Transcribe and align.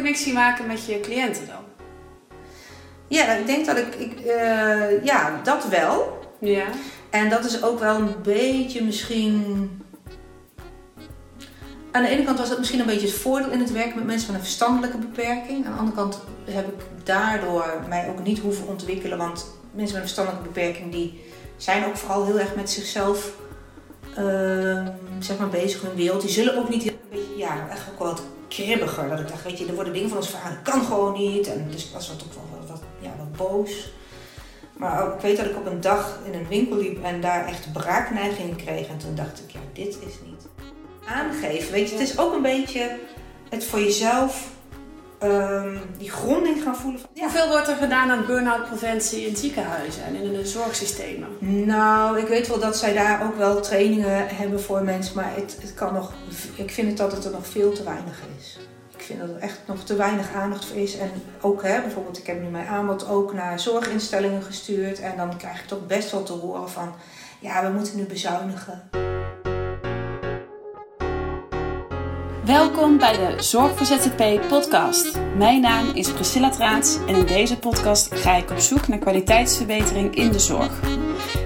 connectie 0.00 0.32
maken 0.32 0.66
met 0.66 0.84
je 0.86 1.00
cliënten 1.00 1.46
dan? 1.46 1.64
Ja, 3.08 3.32
ik 3.32 3.46
denk 3.46 3.66
dat 3.66 3.76
ik, 3.76 3.94
ik 3.94 4.20
eh, 4.20 5.04
ja, 5.04 5.40
dat 5.42 5.68
wel. 5.68 6.18
Ja. 6.38 6.66
En 7.10 7.30
dat 7.30 7.44
is 7.44 7.62
ook 7.62 7.78
wel 7.78 7.96
een 7.96 8.14
beetje 8.22 8.84
misschien. 8.84 9.44
Aan 11.90 12.02
de 12.02 12.08
ene 12.08 12.24
kant 12.24 12.38
was 12.38 12.48
het 12.48 12.58
misschien 12.58 12.80
een 12.80 12.86
beetje 12.86 13.06
het 13.06 13.16
voordeel 13.16 13.50
in 13.50 13.58
het 13.58 13.72
werken 13.72 13.94
met 13.94 14.06
mensen 14.06 14.32
met 14.32 14.40
een 14.40 14.46
verstandelijke 14.46 14.98
beperking. 14.98 15.66
Aan 15.66 15.72
de 15.72 15.78
andere 15.78 15.96
kant 15.96 16.20
heb 16.44 16.68
ik 16.68 16.84
daardoor 17.04 17.84
mij 17.88 18.08
ook 18.08 18.22
niet 18.22 18.38
hoeven 18.38 18.66
ontwikkelen. 18.66 19.18
Want 19.18 19.46
mensen 19.72 19.98
met 19.98 20.02
een 20.02 20.14
verstandelijke 20.14 20.48
beperking 20.48 20.92
die 20.92 21.24
zijn 21.56 21.84
ook 21.84 21.96
vooral 21.96 22.24
heel 22.24 22.38
erg 22.38 22.54
met 22.54 22.70
zichzelf 22.70 23.32
ehm, 24.16 24.86
zeg 25.18 25.38
maar 25.38 25.48
bezig 25.48 25.80
in 25.80 25.88
hun 25.88 25.96
wereld. 25.96 26.20
Die 26.20 26.30
zullen 26.30 26.56
ook 26.56 26.68
niet 26.68 26.82
heel 26.82 26.98
ja, 27.36 27.68
echt 27.70 27.88
ook 27.92 27.98
wel 27.98 28.08
wat 28.08 28.22
kribbiger. 28.50 29.08
Dat 29.08 29.20
ik 29.20 29.28
dacht, 29.28 29.42
weet 29.42 29.58
je, 29.58 29.66
er 29.66 29.74
worden 29.74 29.92
dingen 29.92 30.08
van 30.08 30.18
ons 30.18 30.28
vragen, 30.28 30.60
dat 30.64 30.74
kan 30.74 30.84
gewoon 30.84 31.12
niet. 31.12 31.46
En 31.46 31.68
dus 31.70 31.84
ik 31.84 31.92
was 31.92 32.08
wat, 32.08 32.24
wel 32.34 32.66
wat, 32.66 32.82
ja, 33.00 33.14
wat 33.18 33.32
boos. 33.32 33.92
Maar 34.76 35.06
ook, 35.06 35.14
ik 35.14 35.20
weet 35.20 35.36
dat 35.36 35.46
ik 35.46 35.56
op 35.56 35.66
een 35.66 35.80
dag 35.80 36.18
in 36.24 36.34
een 36.34 36.48
winkel 36.48 36.76
liep 36.76 37.04
en 37.04 37.20
daar 37.20 37.46
echt 37.46 37.72
braakneigingen 37.72 38.56
kreeg. 38.56 38.88
En 38.88 38.98
toen 38.98 39.14
dacht 39.14 39.42
ik, 39.46 39.50
ja, 39.50 39.60
dit 39.72 39.88
is 39.88 40.14
niet 40.26 40.46
aangeven. 41.06 41.72
Weet 41.72 41.88
je, 41.88 41.96
het 41.96 42.08
is 42.08 42.18
ook 42.18 42.34
een 42.34 42.42
beetje 42.42 42.98
het 43.48 43.64
voor 43.64 43.80
jezelf 43.80 44.48
ehm, 45.20 45.76
die 45.98 46.10
gronding 46.10 46.62
gaan 46.62 46.76
voelen. 46.76 47.00
Ja. 47.12 47.22
Hoeveel 47.22 47.48
wordt 47.48 47.68
er 47.68 47.76
gedaan 47.76 48.10
aan 48.10 48.26
burn-out 48.26 48.64
preventie 48.66 49.26
in 49.26 49.36
ziekenhuizen 49.36 50.04
en 50.04 50.14
in 50.14 50.32
de 50.32 50.46
zorgsystemen? 50.46 51.28
Nou, 51.66 52.18
ik 52.18 52.26
weet 52.26 52.48
wel 52.48 52.60
dat 52.60 52.76
zij 52.76 52.92
daar 52.92 53.22
ook 53.24 53.36
wel 53.36 53.60
trainingen 53.60 54.28
hebben 54.28 54.60
voor 54.60 54.82
mensen, 54.82 55.14
maar 55.14 55.34
het, 55.34 55.56
het 55.60 55.74
kan 55.74 55.92
nog, 55.92 56.12
ik 56.54 56.70
vind 56.70 56.88
het 56.88 56.96
dat 56.96 57.12
het 57.12 57.24
er 57.24 57.30
nog 57.30 57.46
veel 57.46 57.72
te 57.72 57.82
weinig 57.82 58.20
is. 58.38 58.58
Ik 58.96 59.06
vind 59.06 59.20
dat 59.20 59.28
er 59.28 59.38
echt 59.38 59.60
nog 59.66 59.84
te 59.84 59.96
weinig 59.96 60.34
aandacht 60.34 60.64
voor 60.64 60.76
is. 60.76 60.98
En 60.98 61.10
ook 61.40 61.62
hè, 61.62 61.80
bijvoorbeeld, 61.80 62.18
ik 62.18 62.26
heb 62.26 62.42
nu 62.42 62.48
mijn 62.48 62.66
aanbod 62.66 63.08
ook 63.08 63.32
naar 63.32 63.60
zorginstellingen 63.60 64.42
gestuurd. 64.42 65.00
En 65.00 65.16
dan 65.16 65.36
krijg 65.36 65.60
ik 65.60 65.66
toch 65.66 65.86
best 65.86 66.10
wel 66.10 66.22
te 66.22 66.32
horen 66.32 66.70
van, 66.70 66.94
ja, 67.40 67.66
we 67.66 67.72
moeten 67.72 67.96
nu 67.96 68.04
bezuinigen. 68.04 68.90
Welkom 72.50 72.98
bij 72.98 73.12
de 73.12 73.42
Zorg 73.42 73.76
voor 73.76 73.86
ZZP 73.86 74.48
podcast. 74.48 75.18
Mijn 75.36 75.60
naam 75.60 75.90
is 75.94 76.12
Priscilla 76.12 76.50
Traats 76.50 76.98
en 77.06 77.14
in 77.14 77.26
deze 77.26 77.58
podcast 77.58 78.14
ga 78.14 78.36
ik 78.36 78.50
op 78.50 78.58
zoek 78.58 78.88
naar 78.88 78.98
kwaliteitsverbetering 78.98 80.14
in 80.14 80.32
de 80.32 80.38
zorg. 80.38 80.80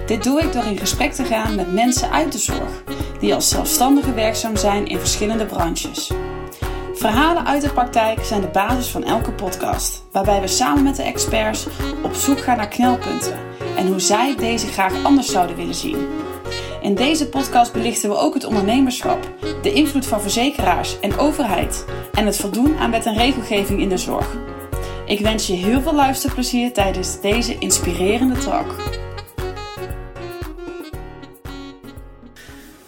Dit 0.05 0.23
doe 0.23 0.41
ik 0.41 0.53
door 0.53 0.63
in 0.63 0.77
gesprek 0.77 1.11
te 1.11 1.23
gaan 1.23 1.55
met 1.55 1.73
mensen 1.73 2.11
uit 2.11 2.31
de 2.31 2.37
zorg, 2.37 2.83
die 3.19 3.33
als 3.33 3.49
zelfstandigen 3.49 4.15
werkzaam 4.15 4.55
zijn 4.55 4.87
in 4.87 4.99
verschillende 4.99 5.45
branches. 5.45 6.11
Verhalen 6.93 7.45
uit 7.45 7.61
de 7.61 7.73
praktijk 7.73 8.23
zijn 8.23 8.41
de 8.41 8.47
basis 8.47 8.87
van 8.87 9.03
elke 9.03 9.31
podcast, 9.31 10.03
waarbij 10.11 10.41
we 10.41 10.47
samen 10.47 10.83
met 10.83 10.95
de 10.95 11.03
experts 11.03 11.67
op 12.03 12.13
zoek 12.13 12.39
gaan 12.39 12.57
naar 12.57 12.67
knelpunten 12.67 13.39
en 13.77 13.87
hoe 13.87 13.99
zij 13.99 14.35
deze 14.35 14.67
graag 14.67 15.03
anders 15.03 15.31
zouden 15.31 15.55
willen 15.55 15.75
zien. 15.75 16.07
In 16.85 16.95
deze 16.95 17.29
podcast 17.29 17.73
belichten 17.73 18.09
we 18.09 18.15
ook 18.15 18.33
het 18.33 18.43
ondernemerschap, 18.43 19.33
de 19.61 19.73
invloed 19.73 20.05
van 20.05 20.21
verzekeraars 20.21 20.99
en 20.99 21.17
overheid 21.17 21.85
en 22.13 22.25
het 22.25 22.37
voldoen 22.37 22.77
aan 22.77 22.91
wet 22.91 23.05
en 23.05 23.17
regelgeving 23.17 23.79
in 23.79 23.89
de 23.89 23.97
zorg. 23.97 24.35
Ik 25.05 25.19
wens 25.19 25.47
je 25.47 25.53
heel 25.53 25.81
veel 25.81 25.93
luisterplezier 25.93 26.73
tijdens 26.73 27.21
deze 27.21 27.57
inspirerende 27.57 28.37
talk. 28.37 28.75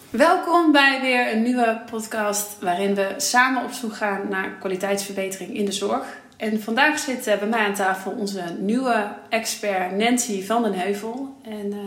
Welkom 0.10 0.72
bij 0.72 1.02
weer 1.02 1.34
een 1.34 1.44
nieuwe 1.44 1.82
podcast 1.92 2.58
waarin 2.60 2.96
we 2.96 3.14
samen 3.18 3.64
op 3.64 3.72
zoek 3.72 3.96
gaan 3.96 4.30
naar 4.30 4.58
kwaliteitsverbetering 4.60 5.56
in 5.56 5.66
de 5.66 5.72
zorg. 5.72 6.26
En 6.38 6.62
vandaag 6.62 7.00
zit 7.00 7.24
bij 7.24 7.48
mij 7.48 7.66
aan 7.66 7.74
tafel 7.74 8.12
onze 8.12 8.44
nieuwe 8.60 9.08
expert 9.30 9.92
Nancy 9.92 10.46
van 10.46 10.64
den 10.64 10.74
Heuvel. 10.74 11.36
En 11.44 11.66
uh, 11.66 11.78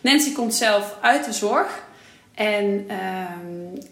Nancy 0.00 0.32
komt 0.32 0.54
zelf 0.54 0.96
uit 1.00 1.24
de 1.24 1.32
zorg 1.32 1.84
en 2.34 2.86
uh, 2.90 2.96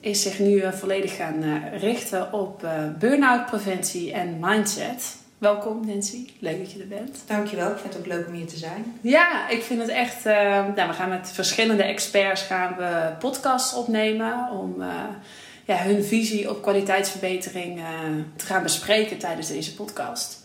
is 0.01 0.23
zich 0.23 0.39
nu 0.39 0.51
uh, 0.51 0.73
volledig 0.73 1.17
gaan 1.17 1.63
richten 1.79 2.33
op 2.33 2.67
burn-out 2.99 3.47
preventie 3.47 4.13
en 4.13 4.37
mindset. 4.41 5.17
Welkom 5.39 5.87
Nancy, 5.87 6.29
leuk 6.39 6.59
dat 6.59 6.73
je 6.73 6.81
er 6.81 6.89
bent. 6.89 7.23
Dankjewel, 7.27 7.71
ik 7.71 7.79
vind 7.79 7.95
het 7.95 8.03
ook 8.03 8.09
leuk 8.09 8.27
om 8.27 8.33
hier 8.33 8.47
te 8.47 8.57
zijn. 8.57 8.99
Ja, 9.01 9.49
ik 9.49 9.63
vind 9.63 9.81
het 9.81 9.91
echt. 9.91 10.25
nou, 10.25 10.89
we 10.89 10.93
gaan 10.93 11.09
met 11.09 11.31
verschillende 11.33 11.83
experts 11.83 12.43
gaan 12.43 12.77
we 12.77 13.13
podcasts 13.19 13.75
opnemen 13.75 14.51
om 14.51 14.83
ja, 15.65 15.77
hun 15.77 16.05
visie 16.05 16.51
op 16.51 16.63
kwaliteitsverbetering 16.63 17.79
uh, 17.79 17.85
te 18.37 18.47
gaan 18.47 18.63
bespreken 18.63 19.19
tijdens 19.19 19.49
deze 19.49 19.75
podcast. 19.75 20.43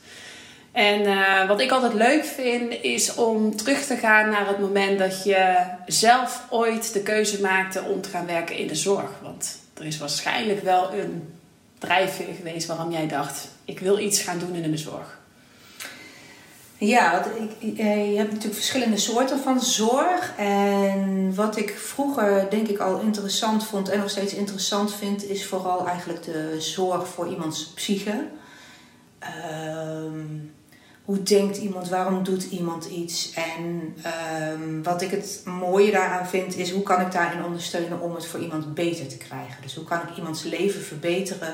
En 0.71 1.01
uh, 1.01 1.47
wat 1.47 1.59
ik 1.59 1.71
altijd 1.71 1.93
leuk 1.93 2.25
vind, 2.25 2.73
is 2.81 3.15
om 3.15 3.55
terug 3.55 3.85
te 3.85 3.95
gaan 3.95 4.29
naar 4.29 4.47
het 4.47 4.59
moment 4.59 4.99
dat 4.99 5.23
je 5.23 5.65
zelf 5.85 6.45
ooit 6.49 6.93
de 6.93 7.01
keuze 7.01 7.41
maakte 7.41 7.81
om 7.81 8.01
te 8.01 8.09
gaan 8.09 8.25
werken 8.25 8.57
in 8.57 8.67
de 8.67 8.75
zorg. 8.75 9.09
Want 9.21 9.57
er 9.77 9.85
is 9.85 9.97
waarschijnlijk 9.97 10.63
wel 10.63 10.93
een 10.93 11.33
drijfveer 11.77 12.33
geweest 12.37 12.67
waarom 12.67 12.91
jij 12.91 13.07
dacht: 13.07 13.47
ik 13.65 13.79
wil 13.79 13.99
iets 13.99 14.21
gaan 14.21 14.39
doen 14.39 14.55
in 14.55 14.71
de 14.71 14.77
zorg. 14.77 15.18
Ja, 16.79 17.25
je 17.59 18.15
hebt 18.17 18.31
natuurlijk 18.31 18.55
verschillende 18.55 18.97
soorten 18.97 19.39
van 19.39 19.61
zorg. 19.61 20.33
En 20.37 21.35
wat 21.35 21.57
ik 21.57 21.77
vroeger 21.77 22.49
denk 22.49 22.67
ik 22.67 22.79
al 22.79 22.99
interessant 22.99 23.65
vond 23.65 23.89
en 23.89 23.99
nog 23.99 24.09
steeds 24.09 24.33
interessant 24.33 24.93
vind, 24.93 25.29
is 25.29 25.45
vooral 25.45 25.87
eigenlijk 25.87 26.23
de 26.23 26.55
zorg 26.59 27.07
voor 27.07 27.27
iemands 27.27 27.65
psyche. 27.65 28.27
Um, 30.03 30.53
hoe 31.05 31.23
denkt 31.23 31.57
iemand, 31.57 31.89
waarom 31.89 32.23
doet 32.23 32.43
iemand 32.43 32.85
iets? 32.85 33.33
En 33.33 33.95
um, 34.51 34.83
wat 34.83 35.01
ik 35.01 35.11
het 35.11 35.41
mooie 35.45 35.91
daaraan 35.91 36.27
vind, 36.27 36.57
is 36.57 36.71
hoe 36.71 36.83
kan 36.83 37.01
ik 37.01 37.11
daarin 37.11 37.43
ondersteunen 37.43 38.01
om 38.01 38.15
het 38.15 38.25
voor 38.25 38.39
iemand 38.39 38.73
beter 38.73 39.07
te 39.07 39.17
krijgen. 39.17 39.61
Dus 39.61 39.75
hoe 39.75 39.85
kan 39.85 39.99
ik 39.99 40.17
iemands 40.17 40.43
leven 40.43 40.81
verbeteren 40.81 41.53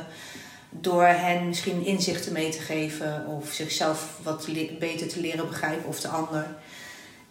door 0.81 1.03
hen 1.03 1.47
misschien 1.47 1.85
inzichten 1.85 2.33
mee 2.33 2.49
te 2.49 2.59
geven 2.59 3.25
of 3.27 3.51
zichzelf 3.51 4.19
wat 4.23 4.47
beter 4.79 5.07
te 5.07 5.21
leren 5.21 5.47
begrijpen 5.47 5.87
of 5.87 5.99
de 5.99 6.07
ander. 6.07 6.45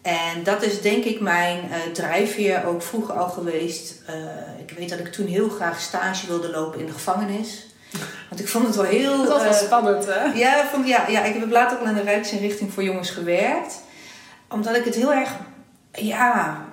En 0.01 0.43
dat 0.43 0.61
is 0.63 0.81
denk 0.81 1.03
ik 1.03 1.19
mijn 1.19 1.59
uh, 1.69 1.75
drijfveer 1.93 2.65
ook 2.65 2.81
vroeger 2.81 3.15
al 3.15 3.29
geweest. 3.29 4.01
Uh, 4.09 4.15
ik 4.59 4.77
weet 4.77 4.89
dat 4.89 4.99
ik 4.99 5.11
toen 5.11 5.25
heel 5.27 5.49
graag 5.49 5.79
stage 5.79 6.27
wilde 6.27 6.49
lopen 6.49 6.79
in 6.79 6.85
de 6.85 6.91
gevangenis. 6.91 7.65
Want 8.29 8.41
ik 8.41 8.47
vond 8.47 8.65
het 8.65 8.75
wel 8.75 8.85
heel... 8.85 9.17
Dat 9.17 9.27
was 9.27 9.41
wel 9.41 9.51
uh, 9.51 9.57
spannend, 9.57 10.05
hè? 10.05 10.23
Ja, 10.23 10.65
vond, 10.71 10.87
ja, 10.87 11.07
ja, 11.07 11.23
ik 11.23 11.39
heb 11.39 11.51
later 11.51 11.79
ook 11.79 11.87
in 11.87 11.93
de 11.93 12.01
Rijksinrichting 12.01 12.73
voor 12.73 12.83
jongens 12.83 13.09
gewerkt. 13.09 13.81
Omdat 14.49 14.75
ik 14.75 14.85
het 14.85 14.95
heel 14.95 15.13
erg... 15.13 15.31
Ja, 15.91 16.65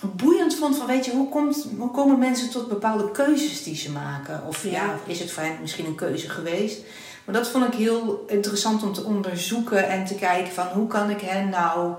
boeiend 0.00 0.41
vond 0.62 0.76
van, 0.76 0.86
weet 0.86 1.04
je, 1.04 1.10
hoe, 1.10 1.28
komt, 1.28 1.66
hoe 1.78 1.90
komen 1.90 2.18
mensen 2.18 2.50
tot 2.50 2.68
bepaalde 2.68 3.10
keuzes 3.10 3.62
die 3.62 3.76
ze 3.76 3.90
maken? 3.90 4.46
Of 4.46 4.64
ja. 4.64 4.70
ja, 4.70 4.98
is 5.06 5.18
het 5.20 5.30
voor 5.30 5.42
hen 5.42 5.56
misschien 5.60 5.86
een 5.86 5.94
keuze 5.94 6.28
geweest? 6.28 6.80
Maar 7.24 7.34
dat 7.34 7.48
vond 7.48 7.66
ik 7.66 7.74
heel 7.74 8.24
interessant 8.28 8.82
om 8.82 8.92
te 8.92 9.04
onderzoeken 9.04 9.88
en 9.88 10.04
te 10.04 10.14
kijken 10.14 10.52
van 10.52 10.66
hoe 10.66 10.86
kan 10.86 11.10
ik 11.10 11.20
hen 11.20 11.48
nou 11.48 11.94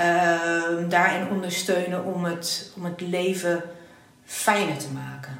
uh, 0.00 0.88
daarin 0.88 1.28
ondersteunen 1.28 2.04
om 2.04 2.24
het, 2.24 2.72
om 2.76 2.84
het 2.84 3.00
leven 3.00 3.62
fijner 4.24 4.76
te 4.76 4.92
maken. 4.92 5.38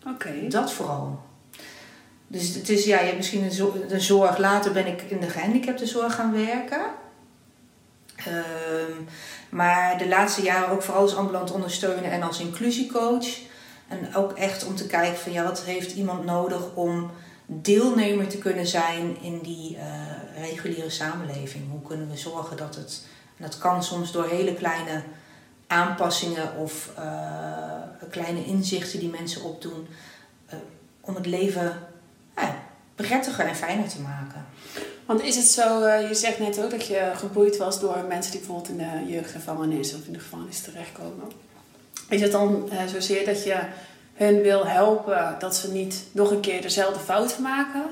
Oké. 0.00 0.10
Okay. 0.10 0.48
Dat 0.48 0.72
vooral. 0.72 1.20
Dus 2.26 2.54
het 2.54 2.68
is, 2.68 2.84
ja, 2.84 2.98
je 2.98 3.04
hebt 3.04 3.16
misschien 3.16 3.48
de 3.88 4.00
zorg. 4.00 4.38
Later 4.38 4.72
ben 4.72 4.86
ik 4.86 5.02
in 5.02 5.20
de 5.20 5.28
gehandicaptenzorg 5.28 6.14
gaan 6.14 6.32
werken. 6.32 6.80
Um, 8.28 9.08
maar 9.52 9.98
de 9.98 10.08
laatste 10.08 10.42
jaren 10.42 10.68
ook 10.68 10.82
vooral 10.82 11.02
als 11.02 11.16
ambulant 11.16 11.50
ondersteunen 11.50 12.10
en 12.10 12.22
als 12.22 12.40
inclusiecoach. 12.40 13.26
En 13.88 14.14
ook 14.14 14.32
echt 14.32 14.64
om 14.64 14.76
te 14.76 14.86
kijken 14.86 15.18
van 15.18 15.32
ja, 15.32 15.44
wat 15.44 15.62
heeft 15.62 15.94
iemand 15.94 16.24
nodig 16.24 16.74
om 16.74 17.10
deelnemer 17.46 18.28
te 18.28 18.38
kunnen 18.38 18.66
zijn 18.66 19.20
in 19.20 19.38
die 19.38 19.76
uh, 19.76 19.82
reguliere 20.36 20.90
samenleving. 20.90 21.70
Hoe 21.70 21.82
kunnen 21.82 22.10
we 22.10 22.16
zorgen 22.16 22.56
dat 22.56 22.74
het, 22.74 23.06
en 23.36 23.44
dat 23.44 23.58
kan 23.58 23.84
soms 23.84 24.12
door 24.12 24.28
hele 24.28 24.54
kleine 24.54 25.02
aanpassingen 25.66 26.56
of 26.56 26.90
uh, 26.98 28.08
kleine 28.10 28.44
inzichten 28.44 28.98
die 28.98 29.10
mensen 29.10 29.42
opdoen, 29.42 29.86
uh, 30.48 30.54
om 31.00 31.14
het 31.14 31.26
leven 31.26 31.76
prettiger 32.94 33.46
en 33.46 33.56
fijner 33.56 33.88
te 33.88 34.00
maken. 34.00 34.44
Want 35.12 35.24
is 35.24 35.36
het 35.36 35.46
zo, 35.46 35.84
uh, 35.84 36.08
je 36.08 36.14
zegt 36.14 36.38
net 36.38 36.64
ook 36.64 36.70
dat 36.70 36.86
je 36.86 37.10
geboeid 37.16 37.56
was 37.56 37.80
door 37.80 38.04
mensen 38.08 38.32
die 38.32 38.40
bijvoorbeeld 38.40 38.68
in 38.68 38.76
de 38.76 39.12
jeugdgevangenis 39.12 39.94
of 39.94 40.06
in 40.06 40.12
de 40.12 40.18
gevangenis 40.18 40.60
terechtkomen. 40.60 41.30
Is 42.08 42.20
het 42.20 42.32
dan 42.32 42.68
uh, 42.72 42.78
zozeer 42.92 43.24
dat 43.24 43.44
je 43.44 43.56
hun 44.14 44.42
wil 44.42 44.66
helpen 44.66 45.36
dat 45.38 45.56
ze 45.56 45.72
niet 45.72 46.04
nog 46.12 46.30
een 46.30 46.40
keer 46.40 46.62
dezelfde 46.62 47.00
fouten 47.00 47.42
maken? 47.42 47.82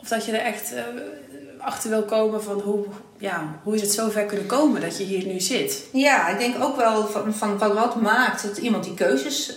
Of 0.00 0.08
dat 0.08 0.24
je 0.24 0.32
er 0.32 0.44
echt 0.44 0.72
uh, 0.72 0.80
achter 1.58 1.90
wil 1.90 2.02
komen 2.02 2.42
van 2.42 2.60
hoe, 2.60 2.84
ja, 3.18 3.60
hoe 3.62 3.74
is 3.74 3.80
het 3.80 3.92
zo 3.92 4.10
ver 4.10 4.24
kunnen 4.24 4.46
komen 4.46 4.80
dat 4.80 4.98
je 4.98 5.04
hier 5.04 5.26
nu 5.26 5.40
zit? 5.40 5.84
Ja, 5.92 6.28
ik 6.28 6.38
denk 6.38 6.64
ook 6.64 6.76
wel 6.76 7.06
van, 7.06 7.34
van, 7.34 7.58
van 7.58 7.74
wat 7.74 8.00
maakt 8.00 8.42
dat 8.42 8.56
iemand 8.56 8.84
die 8.84 8.94
keuzes 8.94 9.56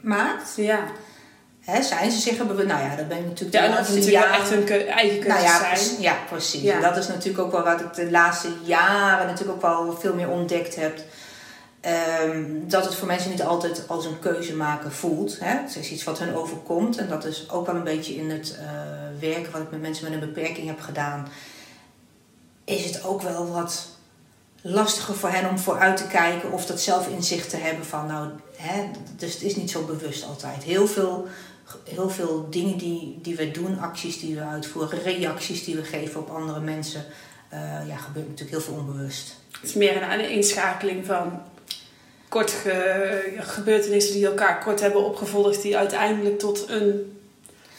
maakt. 0.00 0.52
Ja. 0.56 0.84
Zijn 1.66 2.10
ze 2.10 2.20
zich 2.20 2.46
bewust? 2.46 2.66
Nou 2.68 2.80
ja, 2.80 2.96
dat 2.96 3.08
ben 3.08 3.18
ik 3.18 3.24
natuurlijk 3.24 3.56
Ja, 3.56 3.68
de 3.68 3.74
laatste 3.74 4.10
jaren- 4.10 4.40
echt 4.40 4.48
hun 4.48 4.86
eigen 4.88 5.18
nou 5.28 5.40
keuzes 5.40 5.50
ja, 5.60 5.76
zijn. 5.76 6.00
ja, 6.00 6.16
precies. 6.28 6.60
Ja. 6.62 6.74
En 6.74 6.80
dat 6.82 6.96
is 6.96 7.08
natuurlijk 7.08 7.44
ook 7.44 7.52
wel 7.52 7.62
wat 7.64 7.80
ik 7.80 7.94
de 7.94 8.10
laatste 8.10 8.48
jaren 8.64 9.26
natuurlijk 9.26 9.56
ook 9.56 9.62
wel 9.62 9.96
veel 10.00 10.14
meer 10.14 10.28
ontdekt 10.28 10.76
heb. 10.76 10.98
Ehm, 11.80 12.44
dat 12.62 12.84
het 12.84 12.94
voor 12.94 13.06
mensen 13.06 13.30
niet 13.30 13.42
altijd 13.42 13.82
als 13.86 14.04
een 14.04 14.18
keuze 14.18 14.54
maken 14.56 14.92
voelt. 14.92 15.38
Hè? 15.40 15.58
Het 15.62 15.76
is 15.76 15.90
iets 15.90 16.04
wat 16.04 16.18
hun 16.18 16.34
overkomt. 16.34 16.96
En 16.96 17.08
dat 17.08 17.24
is 17.24 17.50
ook 17.50 17.66
wel 17.66 17.74
een 17.74 17.84
beetje 17.84 18.14
in 18.16 18.30
het 18.30 18.56
eh, 18.60 18.66
werken 19.20 19.52
wat 19.52 19.60
ik 19.60 19.70
met 19.70 19.80
mensen 19.80 20.04
met 20.04 20.12
een 20.22 20.32
beperking 20.32 20.66
heb 20.66 20.80
gedaan. 20.80 21.28
Is 22.64 22.84
het 22.84 23.04
ook 23.04 23.22
wel 23.22 23.50
wat 23.52 23.86
lastiger 24.62 25.14
voor 25.14 25.28
hen 25.30 25.48
om 25.48 25.58
vooruit 25.58 25.96
te 25.96 26.06
kijken 26.06 26.52
of 26.52 26.66
dat 26.66 26.80
zelfinzicht 26.80 27.50
te 27.50 27.56
hebben 27.56 27.86
van 27.86 28.06
nou, 28.06 28.28
hè, 28.56 28.90
dus 29.16 29.32
het 29.32 29.42
is 29.42 29.56
niet 29.56 29.70
zo 29.70 29.82
bewust 29.84 30.24
altijd. 30.24 30.62
Heel 30.62 30.86
veel, 30.86 31.26
heel 31.84 32.10
veel 32.10 32.46
dingen 32.50 32.78
die, 32.78 33.18
die 33.22 33.36
we 33.36 33.50
doen, 33.50 33.78
acties 33.80 34.20
die 34.20 34.34
we 34.34 34.40
uitvoeren, 34.42 35.02
reacties 35.02 35.64
die 35.64 35.76
we 35.76 35.82
geven 35.84 36.20
op 36.20 36.30
andere 36.30 36.60
mensen, 36.60 37.04
eh, 37.48 37.60
ja, 37.88 37.96
gebeurt 37.96 38.28
natuurlijk 38.28 38.50
heel 38.50 38.60
veel 38.60 38.74
onbewust. 38.74 39.34
Het 39.60 39.68
is 39.70 39.74
meer 39.74 40.02
een, 40.02 40.12
een 40.12 40.30
inschakeling 40.30 41.06
van 41.06 41.42
kort 42.28 42.50
ge- 42.50 43.34
gebeurtenissen 43.38 44.14
die 44.14 44.26
elkaar 44.26 44.58
kort 44.64 44.80
hebben 44.80 45.04
opgevolgd, 45.04 45.62
die 45.62 45.76
uiteindelijk 45.76 46.38
tot 46.38 46.68
een 46.68 47.18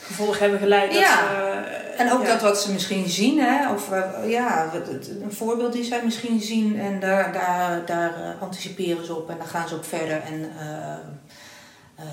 gevolg 0.02 0.40
hebben 0.40 0.60
geleid. 0.60 0.92
Dat 0.92 1.00
Ja. 1.02 1.18
ze, 1.18 1.34
eh, 1.36 1.86
En 2.00 2.12
ook 2.12 2.22
ja. 2.22 2.28
dat 2.28 2.42
wat 2.42 2.62
ze 2.62 2.72
misschien 2.72 3.10
zien, 3.10 3.40
hè, 3.40 3.74
of 3.74 3.92
eh, 3.92 4.30
ja, 4.30 4.72
een 5.24 5.34
voorbeeld 5.34 5.74
die 5.74 5.84
zij 5.84 6.02
misschien 6.04 6.42
zien 6.42 6.80
en 6.80 7.00
daar, 7.00 7.34
daar, 7.34 7.86
daar 7.86 8.36
anticiperen 8.40 9.06
ze 9.06 9.16
op 9.16 9.30
en 9.30 9.38
dan 9.38 9.48
gaan 9.48 9.68
ze 9.68 9.76
op 9.76 9.86
verder. 9.86 10.22
En 10.22 10.52
eh, 10.60 12.06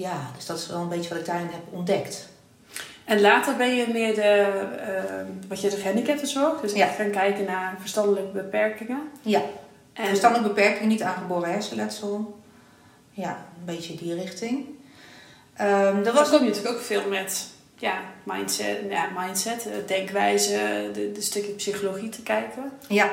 ja, 0.00 0.30
dus 0.36 0.46
dat 0.46 0.58
is 0.58 0.66
wel 0.66 0.80
een 0.80 0.88
beetje 0.88 1.08
wat 1.08 1.18
ik 1.18 1.24
daarin 1.26 1.46
heb 1.46 1.62
ontdekt. 1.70 2.28
En 3.04 3.20
later 3.20 3.56
ben 3.56 3.74
je 3.76 3.86
meer 3.92 4.14
de, 4.14 4.22
eh, 4.22 5.48
wat 5.48 5.60
je 5.60 5.70
zegt, 5.70 5.82
gehandicaptenzorg. 5.82 6.60
Dus 6.60 6.72
Ja. 6.72 6.86
gaan 6.86 7.10
kijken 7.10 7.44
naar 7.44 7.76
verstandelijke 7.80 8.30
beperkingen. 8.30 9.00
Ja, 9.22 9.42
En 9.92 10.06
verstandelijke 10.06 10.54
beperking, 10.54 10.88
niet 10.88 11.02
aangeboren 11.02 11.50
hersenletsel. 11.50 12.38
Ja, 13.10 13.46
een 13.58 13.64
beetje 13.64 13.94
die 13.94 14.14
richting. 14.14 14.66
Ehm 15.56 15.94
dat 15.94 16.04
dan 16.04 16.14
was 16.14 16.28
kom 16.30 16.38
je 16.42 16.48
natuurlijk 16.48 16.74
ook 16.74 16.80
veel 16.82 17.08
met 17.08 17.46
ja, 17.78 18.00
mindset, 18.24 18.78
ja, 18.88 19.08
mindset 19.16 19.66
eh, 19.66 19.72
denkwijze, 19.86 20.90
de, 20.92 21.12
de 21.12 21.20
stukje 21.20 21.52
psychologie 21.52 22.08
te 22.08 22.22
kijken. 22.22 22.72
Ja. 22.88 23.10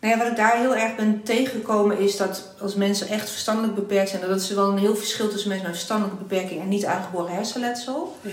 Nou 0.00 0.12
ja, 0.12 0.18
wat 0.18 0.30
ik 0.30 0.36
daar 0.36 0.56
heel 0.56 0.76
erg 0.76 0.96
ben 0.96 1.22
tegengekomen 1.22 1.98
is 1.98 2.16
dat 2.16 2.54
als 2.60 2.74
mensen 2.74 3.08
echt 3.08 3.30
verstandelijk 3.30 3.74
beperkt 3.74 4.08
zijn, 4.08 4.20
dat 4.20 4.40
is 4.40 4.50
wel 4.50 4.70
een 4.70 4.78
heel 4.78 4.96
verschil 4.96 5.28
tussen 5.28 5.48
mensen 5.48 5.66
met 5.66 5.76
een 5.76 5.80
verstandelijke 5.80 6.24
beperking 6.24 6.60
en 6.60 6.68
niet 6.68 6.84
aangeboren 6.84 7.34
hersenletsel. 7.34 8.16
Ja. 8.20 8.30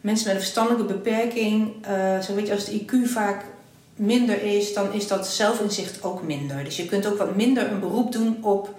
Mensen 0.00 0.26
met 0.26 0.34
een 0.34 0.42
verstandelijke 0.42 0.92
beperking, 0.92 1.86
eh, 1.86 2.20
zo 2.20 2.34
weet 2.34 2.46
je, 2.46 2.52
als 2.52 2.64
de 2.64 2.80
IQ 2.80 3.08
vaak 3.08 3.44
minder 3.94 4.42
is, 4.42 4.74
dan 4.74 4.92
is 4.92 5.08
dat 5.08 5.26
zelfinzicht 5.26 6.02
ook 6.02 6.22
minder. 6.22 6.64
Dus 6.64 6.76
je 6.76 6.86
kunt 6.86 7.06
ook 7.06 7.18
wat 7.18 7.36
minder 7.36 7.70
een 7.70 7.80
beroep 7.80 8.12
doen 8.12 8.38
op 8.40 8.74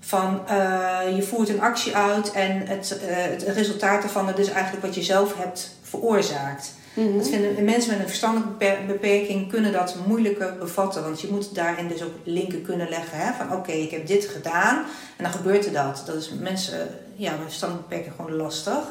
van 0.00 0.48
eh, 0.48 1.16
je 1.16 1.22
voert 1.22 1.48
een 1.48 1.60
actie 1.60 1.96
uit 1.96 2.32
en 2.32 2.66
het, 2.66 2.98
eh, 2.98 3.16
het 3.16 3.42
resultaat 3.42 4.02
daarvan 4.02 4.26
dat 4.26 4.38
is 4.38 4.48
eigenlijk 4.48 4.84
wat 4.84 4.94
je 4.94 5.02
zelf 5.02 5.36
hebt 5.36 5.76
veroorzaakt. 5.82 6.72
Mhm. 6.94 7.18
Dat 7.18 7.30
mensen 7.60 7.90
met 7.90 8.00
een 8.00 8.08
verstandelijke 8.08 8.54
beper- 8.58 8.86
beperking 8.86 9.48
kunnen 9.48 9.72
dat 9.72 9.96
moeilijker 10.06 10.56
bevatten. 10.58 11.02
Want 11.02 11.20
je 11.20 11.28
moet 11.30 11.54
daarin 11.54 11.88
dus 11.88 12.02
ook 12.02 12.14
linken 12.24 12.62
kunnen 12.62 12.88
leggen. 12.88 13.18
Hè? 13.18 13.32
Van 13.32 13.56
oké, 13.56 13.72
ik 13.72 13.90
heb 13.90 14.06
dit 14.06 14.24
gedaan 14.24 14.84
en 15.16 15.24
dan 15.24 15.32
gebeurt 15.32 15.66
er 15.66 15.72
dat. 15.72 16.02
Dat 16.06 16.16
is 16.16 16.30
mensen 16.40 16.88
ja, 17.16 17.30
met 17.30 17.40
een 17.40 17.46
verstandelijke 17.46 17.88
beperking 17.88 18.16
gewoon 18.16 18.36
lastig. 18.36 18.82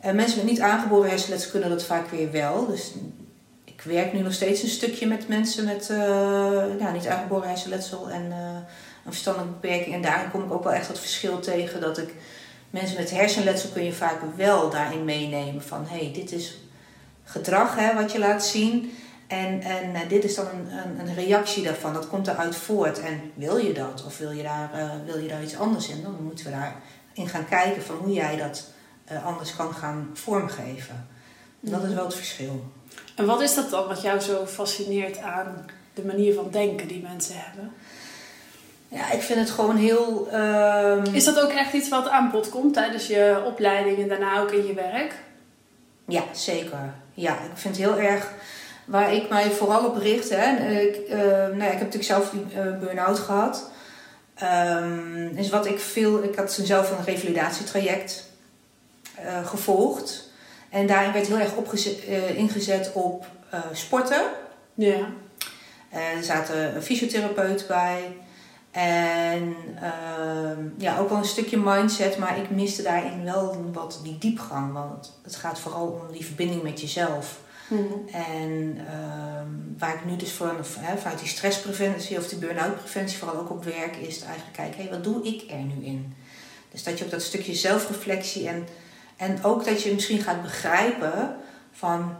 En 0.00 0.16
mensen 0.16 0.38
met 0.38 0.46
niet 0.46 0.60
aangeboren 0.60 1.10
hersenletsel 1.10 1.50
kunnen 1.50 1.68
dat 1.68 1.84
vaak 1.84 2.10
weer 2.10 2.30
wel. 2.32 2.66
Dus 2.66 2.92
ik 3.64 3.82
werk 3.82 4.12
nu 4.12 4.20
nog 4.20 4.32
steeds 4.32 4.62
een 4.62 4.68
stukje 4.68 5.06
met 5.06 5.28
mensen 5.28 5.64
met 5.64 5.90
eh, 5.90 5.98
ja, 6.78 6.90
niet 6.92 7.06
aangeboren 7.06 7.48
hersenletsel 7.48 8.10
en 8.10 8.32
eh, 8.32 8.38
een 9.04 9.12
verstandelijke 9.12 9.54
beperking. 9.60 9.94
En 9.94 10.02
daarin 10.02 10.30
kom 10.30 10.42
ik 10.44 10.52
ook 10.52 10.64
wel 10.64 10.72
echt 10.72 10.88
het 10.88 10.98
verschil 10.98 11.40
tegen 11.40 11.80
dat 11.80 11.98
ik 11.98 12.14
mensen 12.70 12.96
met 12.96 13.10
hersenletsel 13.10 13.70
kun 13.70 13.84
je 13.84 13.92
vaak 13.92 14.20
wel 14.36 14.70
daarin 14.70 15.04
meenemen 15.04 15.62
van 15.62 15.86
hé, 15.88 15.98
hey, 15.98 16.12
dit 16.14 16.32
is 16.32 16.58
gedrag 17.26 17.76
hè, 17.76 17.94
wat 17.94 18.12
je 18.12 18.18
laat 18.18 18.44
zien. 18.44 18.92
En, 19.26 19.60
en 19.60 19.94
eh, 19.94 20.08
dit 20.08 20.24
is 20.24 20.34
dan 20.34 20.46
een, 20.46 20.78
een, 20.78 21.08
een 21.08 21.14
reactie 21.14 21.64
daarvan. 21.64 21.92
Dat 21.92 22.08
komt 22.08 22.26
eruit 22.26 22.56
voort. 22.56 23.00
En 23.00 23.20
wil 23.34 23.56
je 23.56 23.72
dat? 23.72 24.04
Of 24.06 24.18
wil 24.18 24.30
je 24.30 24.42
daar, 24.42 24.70
eh, 24.74 24.90
wil 25.06 25.18
je 25.18 25.28
daar 25.28 25.42
iets 25.42 25.56
anders 25.56 25.88
in? 25.88 26.02
Dan 26.02 26.16
moeten 26.22 26.44
we 26.44 26.50
daarin 26.50 27.28
gaan 27.28 27.48
kijken 27.48 27.82
van 27.82 27.96
hoe 27.96 28.12
jij 28.12 28.36
dat 28.36 28.64
eh, 29.04 29.26
anders 29.26 29.56
kan 29.56 29.74
gaan 29.74 30.10
vormgeven. 30.14 31.06
Dat 31.60 31.82
is 31.82 31.94
wel 31.94 32.04
het 32.04 32.14
verschil. 32.14 32.64
En 33.14 33.26
wat 33.26 33.40
is 33.40 33.54
dat 33.54 33.70
dan 33.70 33.88
wat 33.88 34.02
jou 34.02 34.20
zo 34.20 34.46
fascineert 34.46 35.18
aan 35.18 35.66
de 35.94 36.04
manier 36.04 36.34
van 36.34 36.48
denken 36.50 36.88
die 36.88 37.02
mensen 37.02 37.34
hebben? 37.38 37.72
Ja, 38.88 39.10
ik 39.12 39.22
vind 39.22 39.38
het 39.38 39.50
gewoon 39.50 39.76
heel... 39.76 40.28
ehm, 40.30 41.14
Is 41.14 41.24
dat 41.24 41.40
ook 41.40 41.50
echt 41.50 41.72
iets 41.72 41.88
wat 41.88 42.08
aan 42.08 42.30
bod 42.30 42.48
komt 42.48 42.74
tijdens 42.74 43.06
je 43.06 43.42
opleiding 43.46 43.98
en 43.98 44.08
daarna 44.08 44.40
ook 44.40 44.50
in 44.50 44.66
je 44.66 44.74
werk? 44.74 45.14
Ja, 46.06 46.22
zeker. 46.32 46.94
Ja, 47.16 47.32
ik 47.32 47.50
vind 47.54 47.76
het 47.76 47.84
heel 47.86 47.98
erg... 47.98 48.30
Waar 48.84 49.12
ik 49.12 49.28
mij 49.28 49.50
vooral 49.50 49.86
op 49.86 49.96
richt... 49.96 50.30
Hè, 50.30 50.56
en 50.56 50.88
ik, 50.88 50.96
eh, 50.96 51.18
nou 51.28 51.54
ik 51.54 51.60
heb 51.60 51.92
natuurlijk 51.92 52.04
zelf 52.04 52.30
die 52.30 52.44
eh, 52.54 52.78
burn-out 52.78 53.18
gehad. 53.18 53.70
Is 55.34 55.50
wat 55.50 55.66
ik 55.66 55.78
veel... 55.78 56.22
Ik 56.22 56.34
had 56.34 56.52
zelf 56.52 56.90
een 56.90 57.04
revalidatietraject 57.04 58.30
eh, 59.14 59.46
gevolgd. 59.46 60.30
En 60.70 60.86
daarin 60.86 61.12
werd 61.12 61.26
heel 61.26 61.38
erg 61.38 61.54
opgezet, 61.54 62.04
eh, 62.04 62.36
ingezet 62.38 62.90
op 62.92 63.26
eh, 63.50 63.60
sporten. 63.72 64.22
Ja. 64.74 65.08
Eh, 65.90 66.16
er 66.16 66.24
zaten 66.24 66.76
een 66.76 66.82
fysiotherapeut 66.82 67.64
bij. 67.68 68.16
En 68.76 69.56
ehm, 69.80 70.68
ja, 70.78 70.98
ook 70.98 71.08
wel 71.08 71.18
een 71.18 71.24
stukje 71.24 71.58
mindset, 71.58 72.18
maar 72.18 72.38
ik 72.38 72.50
miste 72.50 72.82
daarin 72.82 73.24
wel 73.24 73.70
wat 73.72 74.00
die 74.02 74.18
diepgang. 74.18 74.72
Want 74.72 75.18
het 75.22 75.36
gaat 75.36 75.58
vooral 75.58 75.86
om 75.86 76.12
die 76.12 76.24
verbinding 76.24 76.62
met 76.62 76.80
jezelf. 76.80 77.40
Mhm. 77.68 78.14
En 78.16 78.78
ehm, 78.88 79.78
waar 79.78 79.94
ik 79.94 80.04
nu 80.04 80.16
dus 80.16 80.30
van, 80.30 80.56
hè, 80.78 80.96
vanuit 80.96 81.18
die 81.18 81.28
stresspreventie 81.28 82.18
of 82.18 82.28
die 82.28 82.38
burn-out 82.38 82.76
preventie 82.76 83.18
vooral 83.18 83.40
ook 83.40 83.50
op 83.50 83.64
werk, 83.64 83.96
is 83.96 84.14
het 84.14 84.24
eigenlijk 84.24 84.56
kijken, 84.56 84.82
hé, 84.82 84.90
wat 84.90 85.04
doe 85.04 85.22
ik 85.22 85.50
er 85.50 85.62
nu 85.62 85.84
in? 85.84 86.14
Dus 86.70 86.82
dat 86.82 86.98
je 86.98 87.04
ook 87.04 87.10
dat 87.10 87.22
stukje 87.22 87.54
zelfreflectie 87.54 88.48
en, 88.48 88.66
en 89.16 89.44
ook 89.44 89.64
dat 89.64 89.82
je 89.82 89.94
misschien 89.94 90.20
gaat 90.20 90.42
begrijpen 90.42 91.36
van 91.72 92.16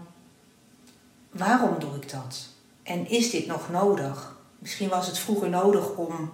waarom 1.30 1.78
doe 1.78 1.94
ik 1.94 2.10
dat? 2.10 2.46
En 2.82 3.08
is 3.08 3.30
dit 3.30 3.46
nog 3.46 3.70
nodig? 3.70 4.36
Misschien 4.58 4.88
was 4.88 5.06
het 5.06 5.18
vroeger 5.18 5.48
nodig 5.48 5.96
om 5.96 6.30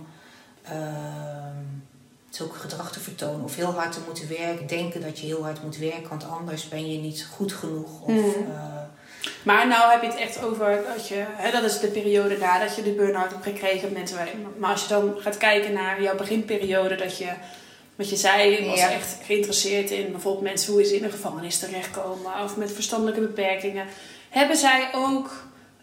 zulke 2.31 2.59
gedrag 2.59 2.93
te 2.93 3.01
vertonen 3.01 3.45
of 3.45 3.57
heel 3.57 3.73
hard 3.73 3.93
te 3.93 3.99
moeten 4.07 4.29
werken, 4.29 4.67
denken 4.67 5.01
dat 5.01 5.19
je 5.19 5.27
heel 5.27 5.43
hard 5.43 5.63
moet 5.63 5.77
werken, 5.77 6.09
want 6.09 6.25
anders 6.29 6.69
ben 6.69 6.93
je 6.93 6.99
niet 6.99 7.27
goed 7.37 7.53
genoeg. 7.53 8.01
Of, 8.01 8.09
Mhm. 8.13 8.51
eh, 8.51 8.81
Maar 9.43 9.67
nou 9.69 9.91
heb 9.91 10.03
je 10.03 10.09
het 10.09 10.17
echt 10.17 10.43
over 10.43 10.83
dat 10.95 11.09
je, 11.09 11.25
hè, 11.29 11.51
dat 11.51 11.63
is 11.63 11.79
de 11.81 11.87
periode 11.87 12.39
nadat 12.39 12.77
je 12.77 12.83
de 12.83 12.91
burn-out 12.93 13.31
hebt 13.31 13.45
gekregen. 13.45 13.93
Mensen, 13.93 14.19
maar 14.59 14.71
als 14.71 14.83
je 14.83 14.89
dan 14.89 15.15
gaat 15.19 15.37
kijken 15.37 15.73
naar 15.73 16.03
jouw 16.03 16.17
beginperiode, 16.17 16.95
dat 16.95 17.19
je, 17.19 17.29
wat 17.97 18.11
je 18.11 18.17
zei, 18.17 18.67
was 18.67 18.79
Ja. 18.79 18.91
echt 18.91 19.17
geïnteresseerd 19.25 19.91
in 19.91 20.11
bijvoorbeeld 20.11 20.45
mensen 20.45 20.73
hoe 20.73 20.85
ze 20.85 20.97
in 20.97 21.05
een 21.05 21.11
gevangenis 21.11 21.59
terechtkomen 21.59 22.43
of 22.45 22.57
met 22.57 22.73
verstandelijke 22.73 23.21
beperkingen. 23.21 23.87
Hebben 24.29 24.57
zij 24.57 24.89
ook, 24.95 25.31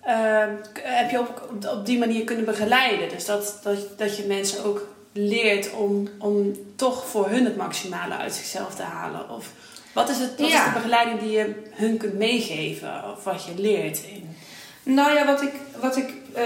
eh, 0.02 0.44
k- 0.74 0.82
heb 0.84 1.10
je 1.10 1.20
op, 1.20 1.50
op, 1.72 1.86
die 1.86 1.98
manier 1.98 2.24
kunnen 2.24 2.46
begeleiden? 2.46 3.10
Dus 3.10 3.26
dat, 3.26 3.60
dat, 3.64 3.78
dat 3.98 4.18
je 4.18 4.24
mensen 4.28 4.64
ook 4.66 4.88
leert 5.14 5.72
om, 5.72 6.10
om 6.20 6.52
toch 6.76 7.06
voor 7.08 7.30
hun 7.30 7.46
het 7.46 7.58
maximale 7.58 8.16
uit 8.18 8.34
zichzelf 8.34 8.76
te 8.76 8.82
halen? 8.84 9.30
Of 9.30 9.52
wat 9.94 10.10
is, 10.10 10.18
het, 10.18 10.40
wat 10.40 10.50
Ja. 10.50 10.58
is 10.60 10.74
de 10.74 10.80
begeleiding 10.80 11.20
die 11.20 11.32
je 11.32 11.64
hun 11.72 11.98
kunt 11.98 12.14
meegeven 12.18 13.04
of 13.12 13.24
wat 13.24 13.46
je 13.46 13.52
leert 13.62 14.02
in? 14.04 14.36
Nou 14.84 15.14
ja, 15.14 15.26
wat 15.26 15.42
ik, 15.42 15.52
wat 15.82 15.98
ik 15.98 16.14
eh, 16.34 16.44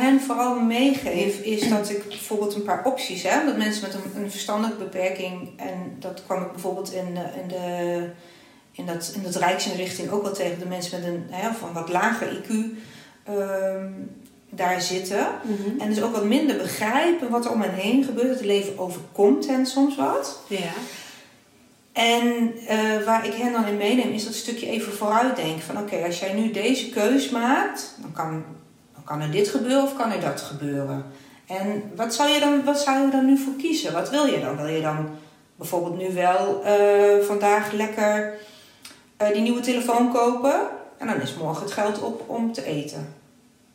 hen 0.00 0.20
vooral 0.20 0.54
meegeef, 0.60 1.40
is 1.40 1.68
dat 1.68 1.90
ik 1.90 2.08
bijvoorbeeld 2.08 2.54
een 2.54 2.62
paar 2.62 2.84
opties 2.84 3.22
heb. 3.22 3.46
Dat 3.46 3.56
mensen 3.56 3.82
met 3.82 3.94
een, 3.94 4.22
een 4.22 4.30
verstandelijke 4.30 4.82
beperking, 4.84 5.60
en 5.60 5.96
dat 5.98 6.22
kwam 6.26 6.42
ik 6.42 6.52
bijvoorbeeld 6.52 6.92
in, 6.92 7.16
eh, 7.16 7.40
in, 7.42 7.48
de, 7.48 8.08
in, 8.72 8.86
dat, 8.86 9.12
in 9.14 9.22
dat 9.22 9.34
Rijksinrichting 9.36 10.10
ook 10.10 10.22
wel 10.22 10.32
tegen 10.32 10.58
de 10.58 10.66
mensen 10.66 11.00
met 11.00 11.08
een 11.08 11.26
hè, 11.30 11.52
van 11.52 11.72
wat 11.72 11.88
lager 11.88 12.28
IQ 12.28 12.52
ehm, 13.24 13.86
daar 14.50 14.80
zitten. 14.80 15.26
En 15.78 15.88
dus 15.88 16.02
ook 16.02 16.12
wat 16.12 16.24
minder 16.24 16.56
begrijpen 16.56 17.30
wat 17.30 17.44
er 17.44 17.52
om 17.52 17.60
hen 17.60 17.74
heen 17.74 18.04
gebeurt. 18.04 18.36
Het 18.36 18.44
leven 18.44 18.78
overkomt 18.78 19.46
hen 19.46 19.66
soms 19.66 19.96
wat. 19.96 20.40
Ja. 20.48 20.72
En 21.92 22.54
eh, 22.66 23.04
waar 23.04 23.26
ik 23.26 23.34
hen 23.34 23.52
dan 23.52 23.66
in 23.66 23.76
meeneem, 23.76 24.12
is 24.12 24.24
dat 24.24 24.34
stukje 24.34 24.66
even 24.66 24.92
vooruitdenken. 24.92 25.62
Van 25.62 25.78
oké, 25.78 26.04
als 26.04 26.20
jij 26.20 26.32
nu 26.32 26.50
deze 26.50 26.88
keus 26.88 27.30
maakt, 27.30 27.94
dan 28.00 28.12
kan, 28.12 28.44
dan 28.94 29.04
kan 29.04 29.20
er 29.20 29.30
dit 29.30 29.48
gebeuren 29.48 29.82
of 29.82 29.96
kan 29.96 30.12
er 30.12 30.20
dat 30.20 30.40
gebeuren. 30.40 31.04
En 31.46 31.82
wat 31.96 32.14
zou, 32.14 32.28
je 32.28 32.40
dan, 32.40 32.64
wat 32.64 32.80
zou 32.80 33.04
je 33.04 33.10
dan 33.10 33.26
nu 33.26 33.38
voor 33.38 33.56
kiezen? 33.56 33.92
Wat 33.92 34.10
wil 34.10 34.26
je 34.26 34.40
dan? 34.40 34.56
Wil 34.56 34.66
je 34.66 34.80
dan 34.80 35.08
bijvoorbeeld 35.56 35.98
nu 35.98 36.14
wel 36.14 36.64
eh, 36.64 37.26
vandaag 37.26 37.72
lekker 37.72 38.34
eh, 39.16 39.32
die 39.32 39.42
nieuwe 39.42 39.60
telefoon 39.60 40.12
kopen. 40.12 40.60
En 40.98 41.06
dan 41.06 41.20
is 41.20 41.34
morgen 41.34 41.62
het 41.62 41.72
geld 41.72 42.02
op 42.02 42.24
om 42.26 42.52
te 42.52 42.64
eten. 42.64 43.14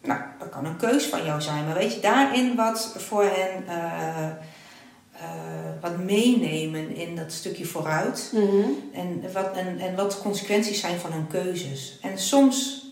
Nou, 0.01 0.21
dat 0.39 0.49
kan 0.49 0.65
een 0.65 0.77
keus 0.77 1.05
van 1.05 1.25
jou 1.25 1.41
zijn. 1.41 1.65
Maar 1.65 1.73
weet 1.73 1.93
je, 1.93 1.99
daarin 1.99 2.55
wat 2.55 2.93
voor 2.97 3.23
hen... 3.23 3.67
eh, 3.67 4.29
eh, 5.21 5.81
wat 5.81 5.97
meenemen 5.97 6.95
in 6.95 7.15
dat 7.15 7.31
stukje 7.31 7.65
vooruit. 7.65 8.31
Mhm. 8.33 8.69
En 8.93 9.23
wat, 9.33 9.55
en, 9.55 9.79
en 9.79 9.95
wat 9.95 10.11
de 10.11 10.17
consequenties 10.17 10.79
zijn 10.79 10.99
van 10.99 11.11
hun 11.11 11.27
keuzes. 11.27 11.97
En 12.01 12.17
soms 12.17 12.87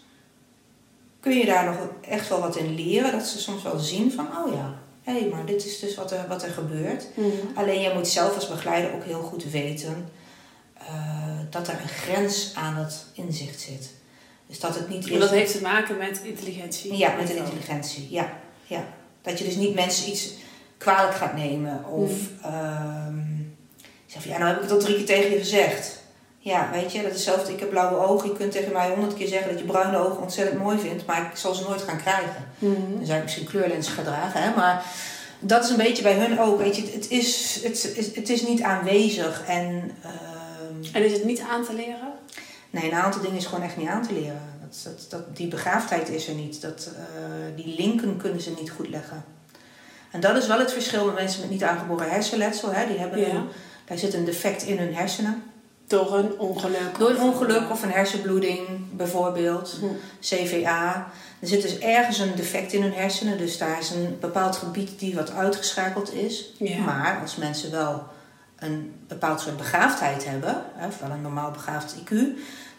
kun 1.19 1.38
je 1.38 1.46
daar 1.46 1.65
nog 1.65 1.77
echt 2.01 2.29
wel 2.29 2.39
wat 2.39 2.55
in 2.55 2.75
leren. 2.75 3.12
Dat 3.12 3.25
ze 3.27 3.39
soms 3.39 3.63
wel 3.63 3.79
zien 3.79 4.12
van, 4.12 4.25
oh 4.25 4.53
ja, 4.53 4.74
hé, 5.03 5.19
hey, 5.19 5.29
maar 5.29 5.46
dit 5.46 5.65
is 5.65 5.79
dus 5.79 5.96
wat 5.96 6.12
er, 6.12 6.27
wat 6.27 6.43
er 6.43 6.51
gebeurt. 6.51 7.05
Mhm. 7.13 7.29
Alleen 7.53 7.81
jij 7.81 7.93
moet 7.93 8.07
zelf 8.07 8.36
als 8.36 8.48
begeleider 8.48 8.93
ook 8.93 9.03
heel 9.03 9.22
goed 9.22 9.51
weten 9.51 10.10
eh, 10.74 11.39
dat 11.50 11.67
er 11.67 11.79
een 11.81 11.88
grens 11.88 12.51
aan 12.55 12.75
dat 12.75 13.05
inzicht 13.13 13.60
zit. 13.60 13.89
Dus 14.48 14.60
dat 14.60 14.75
het 14.75 14.89
niet 14.89 15.06
is... 15.06 15.12
En 15.12 15.20
dat 15.20 15.30
heeft 15.30 15.51
te 15.51 15.62
maken 15.62 15.98
met 15.98 16.22
intelligentie. 16.24 16.98
Ja, 16.98 17.13
met 17.16 17.30
intelligentie. 17.30 18.08
Ja, 18.10 18.30
ja. 18.63 18.84
Dat 19.22 19.39
je 19.39 19.46
dus 19.46 19.56
niet 19.56 19.75
mensen 19.75 20.10
iets 20.10 20.34
kwalijk 20.77 21.16
gaat 21.16 21.36
nemen. 21.36 21.86
Of 21.86 22.12
ehm 22.44 23.46
zeg 24.08 24.22
van, 24.22 24.32
ja, 24.32 24.38
nou 24.38 24.50
heb 24.50 24.58
ik 24.58 24.63
het 24.63 24.72
al 24.72 24.86
drie 24.86 24.96
keer 24.96 25.06
tegen 25.06 25.32
je 25.32 25.38
gezegd. 25.38 26.00
Ja, 26.39 26.70
weet 26.72 26.92
je, 26.92 27.01
dat 27.01 27.12
is 27.12 27.16
hetzelfde. 27.16 27.54
Ik 27.54 27.60
heb 27.60 27.70
blauwe 27.70 28.08
ogen. 28.08 28.30
Je 28.30 28.36
kunt 28.36 28.51
tegen 28.51 28.72
mij 28.72 28.89
honderd 28.89 29.13
keer 29.13 29.27
zeggen 29.27 29.50
dat 29.50 29.60
je 29.60 29.66
bruine 29.66 29.98
ogen 29.98 30.22
ontzettend 30.22 30.62
mooi 30.62 30.80
vindt. 30.80 31.06
Maar 31.06 31.30
ik 31.32 31.38
zal 31.38 31.54
ze 31.54 31.63
nooit 31.63 31.82
gaan 31.82 31.98
krijgen. 31.98 32.48
Mhm. 32.60 32.74
Dan 32.96 33.06
zou 33.06 33.18
ik 33.18 33.24
misschien 33.24 33.48
kleurlens 33.48 33.88
gaan 33.88 34.04
dragen. 34.04 34.42
Hè? 34.42 34.56
Maar 34.56 34.86
dat 35.39 35.63
is 35.63 35.70
een 35.70 35.77
beetje 35.77 36.04
bij 36.04 36.13
hun 36.13 36.39
ook. 36.39 36.60
Weet 36.60 36.75
je, 36.75 36.82
het, 36.82 36.94
het 36.94 37.10
is, 37.10 37.60
het, 37.63 37.96
is, 37.96 38.16
het 38.16 38.30
is 38.30 38.48
niet 38.48 38.62
aanwezig. 38.62 39.44
En 39.48 39.92
ehm, 40.04 40.96
En 40.96 41.06
is 41.06 41.12
het 41.12 41.24
niet 41.24 41.44
aan 41.51 41.66
te 41.66 41.74
leren? 41.74 42.13
Nee, 42.70 42.84
een 42.92 42.98
aantal 42.98 43.22
dingen 43.22 43.38
is 43.38 43.46
gewoon 43.46 43.64
echt 43.64 43.78
niet 43.78 43.88
aan 43.88 44.08
te 44.08 44.14
leren. 44.14 44.42
Dat, 44.62 44.80
dat, 44.84 45.06
dat, 45.10 45.38
die 45.38 45.48
begaafdheid 45.48 46.10
is 46.10 46.28
er 46.28 46.34
niet. 46.34 46.62
Dat, 46.62 46.90
eh, 46.96 47.02
die 47.56 47.76
linken 47.78 48.18
kunnen 48.18 48.42
ze 48.42 48.54
niet 48.60 48.72
goed 48.72 48.90
leggen. 48.90 49.24
En 50.12 50.20
dat 50.20 50.36
is 50.36 50.48
wel 50.48 50.60
het 50.60 50.72
verschil 50.72 51.06
met 51.06 51.16
mensen 51.16 51.42
met 51.42 51.50
niet 51.50 51.64
aangeboren 51.64 52.10
hersenletsel. 52.10 52.72
Hè? 52.74 52.88
Die 52.88 52.98
hebben 52.98 53.20
Ja. 53.20 53.28
een, 53.30 53.48
daar 53.86 53.98
zit 53.98 54.14
een 54.14 54.26
defect 54.26 54.64
in 54.64 54.78
hun 54.78 54.96
hersenen. 54.96 55.44
Door 55.88 56.18
een 56.18 56.40
ongeluk. 56.40 56.98
Door 56.98 57.10
een 57.10 57.22
ongeluk 57.22 57.70
of 57.72 57.84
een 57.84 57.92
hersenbloeding 57.92 58.68
bijvoorbeeld. 58.92 59.78
Mhm. 59.82 59.92
CVA. 60.22 61.08
Er 61.40 61.48
zit 61.48 61.62
dus 61.62 61.78
ergens 61.80 62.20
een 62.20 62.36
defect 62.36 62.74
in 62.74 62.82
hun 62.82 62.94
hersenen. 62.94 63.38
Dus 63.38 63.58
daar 63.58 63.80
is 63.80 63.90
een 63.90 64.18
bepaald 64.20 64.56
gebied 64.56 65.00
die 65.00 65.16
wat 65.16 65.32
uitgeschakeld 65.32 66.14
is. 66.14 66.54
Ja. 66.58 66.78
Maar 66.80 67.20
als 67.22 67.36
mensen 67.36 67.72
wel 67.72 68.04
een 68.60 68.94
bepaald 69.08 69.42
soort 69.42 69.58
begaafdheid 69.58 70.26
hebben, 70.26 70.62
hè, 70.76 70.88
wel 71.02 71.10
een 71.12 71.22
normaal 71.22 71.52
begaafd 71.52 71.96
IQ, 71.96 72.16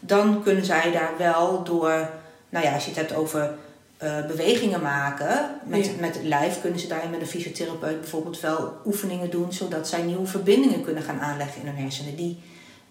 dan 0.00 0.42
kunnen 0.42 0.64
zij 0.64 0.90
daar 0.92 1.12
wel 1.18 1.62
door, 1.64 2.08
nou 2.49 2.64
ja, 2.64 2.75
als 2.75 2.85
je 2.85 2.90
het 2.90 2.99
hebt 2.99 3.14
over 3.14 3.54
eh, 3.97 4.26
bewegingen 4.26 4.82
maken 4.82 5.50
met, 5.64 5.85
Ja. 5.87 5.90
met 6.00 6.14
het 6.14 6.25
lijf, 6.25 6.61
kunnen 6.61 6.80
ze 6.80 6.87
daar 6.88 7.08
met 7.11 7.20
een 7.20 7.26
fysiotherapeut 7.26 8.00
bijvoorbeeld 8.00 8.40
wel 8.40 8.73
oefeningen 8.87 9.30
doen, 9.30 9.52
zodat 9.52 9.88
zij 9.88 10.02
nieuwe 10.02 10.26
verbindingen 10.26 10.85
kunnen 10.85 11.02
gaan 11.02 11.20
aanleggen 11.20 11.61
in 11.61 11.66
hun 11.66 11.76
hersenen. 11.76 12.16
Die 12.16 12.42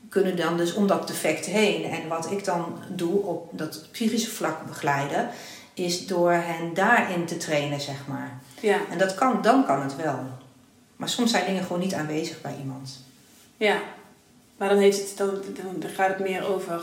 kunnen 0.09 0.35
dan 0.37 0.57
dus 0.57 0.73
om 0.73 0.87
dat 0.87 1.07
defect 1.07 1.45
heen. 1.45 1.83
En 1.83 2.07
wat 2.07 2.31
ik 2.31 2.45
dan 2.45 2.77
doe 2.89 3.21
op 3.21 3.49
dat 3.51 3.85
psychische 3.91 4.29
vlak 4.29 4.65
begeleiden, 4.67 5.29
is 5.73 6.07
door 6.07 6.31
hen 6.31 6.73
daarin 6.73 7.25
te 7.25 7.37
trainen, 7.37 7.81
zeg 7.81 8.07
maar. 8.07 8.39
Ja, 8.59 8.77
En 8.91 8.97
dat 8.97 9.15
kan, 9.15 9.41
dan 9.41 9.65
kan 9.65 9.81
het 9.81 9.95
wel. 9.95 10.19
Maar 10.97 11.09
soms 11.09 11.31
zijn 11.31 11.45
dingen 11.45 11.63
gewoon 11.63 11.79
niet 11.79 11.93
aanwezig 11.93 12.41
bij 12.41 12.55
iemand. 12.59 13.03
ja. 13.57 13.77
Maar 14.57 14.69
dan, 14.69 14.77
heeft 14.77 14.97
het, 14.99 15.17
dan, 15.17 15.29
dan, 15.79 15.89
gaat 15.89 16.07
het 16.07 16.19
meer 16.19 16.47
over 16.47 16.81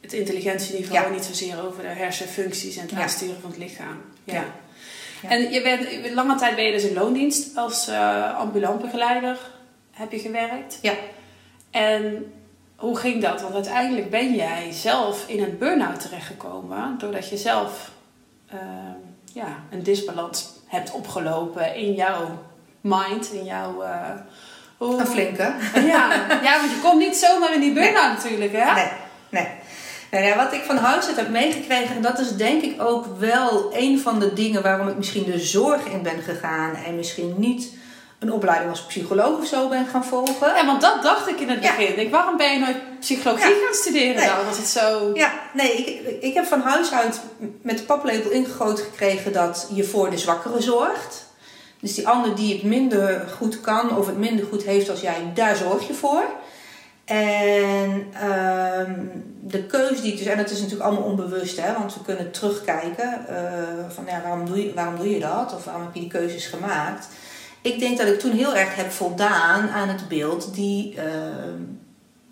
het 0.00 0.12
intelligentieniveau 0.12 0.98
Ja. 1.00 1.06
en 1.06 1.12
niet 1.12 1.24
zozeer 1.24 1.64
over 1.66 1.82
de 1.82 1.88
hersenfuncties 1.88 2.76
en 2.76 2.82
het 2.82 2.90
Ja. 2.90 3.02
aansturen 3.02 3.40
van 3.40 3.50
het 3.50 3.58
lichaam. 3.58 4.00
Ja. 4.24 4.44
Ja. 5.22 5.28
En 5.28 5.50
je 5.52 5.62
bent, 5.62 6.14
lange 6.14 6.34
tijd 6.36 6.54
ben 6.56 6.64
je 6.64 6.72
dus 6.72 6.82
in 6.84 6.94
loondienst 6.94 7.56
als 7.56 7.88
eh 7.88 8.36
ambulant 8.38 8.80
begeleider 8.80 9.38
heb 9.90 10.12
je 10.12 10.18
gewerkt. 10.18 10.78
Ja. 10.82 10.94
En 11.70 12.32
hoe 12.76 12.96
ging 12.96 13.22
dat? 13.22 13.40
Want 13.42 13.54
uiteindelijk 13.54 14.10
ben 14.10 14.34
jij 14.34 14.72
zelf 14.72 15.28
in 15.28 15.42
een 15.42 15.58
burn-out 15.58 16.00
terechtgekomen 16.00 16.98
doordat 16.98 17.28
je 17.28 17.36
zelf 17.36 17.90
ehm, 18.48 18.60
ja, 19.32 19.56
een 19.70 19.82
disbalans 19.82 20.48
hebt 20.66 20.90
opgelopen 20.92 21.74
in 21.76 21.92
jouw 21.94 22.38
mind, 22.80 23.32
in 23.32 23.44
jouw... 23.44 23.82
eh, 23.82 23.90
hoe- 24.76 24.98
Een 25.00 25.06
flinke. 25.06 25.52
ja, 25.74 26.10
ja, 26.42 26.58
want 26.60 26.70
je 26.70 26.78
komt 26.82 26.98
niet 26.98 27.16
zomaar 27.16 27.54
in 27.54 27.60
die 27.60 27.72
burn-out 27.72 28.16
natuurlijk, 28.16 28.52
hè? 28.52 28.74
Nee, 28.74 28.88
nee. 29.30 29.48
Nou 30.10 30.24
ja, 30.24 30.36
wat 30.36 30.52
ik 30.52 30.62
van 30.64 30.76
huis 30.76 31.06
uit 31.06 31.16
heb 31.16 31.28
meegekregen, 31.28 31.96
en 31.96 32.02
dat 32.02 32.18
is 32.18 32.36
denk 32.36 32.62
ik 32.62 32.82
ook 32.82 33.06
wel 33.18 33.70
een 33.74 34.00
van 34.00 34.18
de 34.20 34.32
dingen 34.32 34.62
waarom 34.62 34.88
ik 34.88 34.96
misschien 34.96 35.24
de 35.24 35.38
zorg 35.38 35.84
in 35.86 36.02
ben 36.02 36.22
gegaan 36.22 36.74
en 36.86 36.96
misschien 36.96 37.34
niet 37.36 37.72
een 38.18 38.32
opleiding 38.32 38.70
als 38.70 38.82
psycholoog 38.86 39.38
of 39.38 39.46
zo 39.46 39.68
ben 39.68 39.86
gaan 39.86 40.04
volgen. 40.04 40.54
Ja, 40.54 40.66
want 40.66 40.80
dat 40.80 41.02
dacht 41.02 41.28
ik 41.28 41.40
in 41.40 41.48
het 41.48 41.62
Ja. 41.62 41.76
begin. 41.76 41.98
Ik 41.98 42.10
waarom 42.10 42.36
ben 42.36 42.52
je 42.52 42.58
nooit 42.58 43.00
psychologie 43.00 43.44
Ja. 43.48 43.64
gaan 43.64 43.74
studeren 43.74 44.16
Nee. 44.16 44.26
dan? 44.26 44.44
Was 44.46 44.56
het 44.56 44.66
zo... 44.66 45.10
Ja, 45.14 45.32
nee, 45.52 45.72
ik, 45.72 46.22
ik 46.22 46.34
heb 46.34 46.44
van 46.44 46.60
huis 46.60 46.92
uit 46.92 47.20
met 47.62 47.78
de 47.78 47.84
paplepel 47.84 48.30
ingegoten 48.30 48.84
gekregen 48.84 49.32
dat 49.32 49.68
je 49.74 49.84
voor 49.84 50.10
de 50.10 50.18
zwakkere 50.18 50.60
zorgt. 50.62 51.26
Dus 51.80 51.94
die 51.94 52.08
ander 52.08 52.34
die 52.34 52.54
het 52.54 52.62
minder 52.62 53.28
goed 53.36 53.60
kan 53.60 53.96
of 53.96 54.06
het 54.06 54.18
minder 54.18 54.46
goed 54.46 54.62
heeft 54.62 54.90
als 54.90 55.00
jij, 55.00 55.30
daar 55.34 55.56
zorg 55.56 55.86
je 55.86 55.94
voor. 55.94 56.24
En 57.04 58.06
ehm, 58.12 58.92
de 59.40 59.62
keus 59.66 60.00
die 60.00 60.12
ik 60.12 60.18
dus, 60.18 60.26
en 60.26 60.36
dat 60.36 60.50
is 60.50 60.60
natuurlijk 60.60 60.90
allemaal 60.90 61.08
onbewust, 61.10 61.60
hè, 61.60 61.72
want 61.72 61.94
we 61.94 62.02
kunnen 62.02 62.30
terugkijken 62.30 63.26
eh, 63.28 63.88
van 63.88 64.04
ja, 64.06 64.20
waarom, 64.22 64.46
doe 64.46 64.62
je, 64.62 64.74
waarom 64.74 64.96
doe 64.96 65.10
je 65.10 65.20
dat 65.20 65.54
of 65.54 65.64
waarom 65.64 65.82
heb 65.82 65.94
je 65.94 66.00
die 66.00 66.08
keuzes 66.08 66.46
gemaakt. 66.46 67.08
Ik 67.62 67.78
denk 67.78 67.98
dat 67.98 68.06
ik 68.06 68.18
toen 68.18 68.32
heel 68.32 68.56
erg 68.56 68.74
heb 68.74 68.90
voldaan 68.90 69.68
aan 69.68 69.88
het 69.88 70.08
beeld 70.08 70.54
die, 70.54 70.94
ehm, 70.96 71.62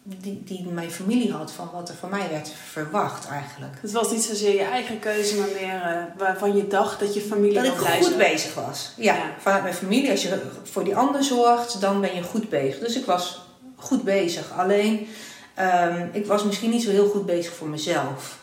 die, 0.08 0.42
die 0.44 0.66
mijn 0.66 0.90
familie 0.90 1.32
had 1.32 1.52
van 1.52 1.70
wat 1.72 1.88
er 1.88 1.94
van 1.94 2.10
mij 2.10 2.28
werd 2.30 2.50
verwacht 2.70 3.28
eigenlijk. 3.28 3.74
Het 3.80 3.92
was 3.92 4.10
niet 4.10 4.22
zozeer 4.22 4.54
je 4.54 4.64
eigen 4.64 4.98
keuze, 4.98 5.36
maar 5.36 5.48
meer 5.60 5.82
eh, 5.82 6.02
waarvan 6.18 6.56
je 6.56 6.66
dacht 6.66 7.00
dat 7.00 7.14
je 7.14 7.20
familie 7.20 7.54
Dat 7.54 7.64
ik 7.64 7.72
goed 8.02 8.16
bezig 8.16 8.54
was. 8.54 8.92
Ja, 8.96 9.14
Ja. 9.14 9.22
vanuit 9.38 9.62
mijn 9.62 9.74
familie. 9.74 10.10
Als 10.10 10.22
je 10.22 10.42
voor 10.62 10.84
die 10.84 10.96
ander 10.96 11.24
zorgt, 11.24 11.80
dan 11.80 12.00
ben 12.00 12.14
je 12.14 12.22
goed 12.22 12.48
bezig. 12.48 12.78
Dus 12.78 12.96
ik 12.96 13.04
was 13.04 13.44
goed 13.76 14.02
bezig. 14.02 14.52
Alleen, 14.56 15.08
ehm, 15.54 16.06
ik 16.12 16.26
was 16.26 16.44
misschien 16.44 16.70
niet 16.70 16.82
zo 16.82 16.90
heel 16.90 17.08
goed 17.08 17.26
bezig 17.26 17.52
voor 17.54 17.68
mezelf. 17.68 18.38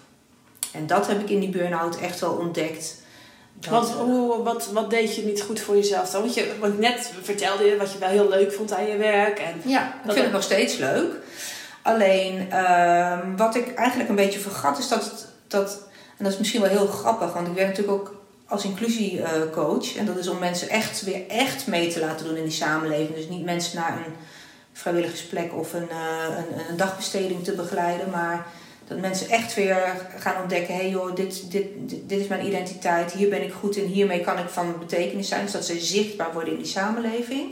En 0.71 0.87
dat 0.87 1.07
heb 1.07 1.21
ik 1.21 1.29
in 1.29 1.39
die 1.39 1.49
burn-out 1.49 1.95
echt 1.99 2.19
wel 2.19 2.31
ontdekt. 2.33 3.01
Dat- 3.69 3.71
Want 3.71 3.93
hoe, 4.09 4.43
wat, 4.43 4.69
wat 4.71 4.89
deed 4.89 5.15
je 5.15 5.21
niet 5.25 5.41
goed 5.41 5.59
voor 5.59 5.75
jezelf 5.75 6.09
dan? 6.09 6.21
Want, 6.21 6.33
je, 6.33 6.51
want 6.59 6.79
net 6.79 7.11
vertelde 7.21 7.63
je 7.63 7.77
wat 7.77 7.91
je 7.91 7.97
wel 7.99 8.09
heel 8.09 8.29
leuk 8.29 8.53
vond 8.53 8.73
aan 8.73 8.85
je 8.87 8.97
werk. 8.97 9.39
En, 9.39 9.61
Ja, 9.65 9.87
ik 9.87 9.93
Dat 10.05 10.13
vind 10.13 10.25
het 10.25 10.33
nog 10.33 10.43
steeds 10.43 10.77
leuk. 10.77 11.13
Alleen, 11.81 12.51
ehm, 12.51 13.35
wat 13.37 13.55
ik 13.55 13.73
eigenlijk 13.73 14.09
een 14.09 14.15
beetje 14.15 14.39
vergat 14.39 14.77
is 14.77 14.87
dat, 14.87 15.27
dat... 15.47 15.79
En 16.17 16.23
dat 16.23 16.33
is 16.33 16.39
misschien 16.39 16.61
wel 16.61 16.69
heel 16.69 16.87
grappig, 16.87 17.33
want 17.33 17.47
ik 17.47 17.53
werk 17.53 17.67
natuurlijk 17.67 17.97
ook 17.99 18.15
als 18.47 18.63
inclusiecoach. 18.63 19.95
En 19.95 20.05
dat 20.05 20.17
is 20.17 20.27
om 20.27 20.39
mensen 20.39 20.69
echt 20.69 21.01
weer 21.03 21.27
echt 21.27 21.67
mee 21.67 21.87
te 21.93 21.99
laten 21.99 22.25
doen 22.25 22.35
in 22.37 22.43
die 22.43 22.51
samenleving. 22.51 23.15
Dus 23.15 23.27
niet 23.29 23.43
mensen 23.45 23.75
naar 23.79 23.97
een 24.05 24.13
vrijwilligersplek 24.73 25.53
of 25.57 25.73
een, 25.73 25.89
eh, 25.89 26.37
een, 26.37 26.69
een 26.69 26.77
dagbesteding 26.77 27.43
te 27.43 27.51
begeleiden. 27.51 28.09
Maar 28.09 28.45
dat 28.87 28.99
mensen 28.99 29.29
echt 29.29 29.53
weer 29.53 29.77
gaan 30.17 30.41
ontdekken... 30.41 30.75
hey 30.75 30.89
joh, 30.89 31.15
dit, 31.15 31.51
dit, 31.51 31.65
dit, 31.89 32.09
dit 32.09 32.19
is 32.19 32.27
mijn 32.27 32.45
identiteit. 32.45 33.11
Hier 33.11 33.29
ben 33.29 33.43
ik 33.43 33.53
goed 33.53 33.75
in. 33.75 33.85
Hiermee 33.85 34.21
kan 34.21 34.39
ik 34.39 34.49
van 34.49 34.79
betekenis 34.79 35.27
zijn. 35.27 35.43
Dus 35.43 35.51
dat 35.51 35.65
ze 35.65 35.79
zichtbaar 35.79 36.33
worden 36.33 36.53
in 36.53 36.59
die 36.59 36.67
samenleving. 36.67 37.51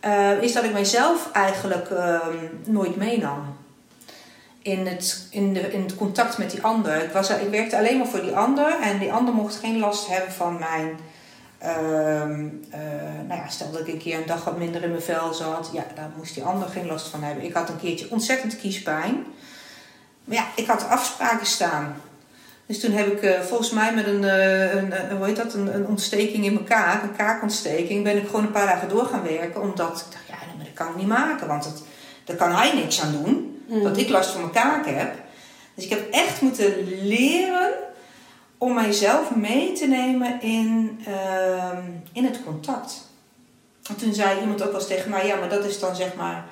Eh, 0.00 0.42
is 0.42 0.52
dat 0.52 0.64
ik 0.64 0.72
mijzelf 0.72 1.28
eigenlijk 1.32 1.90
ehm, 1.90 2.36
nooit 2.64 2.96
meenam. 2.96 3.56
In 4.62 4.86
het, 4.86 5.26
in, 5.30 5.54
de, 5.54 5.60
in 5.60 5.82
het 5.82 5.94
contact 5.94 6.38
met 6.38 6.50
die 6.50 6.62
ander. 6.62 7.02
Ik, 7.02 7.10
was, 7.10 7.30
ik 7.30 7.50
werkte 7.50 7.76
alleen 7.76 7.98
maar 7.98 8.06
voor 8.06 8.22
die 8.22 8.36
ander. 8.36 8.80
En 8.80 8.98
die 8.98 9.12
ander 9.12 9.34
mocht 9.34 9.56
geen 9.56 9.78
last 9.78 10.08
hebben 10.08 10.32
van 10.32 10.58
mijn... 10.58 10.98
ehm, 11.58 12.48
eh, 12.70 12.80
nou 13.28 13.40
ja, 13.40 13.48
stel 13.48 13.70
dat 13.70 13.80
ik 13.80 13.92
een 13.92 13.98
keer 13.98 14.18
een 14.18 14.26
dag 14.26 14.44
wat 14.44 14.58
minder 14.58 14.82
in 14.82 14.90
mijn 14.90 15.02
vel 15.02 15.34
zat. 15.34 15.70
Ja, 15.72 15.84
daar 15.94 16.10
moest 16.16 16.34
die 16.34 16.42
ander 16.42 16.68
geen 16.68 16.86
last 16.86 17.08
van 17.08 17.22
hebben. 17.22 17.44
Ik 17.44 17.54
had 17.54 17.68
een 17.68 17.80
keertje 17.80 18.10
ontzettend 18.10 18.56
kiespijn. 18.56 19.24
Maar 20.24 20.36
ja, 20.36 20.46
ik 20.56 20.66
had 20.66 20.88
afspraken 20.88 21.46
staan. 21.46 21.96
Dus 22.66 22.80
toen 22.80 22.92
heb 22.92 23.06
ik 23.06 23.22
eh, 23.22 23.40
volgens 23.40 23.70
mij 23.70 23.94
met 23.94 24.06
een, 24.06 24.24
eh, 24.24 24.74
een, 24.74 25.10
een, 25.10 25.16
hoe 25.16 25.26
heet 25.26 25.36
dat, 25.36 25.54
een, 25.54 25.74
een 25.74 25.86
ontsteking 25.86 26.44
in 26.44 26.52
mijn 26.52 26.64
kaak, 26.64 27.02
een 27.02 27.16
kaakontsteking, 27.16 28.04
ben 28.04 28.16
ik 28.16 28.26
gewoon 28.26 28.44
een 28.44 28.52
paar 28.52 28.66
dagen 28.66 28.88
door 28.88 29.04
gaan 29.04 29.22
werken. 29.22 29.62
Omdat 29.62 30.04
ik 30.06 30.12
dacht, 30.12 30.28
ja, 30.28 30.34
maar 30.56 30.64
dat 30.64 30.74
kan 30.74 30.88
ik 30.88 30.96
niet 30.96 31.06
maken, 31.06 31.46
want 31.46 31.64
dat, 31.64 31.82
daar 32.24 32.36
kan 32.36 32.54
hij 32.54 32.74
niks 32.74 33.00
aan 33.00 33.12
doen. 33.12 33.62
Mm. 33.68 33.82
Dat 33.82 33.96
ik 33.96 34.08
last 34.08 34.30
van 34.30 34.40
mijn 34.40 34.52
kaak 34.52 34.86
heb. 34.86 35.14
Dus 35.74 35.84
ik 35.84 35.90
heb 35.90 36.10
echt 36.10 36.40
moeten 36.40 36.74
leren 37.02 37.70
om 38.58 38.74
mijzelf 38.74 39.34
mee 39.34 39.72
te 39.72 39.86
nemen 39.86 40.40
in, 40.42 41.00
ehm, 41.06 41.82
in 42.12 42.24
het 42.24 42.44
contact. 42.44 43.10
En 43.88 43.96
toen 43.96 44.14
zei 44.14 44.40
iemand 44.40 44.62
ook 44.62 44.70
wel 44.70 44.80
eens 44.80 44.88
tegen 44.88 45.10
mij, 45.10 45.26
ja, 45.26 45.36
maar 45.36 45.48
dat 45.48 45.64
is 45.64 45.78
dan 45.78 45.96
zeg 45.96 46.14
maar 46.14 46.44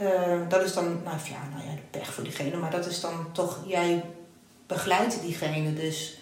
Eh, 0.00 0.38
dat 0.48 0.62
is 0.62 0.74
dan, 0.74 0.84
nou 0.84 1.16
ja, 1.24 1.38
nou 1.54 1.64
ja, 1.68 1.79
pech 1.90 2.12
voor 2.12 2.24
diegene, 2.24 2.56
maar 2.56 2.70
dat 2.70 2.86
is 2.86 3.00
dan 3.00 3.26
toch, 3.32 3.58
jij 3.66 4.04
begeleidt 4.66 5.22
diegene, 5.22 5.74
dus 5.74 6.18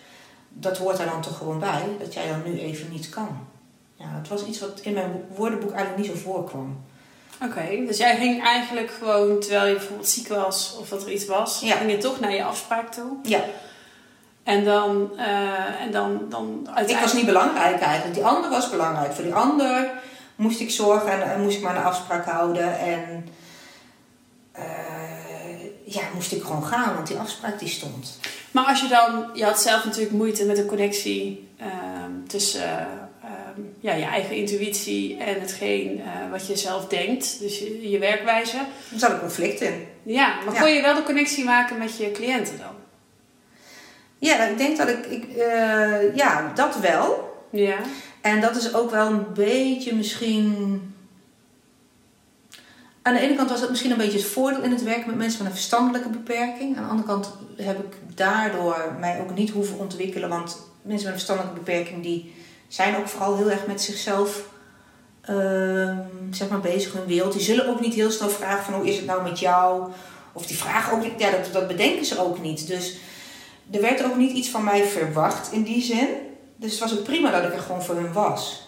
dat 0.49 0.79
hoort 0.79 0.99
er 0.99 1.07
dan 1.11 1.23
toch 1.23 1.37
gewoon 1.37 1.59
bij, 1.59 1.83
dat 1.99 2.15
jij 2.15 2.29
dan 2.29 2.43
nu 2.45 2.59
even 2.59 2.91
niet 2.91 3.09
kan. 3.09 3.47
Ja, 3.95 4.07
het 4.09 4.29
was 4.29 4.45
iets 4.45 4.61
wat 4.61 4.81
in 4.81 4.93
mijn 4.93 5.25
woordenboek 5.35 5.73
eigenlijk 5.73 6.01
niet 6.09 6.17
zo 6.17 6.31
voorkwam. 6.31 6.81
Oké, 7.43 7.85
dus 7.87 7.97
jij 7.97 8.17
ging 8.17 8.43
eigenlijk 8.45 8.91
gewoon, 8.91 9.41
terwijl 9.41 9.67
je 9.67 9.75
bijvoorbeeld 9.75 10.09
ziek 10.09 10.29
was 10.29 10.77
of 10.81 10.89
dat 10.89 11.03
er 11.03 11.11
iets 11.13 11.27
was, 11.27 11.61
Ja. 11.61 11.77
ging 11.77 11.91
je 11.91 11.99
toch 11.99 12.21
naar 12.21 12.33
je 12.35 12.45
afspraak 12.45 12.93
toe. 12.93 13.17
Ja, 13.23 13.41
En 14.43 14.65
dan, 14.65 15.11
eh, 15.19 15.81
en 15.81 15.91
dan, 15.91 16.27
dan 16.29 16.59
ik 16.61 16.67
uiteindelijk... 16.67 17.01
was 17.01 17.13
niet 17.13 17.27
belangrijk 17.27 17.81
eigenlijk. 17.81 18.15
Die 18.15 18.25
ander 18.25 18.51
was 18.51 18.71
belangrijk. 18.71 19.13
Voor 19.13 19.25
die 19.25 19.35
ander 19.35 19.91
moest 20.37 20.61
ik 20.61 20.71
zorgen 20.71 21.11
en, 21.13 21.33
en 21.33 21.43
moest 21.43 21.57
ik 21.57 21.63
maar 21.63 21.77
een 21.77 21.83
afspraak 21.85 22.27
houden. 22.27 22.79
En 22.79 23.29
eh, 24.53 24.65
ja, 25.89 26.03
moest 26.15 26.33
ik 26.33 26.43
gewoon 26.43 26.65
gaan, 26.65 26.95
want 26.95 27.07
die 27.07 27.17
afspraak 27.17 27.59
die 27.59 27.69
stond. 27.69 28.19
Maar 28.51 28.65
als 28.65 28.81
je 28.81 28.89
dan, 28.89 29.31
je 29.35 29.45
had 29.45 29.61
zelf 29.61 29.85
natuurlijk 29.85 30.13
moeite 30.13 30.45
met 30.45 30.57
de 30.57 30.67
connectie 30.67 31.49
ehm, 31.59 32.27
tussen 32.27 32.63
eh, 32.63 32.83
ehm, 33.23 33.61
ja, 33.81 33.93
je 33.95 34.05
eigen 34.05 34.37
intuïtie 34.37 35.17
en 35.17 35.41
hetgeen 35.41 36.01
eh, 36.01 36.31
wat 36.31 36.47
je 36.47 36.57
zelf 36.57 36.87
denkt, 36.87 37.41
dus 37.41 37.59
je, 37.59 37.91
je 37.91 37.99
werkwijze. 37.99 38.57
Er 38.93 38.99
zat 38.99 39.11
een 39.11 39.21
conflict 39.21 39.61
in. 39.61 39.87
Ja, 40.03 40.35
maar 40.45 40.55
Ja. 40.55 40.61
kon 40.61 40.73
je 40.73 40.83
wel 40.83 40.95
de 40.95 41.03
connectie 41.03 41.45
maken 41.45 41.79
met 41.79 41.97
je 41.97 42.13
cliënten 42.13 42.59
dan? 42.59 42.77
Ja, 44.19 44.45
ik 44.47 44.59
denk 44.59 44.77
dat 44.77 44.89
ik, 44.89 45.07
ik 45.07 45.37
eh, 45.37 46.15
ja, 46.17 46.53
dat 46.55 46.79
wel. 46.79 47.37
Ja. 47.51 47.77
En 48.21 48.41
dat 48.41 48.57
is 48.57 48.75
ook 48.75 48.91
wel 48.91 49.07
een 49.07 49.33
beetje 49.35 49.95
misschien. 49.95 50.83
Aan 53.09 53.15
de 53.15 53.21
ene 53.21 53.35
kant 53.35 53.51
was 53.51 53.61
het 53.61 53.71
misschien 53.71 53.91
een 53.91 53.97
beetje 53.97 54.19
het 54.19 54.27
voordeel 54.27 54.63
in 54.63 54.71
het 54.71 54.83
werken 54.83 55.07
met 55.07 55.17
mensen 55.17 55.39
met 55.39 55.49
een 55.49 55.59
verstandelijke 55.59 56.09
beperking. 56.09 56.77
Aan 56.77 56.83
de 56.83 56.89
andere 56.89 57.09
kant 57.09 57.33
heb 57.57 57.79
ik 57.79 57.97
daardoor 58.15 58.95
mij 59.01 59.21
ook 59.21 59.35
niet 59.35 59.51
hoeven 59.51 59.79
ontwikkelen. 59.79 60.29
Want 60.29 60.57
mensen 60.83 60.93
met 60.93 61.05
een 61.05 61.13
verstandelijke 61.13 61.59
beperking 61.59 62.03
die 62.03 62.35
zijn 62.69 62.97
ook 62.97 63.09
vooral 63.09 63.37
heel 63.37 63.51
erg 63.51 63.67
met 63.67 63.83
zichzelf 63.83 64.49
ehm, 65.21 65.99
zeg 66.31 66.49
maar 66.49 66.61
bezig, 66.61 66.93
hun 66.93 67.07
wereld. 67.07 67.33
Die 67.33 67.43
zullen 67.43 67.69
ook 67.69 67.81
niet 67.81 67.95
heel 67.95 68.11
snel 68.11 68.29
vragen 68.29 68.65
van 68.65 68.75
hoe 68.75 68.89
is 68.89 68.97
het 68.97 69.07
nou 69.07 69.23
met 69.23 69.39
jou? 69.39 69.91
Of 70.33 70.47
die 70.47 70.57
vragen 70.57 70.93
ook 70.93 71.03
niet, 71.03 71.13
ja, 71.19 71.31
dat, 71.31 71.53
dat 71.53 71.69
bedenken 71.69 72.05
ze 72.05 72.21
ook 72.21 72.43
niet. 72.43 72.67
Dus 72.67 72.97
er 73.71 73.81
werd 73.81 74.05
ook 74.05 74.17
niet 74.17 74.37
iets 74.37 74.49
van 74.49 74.65
mij 74.65 74.85
verwacht 74.85 75.53
in 75.53 75.63
die 75.63 75.83
zin. 75.83 76.09
Dus 76.57 76.71
het 76.71 76.81
was 76.81 76.99
ook 76.99 77.05
prima 77.05 77.31
dat 77.31 77.45
ik 77.45 77.55
er 77.55 77.63
gewoon 77.63 77.83
voor 77.83 77.95
hun 77.95 78.13
was. 78.13 78.68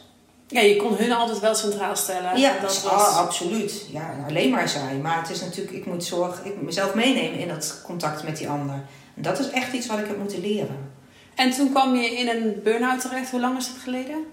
Ja, 0.51 0.61
je 0.61 0.77
kon 0.77 0.97
hun 0.97 1.13
altijd 1.13 1.41
wel 1.41 1.55
centraal 1.55 1.97
stellen. 1.97 2.39
Ja, 2.39 2.59
dat 2.61 2.85
ah, 2.87 2.93
was... 2.93 3.17
absoluut. 3.17 3.87
Ja, 3.93 4.15
alleen 4.29 4.51
maar 4.51 4.69
zij. 4.69 4.95
Maar 5.03 5.21
het 5.21 5.31
is 5.31 5.41
natuurlijk, 5.41 5.77
ik 5.77 5.87
moet 5.87 6.05
zorgen, 6.05 6.47
ik 6.47 6.55
moet 6.55 6.65
mezelf 6.65 6.95
meenemen 6.95 7.39
in 7.39 7.49
dat 7.49 7.81
contact 7.85 8.23
met 8.23 8.37
die 8.37 8.49
ander. 8.49 8.75
En 9.17 9.23
dat 9.23 9.39
is 9.39 9.51
echt 9.51 9.73
iets 9.73 9.87
wat 9.87 9.99
ik 9.99 10.07
heb 10.07 10.19
moeten 10.19 10.41
leren. 10.41 10.93
En 11.35 11.51
toen 11.51 11.71
kwam 11.71 11.95
je 11.97 12.11
in 12.11 12.29
een 12.29 12.61
burn-out 12.65 13.01
terecht. 13.01 13.31
Hoe 13.31 13.41
lang 13.41 13.59
is 13.59 13.67
dat 13.67 13.83
geleden? 13.83 14.25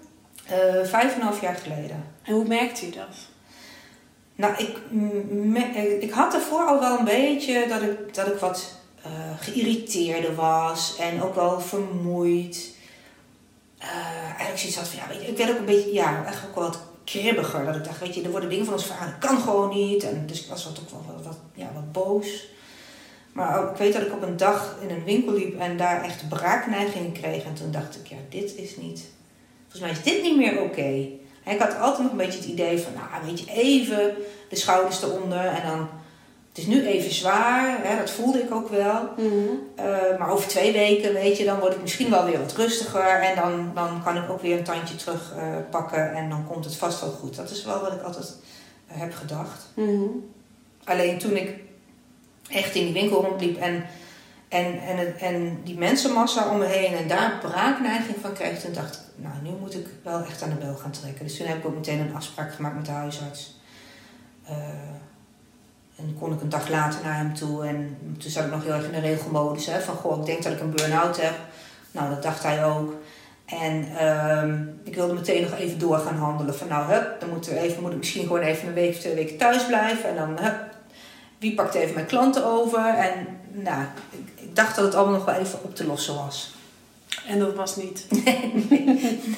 Eh, 0.45 0.55
vijf 0.83 1.13
en 1.13 1.19
een 1.19 1.25
half 1.27 1.41
jaar 1.41 1.55
geleden. 1.55 2.03
En 2.23 2.33
hoe 2.33 2.47
merkte 2.47 2.85
je 2.85 2.91
dat? 2.91 3.15
Nou, 4.35 4.53
ik, 4.57 4.77
m- 4.89 5.51
me- 5.51 5.71
eh, 5.75 6.01
ik 6.01 6.11
had 6.11 6.33
ervoor 6.33 6.65
al 6.65 6.79
wel 6.79 6.99
een 6.99 7.05
beetje 7.05 7.65
dat 7.69 7.81
ik, 7.81 8.13
dat 8.13 8.27
ik 8.27 8.37
wat 8.39 8.75
eh 9.03 9.11
geïrriteerder 9.39 10.35
was 10.35 10.95
en 10.99 11.21
ook 11.23 11.35
wel 11.35 11.61
vermoeid. 11.61 12.75
Eh, 13.77 13.87
eigenlijk 14.23 14.57
zoiets 14.57 14.77
had 14.77 14.87
van, 14.87 14.99
ja, 14.99 15.27
ik 15.27 15.37
werd 15.37 15.51
ook 15.51 15.57
een 15.57 15.65
beetje, 15.65 15.93
ja, 15.93 16.25
wel 16.53 16.63
wat 16.63 16.79
kribbiger. 17.03 17.65
Dat 17.65 17.75
ik 17.75 17.83
dacht, 17.83 17.99
weet 17.99 18.15
je, 18.15 18.21
er 18.21 18.31
worden 18.31 18.49
dingen 18.49 18.65
van 18.65 18.73
ons 18.73 18.85
vragen, 18.85 19.15
dat 19.19 19.29
kan 19.29 19.39
gewoon 19.39 19.69
niet. 19.69 20.03
En 20.03 20.27
dus 20.27 20.43
ik 20.43 20.49
was 20.49 20.63
wat, 20.63 20.79
ook 20.79 20.89
wel 20.89 21.23
wat, 21.23 21.37
ja, 21.53 21.71
wat 21.73 21.91
boos. 21.91 22.47
Maar 23.31 23.59
ook, 23.59 23.71
ik 23.71 23.77
weet 23.77 23.93
dat 23.93 24.01
ik 24.01 24.13
op 24.13 24.21
een 24.21 24.37
dag 24.37 24.75
in 24.81 24.89
een 24.89 25.03
winkel 25.03 25.33
liep 25.33 25.59
en 25.59 25.77
daar 25.77 26.03
echt 26.03 26.29
braakneigingen 26.29 27.11
kreeg. 27.11 27.43
En 27.43 27.53
toen 27.53 27.71
dacht 27.71 27.95
ik, 27.95 28.07
ja, 28.07 28.17
dit 28.29 28.55
is 28.55 28.77
niet, 28.77 29.05
volgens 29.61 29.81
mij 29.81 29.91
is 29.91 30.03
dit 30.03 30.21
niet 30.21 30.37
meer 30.37 30.61
oké. 30.61 31.07
Ik 31.45 31.59
had 31.59 31.79
altijd 31.79 32.01
nog 32.01 32.11
een 32.11 32.17
beetje 32.17 32.39
het 32.39 32.47
idee 32.47 32.79
van, 32.79 32.93
nou, 32.93 33.25
weet 33.25 33.39
je, 33.39 33.51
even 33.51 34.15
de 34.49 34.55
schouders 34.55 35.01
eronder 35.01 35.45
en 35.45 35.67
dan, 35.67 35.89
het 36.57 36.67
is 36.67 36.73
nu 36.73 36.85
even 36.85 37.13
zwaar, 37.13 37.79
hè, 37.83 37.97
dat 37.97 38.11
voelde 38.11 38.41
ik 38.41 38.53
ook 38.53 38.69
wel. 38.69 39.09
Eh, 39.75 40.19
maar 40.19 40.29
over 40.29 40.47
twee 40.47 40.71
weken, 40.73 41.13
weet 41.13 41.37
je, 41.37 41.45
dan 41.45 41.59
word 41.59 41.73
ik 41.73 41.81
misschien 41.81 42.09
wel 42.09 42.25
weer 42.25 42.39
wat 42.39 42.55
rustiger 42.55 43.21
en 43.21 43.35
dan, 43.35 43.71
dan 43.73 44.03
kan 44.03 44.17
ik 44.17 44.29
ook 44.29 44.41
weer 44.41 44.57
een 44.57 44.63
tandje 44.63 44.95
terug 44.95 45.33
eh, 45.37 45.43
pakken 45.69 46.13
en 46.13 46.29
dan 46.29 46.47
komt 46.47 46.65
het 46.65 46.75
vast 46.75 47.01
wel 47.01 47.09
goed. 47.09 47.35
Dat 47.35 47.49
is 47.49 47.65
wel 47.65 47.81
wat 47.81 47.93
ik 47.93 48.01
altijd 48.01 48.35
eh, 48.87 48.99
heb 48.99 49.13
gedacht. 49.13 49.65
Mhm. 49.73 50.03
Alleen 50.83 51.17
toen 51.17 51.35
ik 51.35 51.55
echt 52.49 52.75
in 52.75 52.83
die 52.83 52.93
winkel 52.93 53.23
rondliep 53.23 53.57
en, 53.57 53.85
en, 54.47 54.79
en, 54.79 55.19
en 55.19 55.61
die 55.63 55.77
mensenmassa 55.77 56.49
om 56.49 56.57
me 56.57 56.65
heen 56.65 56.95
en 56.95 57.07
daar 57.07 57.37
braakneiging 57.41 58.17
van 58.21 58.33
kreeg, 58.33 58.59
toen 58.59 58.73
dacht 58.73 58.95
ik, 58.95 59.23
nou 59.23 59.35
nu 59.43 59.49
moet 59.59 59.73
ik 59.73 59.87
wel 60.03 60.21
echt 60.21 60.41
aan 60.41 60.49
de 60.49 60.65
bel 60.65 60.75
gaan 60.75 60.91
trekken. 60.91 61.25
Dus 61.25 61.37
toen 61.37 61.47
heb 61.47 61.57
ik 61.57 61.65
ook 61.65 61.75
meteen 61.75 61.99
een 61.99 62.15
afspraak 62.15 62.53
gemaakt 62.53 62.75
met 62.75 62.85
de 62.85 62.91
huisarts. 62.91 63.55
En 65.97 66.15
kon 66.19 66.33
ik 66.33 66.41
een 66.41 66.49
dag 66.49 66.69
later 66.69 66.99
naar 67.03 67.15
hem 67.15 67.33
toe 67.33 67.65
en 67.65 67.97
toen 68.17 68.31
zat 68.31 68.45
ik 68.45 68.51
nog 68.51 68.63
heel 68.63 68.73
erg 68.73 68.85
in 68.85 68.91
de 68.91 68.99
regelmodus. 68.99 69.65
Hè, 69.65 69.81
van 69.81 69.95
goh, 69.95 70.19
ik 70.19 70.25
denk 70.25 70.43
dat 70.43 70.53
ik 70.53 70.59
een 70.59 70.75
burn-out 70.75 71.21
heb. 71.21 71.33
Nou, 71.91 72.09
dat 72.09 72.23
dacht 72.23 72.43
hij 72.43 72.65
ook. 72.65 72.93
En 73.45 73.97
ehm, 73.97 74.63
ik 74.83 74.95
wilde 74.95 75.13
meteen 75.13 75.41
nog 75.41 75.59
even 75.59 75.79
door 75.79 75.97
gaan 75.97 76.15
handelen. 76.15 76.55
Van 76.55 76.67
nou, 76.67 76.91
hup, 76.91 77.19
dan 77.19 77.29
moeten 77.29 77.53
we 77.53 77.59
even, 77.59 77.81
moet 77.81 77.91
ik 77.91 77.97
misschien 77.97 78.21
gewoon 78.21 78.41
even 78.41 78.67
een 78.67 78.73
week 78.73 78.89
of 78.89 78.99
twee 78.99 79.15
weken 79.15 79.37
thuis 79.37 79.65
blijven. 79.65 80.09
En 80.09 80.15
dan, 80.15 80.37
hup, 80.39 80.59
wie 81.37 81.53
pakt 81.53 81.73
even 81.73 81.93
mijn 81.93 82.05
klanten 82.05 82.45
over? 82.45 82.85
En 82.85 83.27
nou, 83.51 83.83
ik, 84.09 84.29
ik 84.35 84.55
dacht 84.55 84.75
dat 84.75 84.85
het 84.85 84.95
allemaal 84.95 85.15
nog 85.15 85.25
wel 85.25 85.35
even 85.35 85.63
op 85.63 85.75
te 85.75 85.85
lossen 85.85 86.15
was. 86.15 86.55
En 87.27 87.39
dat 87.39 87.55
was 87.55 87.75
niet. 87.75 88.05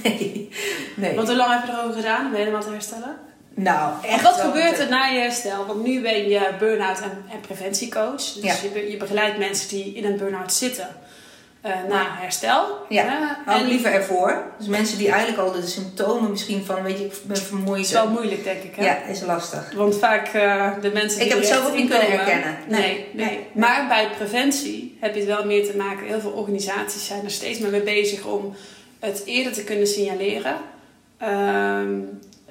Nee, 0.04 0.50
nee. 0.96 1.16
Want 1.16 1.28
hoe 1.28 1.38
lang 1.38 1.52
heb 1.52 1.66
je 1.66 1.72
erover 1.72 1.96
gedaan 1.96 2.26
om 2.26 2.34
helemaal 2.34 2.62
te 2.62 2.70
herstellen? 2.70 3.18
Nou, 3.64 3.92
En 4.04 4.10
echt 4.10 4.24
wat 4.24 4.40
gebeurt 4.40 4.80
er 4.80 4.90
na 4.90 5.06
je 5.06 5.20
herstel? 5.20 5.66
Want 5.66 5.84
nu 5.84 6.02
ben 6.02 6.30
je 6.30 6.50
burn-out 6.60 7.00
en, 7.00 7.24
en 7.32 7.40
preventiecoach. 7.42 8.16
Dus 8.34 8.42
Ja. 8.42 8.54
je, 8.64 8.70
be- 8.74 8.90
je 8.92 8.98
begeleidt 8.98 9.38
mensen 9.38 9.70
die 9.70 9.94
in 9.94 10.06
een 10.06 10.18
burn-out 10.18 10.54
zitten 10.54 10.88
eh, 11.62 11.72
na 11.90 12.06
herstel. 12.10 12.86
Ja, 12.90 13.38
Hou 13.46 13.58
en 13.60 13.66
ik 13.66 13.72
liever 13.72 13.92
ervoor. 13.94 14.44
Dus 14.58 14.68
mensen 14.68 14.98
die 14.98 15.10
eigenlijk 15.12 15.42
al 15.42 15.52
de 15.52 15.68
symptomen 15.68 16.30
misschien 16.30 16.66
van, 16.66 16.84
weet 16.84 16.98
je, 17.00 17.06
ik 17.06 17.14
ben 17.24 17.38
vermoeid. 17.38 17.86
is 17.86 17.92
wel 17.92 18.10
moeilijk, 18.10 18.44
denk 18.44 18.64
ik. 18.64 18.76
Hè? 18.76 18.84
Ja, 18.86 19.04
is 19.04 19.22
lastig. 19.22 19.72
Want 19.76 19.98
vaak 19.98 20.28
eh, 20.28 20.72
de 20.82 20.92
mensen 20.92 21.18
Ik 21.22 21.24
die 21.24 21.34
heb 21.34 21.38
het 21.42 21.48
zelf 21.48 21.68
ook 21.68 21.76
niet 21.76 21.90
kunnen 21.90 22.12
herkennen. 22.12 22.58
Nee, 22.68 22.82
Nee, 22.82 23.08
nee, 23.14 23.26
nee. 23.26 23.48
Maar 23.54 23.88
bij 23.88 24.10
preventie 24.18 24.98
heb 25.00 25.14
je 25.14 25.20
het 25.20 25.30
wel 25.30 25.46
meer 25.46 25.66
te 25.72 25.78
maken. 25.78 26.06
Heel 26.08 26.20
veel 26.20 26.32
organisaties 26.32 27.06
zijn 27.06 27.24
er 27.24 27.32
steeds 27.32 27.60
meer 27.60 27.72
mee 27.72 27.82
bezig 27.82 28.26
om 28.26 28.56
het 29.00 29.22
eerder 29.26 29.54
te 29.54 29.64
kunnen 29.64 29.88
signaleren. 29.88 30.56
Ehm, 31.18 31.90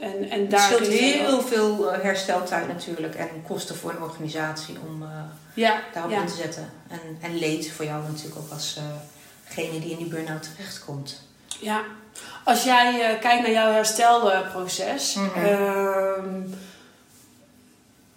en, 0.00 0.30
en 0.30 0.40
Het 0.40 0.50
daar 0.50 0.60
scheelt 0.60 0.80
kun 0.80 0.90
je 0.90 0.96
heel 1.00 1.42
veel 1.42 1.92
eh, 1.92 2.02
hersteltijd 2.02 2.68
natuurlijk 2.68 3.14
en 3.14 3.28
kosten 3.46 3.76
voor 3.76 3.90
een 3.90 4.02
organisatie 4.02 4.76
om 4.86 5.02
eh, 5.02 5.08
Ja, 5.54 5.80
daarop 5.92 6.12
ja. 6.12 6.20
in 6.20 6.26
te 6.26 6.34
zetten. 6.34 6.70
En, 6.88 7.00
en 7.20 7.38
leed 7.38 7.70
voor 7.72 7.84
jou 7.84 8.02
natuurlijk 8.06 8.36
ook 8.38 8.50
als 8.52 8.78
degene 9.48 9.80
die 9.80 9.90
in 9.90 9.96
die 9.96 10.06
burn-out 10.06 10.42
terechtkomt. 10.56 11.22
Ja, 11.60 11.82
als 12.44 12.64
jij 12.64 13.00
eh, 13.02 13.20
kijkt 13.20 13.42
naar 13.42 13.50
jouw 13.52 13.72
herstelproces, 13.72 15.14
Mhm. 15.14 15.44
ehm, 15.44 16.40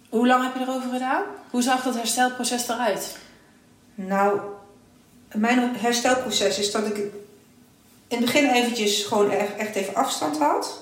hoe 0.08 0.26
lang 0.26 0.42
heb 0.42 0.54
je 0.54 0.60
erover 0.60 0.90
gedaan? 0.92 1.22
Hoe 1.50 1.62
zag 1.62 1.82
dat 1.82 1.94
herstelproces 1.94 2.68
eruit? 2.68 3.16
Nou, 3.94 4.40
mijn 5.34 5.76
herstelproces 5.76 6.58
is 6.58 6.70
dat 6.72 6.86
ik 6.86 6.96
in 8.08 8.16
het 8.16 8.20
begin 8.24 8.50
eventjes 8.50 9.02
gewoon 9.04 9.30
echt, 9.30 9.56
echt 9.56 9.74
even 9.74 9.94
afstand 9.94 10.38
had. 10.38 10.80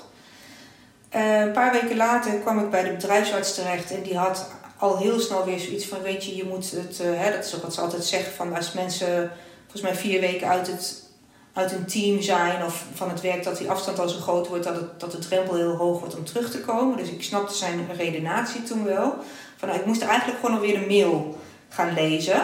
Eh, 1.11 1.41
een 1.41 1.53
paar 1.53 1.73
weken 1.73 1.97
later 1.97 2.33
kwam 2.33 2.59
ik 2.59 2.71
bij 2.71 2.83
de 2.83 2.91
bedrijfsarts 2.91 3.55
terecht 3.55 3.91
en 3.91 4.03
die 4.03 4.17
had 4.17 4.51
al 4.79 4.99
heel 4.99 5.21
snel 5.21 5.45
weer 5.45 5.59
zoiets 5.59 5.87
van, 5.87 6.03
weet 6.03 6.25
je, 6.25 6.37
je 6.37 6.45
moet 6.45 6.71
het, 6.71 7.01
eh, 7.01 7.07
hè, 7.15 7.31
dat 7.31 7.45
is 7.45 7.61
wat 7.61 7.75
ze 7.75 7.81
altijd 7.81 8.05
zeggen, 8.05 8.33
van 8.33 8.57
als 8.57 8.73
mensen 8.73 9.33
volgens 9.61 9.83
mij 9.83 9.95
vier 9.95 10.21
weken 10.21 10.49
uit 10.49 10.67
het 10.67 11.09
uit 11.53 11.73
een 11.73 11.87
team 11.87 12.23
zijn 12.23 12.65
of 12.65 12.85
van 12.95 13.09
het 13.09 13.21
werk 13.21 13.45
dat 13.45 13.59
die 13.59 13.71
afstand 13.71 13.99
al 13.99 14.09
zo 14.09 14.19
groot 14.19 14.49
wordt 14.49 14.65
dat, 14.65 14.77
het, 14.77 15.01
dat 15.01 15.13
de 15.13 15.19
drempel 15.19 15.55
heel 15.55 15.77
hoog 15.77 15.99
wordt 15.99 16.17
om 16.17 16.25
terug 16.25 16.51
te 16.51 16.61
komen. 16.61 16.97
Dus 16.97 17.09
ik 17.09 17.23
snapte 17.23 17.55
zijn 17.55 17.87
redenatie 17.97 18.63
toen 18.63 18.85
wel. 18.85 19.15
Van, 19.57 19.69
nou, 19.69 19.81
ik 19.81 19.87
moest 19.87 20.03
eigenlijk 20.03 20.41
gewoon 20.41 20.55
alweer 20.55 20.81
de 20.81 20.87
mail 20.87 21.39
gaan 21.69 21.95
lezen 21.95 22.43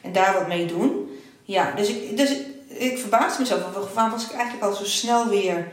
en 0.00 0.12
daar 0.12 0.34
wat 0.34 0.48
mee 0.48 0.66
doen. 0.66 1.10
Ja, 1.42 1.72
dus 1.76 1.88
ik, 1.88 2.16
dus 2.16 2.30
ik, 2.30 2.46
ik 2.68 2.98
verbaasde 2.98 3.40
mezelf. 3.40 3.60
Waarom 3.94 4.12
was 4.12 4.24
ik 4.24 4.32
eigenlijk 4.32 4.64
al 4.64 4.74
zo 4.74 4.84
snel 4.84 5.28
weer... 5.28 5.72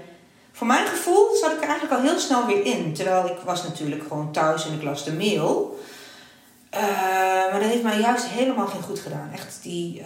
Voor 0.55 0.67
mijn 0.67 0.87
gevoel 0.87 1.35
zat 1.35 1.51
ik 1.51 1.61
er 1.61 1.67
eigenlijk 1.67 1.93
al 1.93 2.07
heel 2.07 2.19
snel 2.19 2.45
weer 2.45 2.65
in. 2.65 2.93
Terwijl 2.93 3.25
ik 3.25 3.37
was 3.43 3.63
natuurlijk 3.63 4.01
gewoon 4.07 4.31
thuis 4.31 4.65
en 4.65 4.73
ik 4.73 4.83
las 4.83 5.03
de 5.03 5.13
mail. 5.13 5.79
Eh, 6.69 6.81
maar 7.51 7.59
dat 7.59 7.69
heeft 7.69 7.83
mij 7.83 7.99
juist 7.99 8.25
helemaal 8.25 8.67
geen 8.67 8.81
goed 8.81 8.99
gedaan. 8.99 9.29
Echt 9.33 9.59
die... 9.61 10.03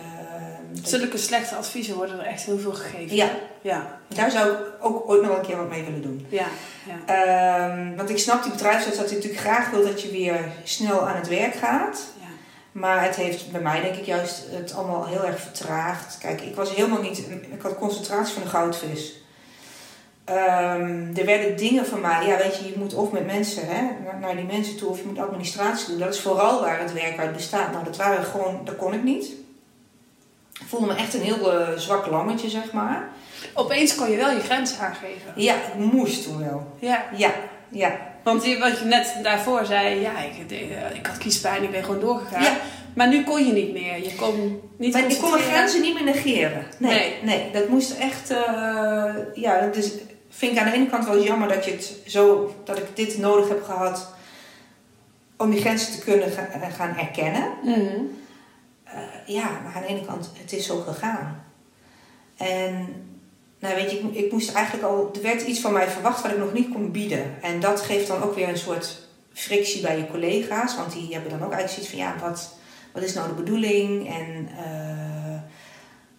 dat 0.72 0.90
Zulke 0.90 1.18
slechte 1.18 1.56
adviezen 1.56 1.96
worden 1.96 2.20
er 2.20 2.26
echt 2.26 2.44
heel 2.44 2.60
veel 2.60 2.74
gegeven. 2.74 3.16
Ja. 3.16 3.30
Ja. 3.62 4.00
Daar 4.08 4.32
zou 4.32 4.52
ik 4.52 4.58
ook 4.80 5.10
ooit 5.10 5.22
nog 5.22 5.38
een 5.38 5.46
keer 5.46 5.58
wat 5.58 5.70
mee 5.70 5.84
willen 5.84 6.02
doen. 6.02 6.26
Ja. 6.30 6.46
ja. 6.86 7.06
Ehm, 7.06 7.96
want 7.96 8.10
ik 8.10 8.18
snap 8.18 8.44
die 8.44 8.52
bedrijfsarts 8.52 8.98
dat 8.98 9.06
hij 9.06 9.16
natuurlijk 9.16 9.42
graag 9.42 9.70
wil 9.70 9.84
dat 9.84 10.02
je 10.02 10.12
weer 10.12 10.52
snel 10.64 11.08
aan 11.08 11.16
het 11.16 11.28
werk 11.28 11.56
gaat. 11.56 12.00
ja. 12.20 12.28
Maar 12.72 13.04
het 13.04 13.16
heeft 13.16 13.52
bij 13.52 13.62
mij 13.62 13.82
denk 13.82 13.96
ik 13.96 14.06
juist 14.06 14.44
het 14.52 14.74
allemaal 14.74 15.06
heel 15.06 15.26
erg 15.26 15.40
vertraagd. 15.40 16.18
Kijk, 16.18 16.42
ik 16.42 16.56
was 16.56 16.76
helemaal 16.76 17.02
niet... 17.02 17.18
Ik 17.52 17.62
had 17.62 17.76
concentratie 17.76 18.34
van 18.34 18.44
een 18.44 18.50
goudvis. 18.50 19.20
Ehm, 20.30 21.18
er 21.18 21.26
werden 21.26 21.58
dingen 21.58 21.86
van 21.86 22.02
mij... 22.02 22.26
Ja, 22.28 22.38
weet 22.38 22.58
je, 22.58 22.66
je 22.66 22.74
moet 22.78 22.94
of 22.94 23.12
met 23.12 23.26
mensen, 23.26 23.64
hè, 23.68 23.82
naar, 24.20 24.36
die 24.36 24.46
mensen 24.46 24.78
toe... 24.78 24.90
of 24.90 24.98
je 24.98 25.06
moet 25.06 25.20
administratie 25.20 25.88
doen. 25.88 26.00
Dat 26.00 26.14
is 26.14 26.20
vooral 26.20 26.62
waar 26.62 26.80
het 26.80 26.94
werk 26.94 27.20
uit 27.20 27.34
bestaat. 27.34 27.72
Nou, 27.72 27.84
dat 27.84 27.98
waren 27.98 28.24
gewoon... 28.24 28.62
Dat 28.64 28.76
kon 28.76 28.94
ik 28.94 29.04
niet. 29.04 29.26
Ik 30.60 30.66
voelde 30.68 30.86
me 30.86 30.94
echt 30.96 31.14
een 31.14 31.22
heel 31.22 31.54
eh, 31.54 31.78
zwak 31.78 32.08
lammetje, 32.08 32.50
zeg 32.50 32.72
maar. 32.72 33.08
Opeens 33.54 33.96
kon 33.96 34.12
je 34.12 34.18
wel 34.18 34.32
je 34.32 34.40
grens 34.40 34.78
aangeven. 34.80 35.32
Ja, 35.36 35.54
ik 35.54 35.74
moest 35.76 36.24
toen 36.24 36.40
wel. 36.40 36.68
Ja. 36.80 37.06
Ja, 37.16 37.32
ja. 37.70 37.92
Want 38.24 38.42
die, 38.42 38.60
wat 38.60 38.80
je 38.80 38.86
net 38.86 39.16
daarvoor 39.24 39.66
zei, 39.66 40.00
ja, 40.00 40.12
ik, 40.20 40.52
eh, 40.52 40.96
ik 40.96 41.06
had 41.06 41.18
kiespijn, 41.18 41.64
ik 41.64 41.72
ben 41.72 41.84
gewoon 41.84 42.00
doorgegaan. 42.00 42.44
Ja. 42.44 42.58
Maar 42.94 43.08
nu 43.08 43.24
kon 43.24 43.46
je 43.46 43.54
niet 43.54 43.74
meer. 43.74 44.04
Je 44.04 44.16
kon 44.16 44.62
niet 44.78 44.94
Maar 44.94 45.12
ik 45.12 45.18
kon 45.18 45.32
mijn 45.32 45.44
grenzen 45.44 45.82
niet 45.82 45.94
meer 45.94 46.04
negeren. 46.16 46.66
Nee, 46.78 46.92
Nee. 46.92 47.14
nee. 47.24 47.52
dat 47.52 47.68
moest 47.68 47.98
echt. 47.98 48.30
eh, 48.30 49.14
ja, 49.34 49.70
dus 49.74 49.92
vind 50.30 50.52
ik 50.52 50.58
aan 50.58 50.70
de 50.70 50.78
ene 50.78 50.90
kant 50.90 51.06
wel 51.06 51.24
jammer 51.24 51.48
dat 51.48 51.66
je 51.66 51.72
het 51.72 51.98
zo 52.06 52.56
dat 52.64 52.78
ik 52.78 52.96
dit 52.96 53.18
nodig 53.18 53.48
heb 53.48 53.64
gehad 53.64 54.14
om 55.38 55.50
die 55.50 55.60
grenzen 55.60 55.92
te 55.92 56.00
kunnen 56.00 56.52
eh, 56.52 56.74
gaan 56.74 56.98
erkennen. 56.98 57.54
Mhm. 57.64 58.02
Eh, 58.84 59.02
ja, 59.26 59.60
maar 59.64 59.74
aan 59.76 59.82
de 59.82 59.88
ene 59.88 60.06
kant, 60.06 60.32
het 60.34 60.54
is 60.54 60.66
zo 60.66 60.80
gegaan. 60.80 61.44
En 62.38 62.88
nou 63.60 63.76
weet 63.76 63.92
je, 63.92 63.98
ik, 63.98 64.16
ik 64.16 64.32
moest 64.32 64.54
eigenlijk 64.54 64.88
al, 64.88 65.12
er 65.16 65.22
werd 65.22 65.42
iets 65.42 65.60
van 65.60 65.74
mij 65.74 65.88
verwacht 65.88 66.22
wat 66.22 66.32
ik 66.32 66.38
nog 66.38 66.54
niet 66.54 66.70
kon 66.74 66.92
bieden. 66.92 67.42
En 67.42 67.60
dat 67.60 67.82
geeft 67.82 68.08
dan 68.08 68.24
ook 68.24 68.36
weer 68.36 68.48
een 68.50 68.58
soort 68.58 69.08
frictie 69.34 69.82
bij 69.82 69.98
je 69.98 70.08
collega's, 70.08 70.76
want 70.76 70.94
die 70.94 71.14
hebben 71.14 71.32
dan 71.32 71.44
ook 71.44 71.54
eigenlijk 71.54 71.88
zoiets 71.88 71.90
van, 71.90 72.00
ja, 72.00 72.30
wat, 72.30 72.54
wat 72.92 73.04
is 73.04 73.14
nou 73.14 73.28
de 73.28 73.34
bedoeling 73.34 74.08
en 74.08 74.50
eh, 74.58 75.42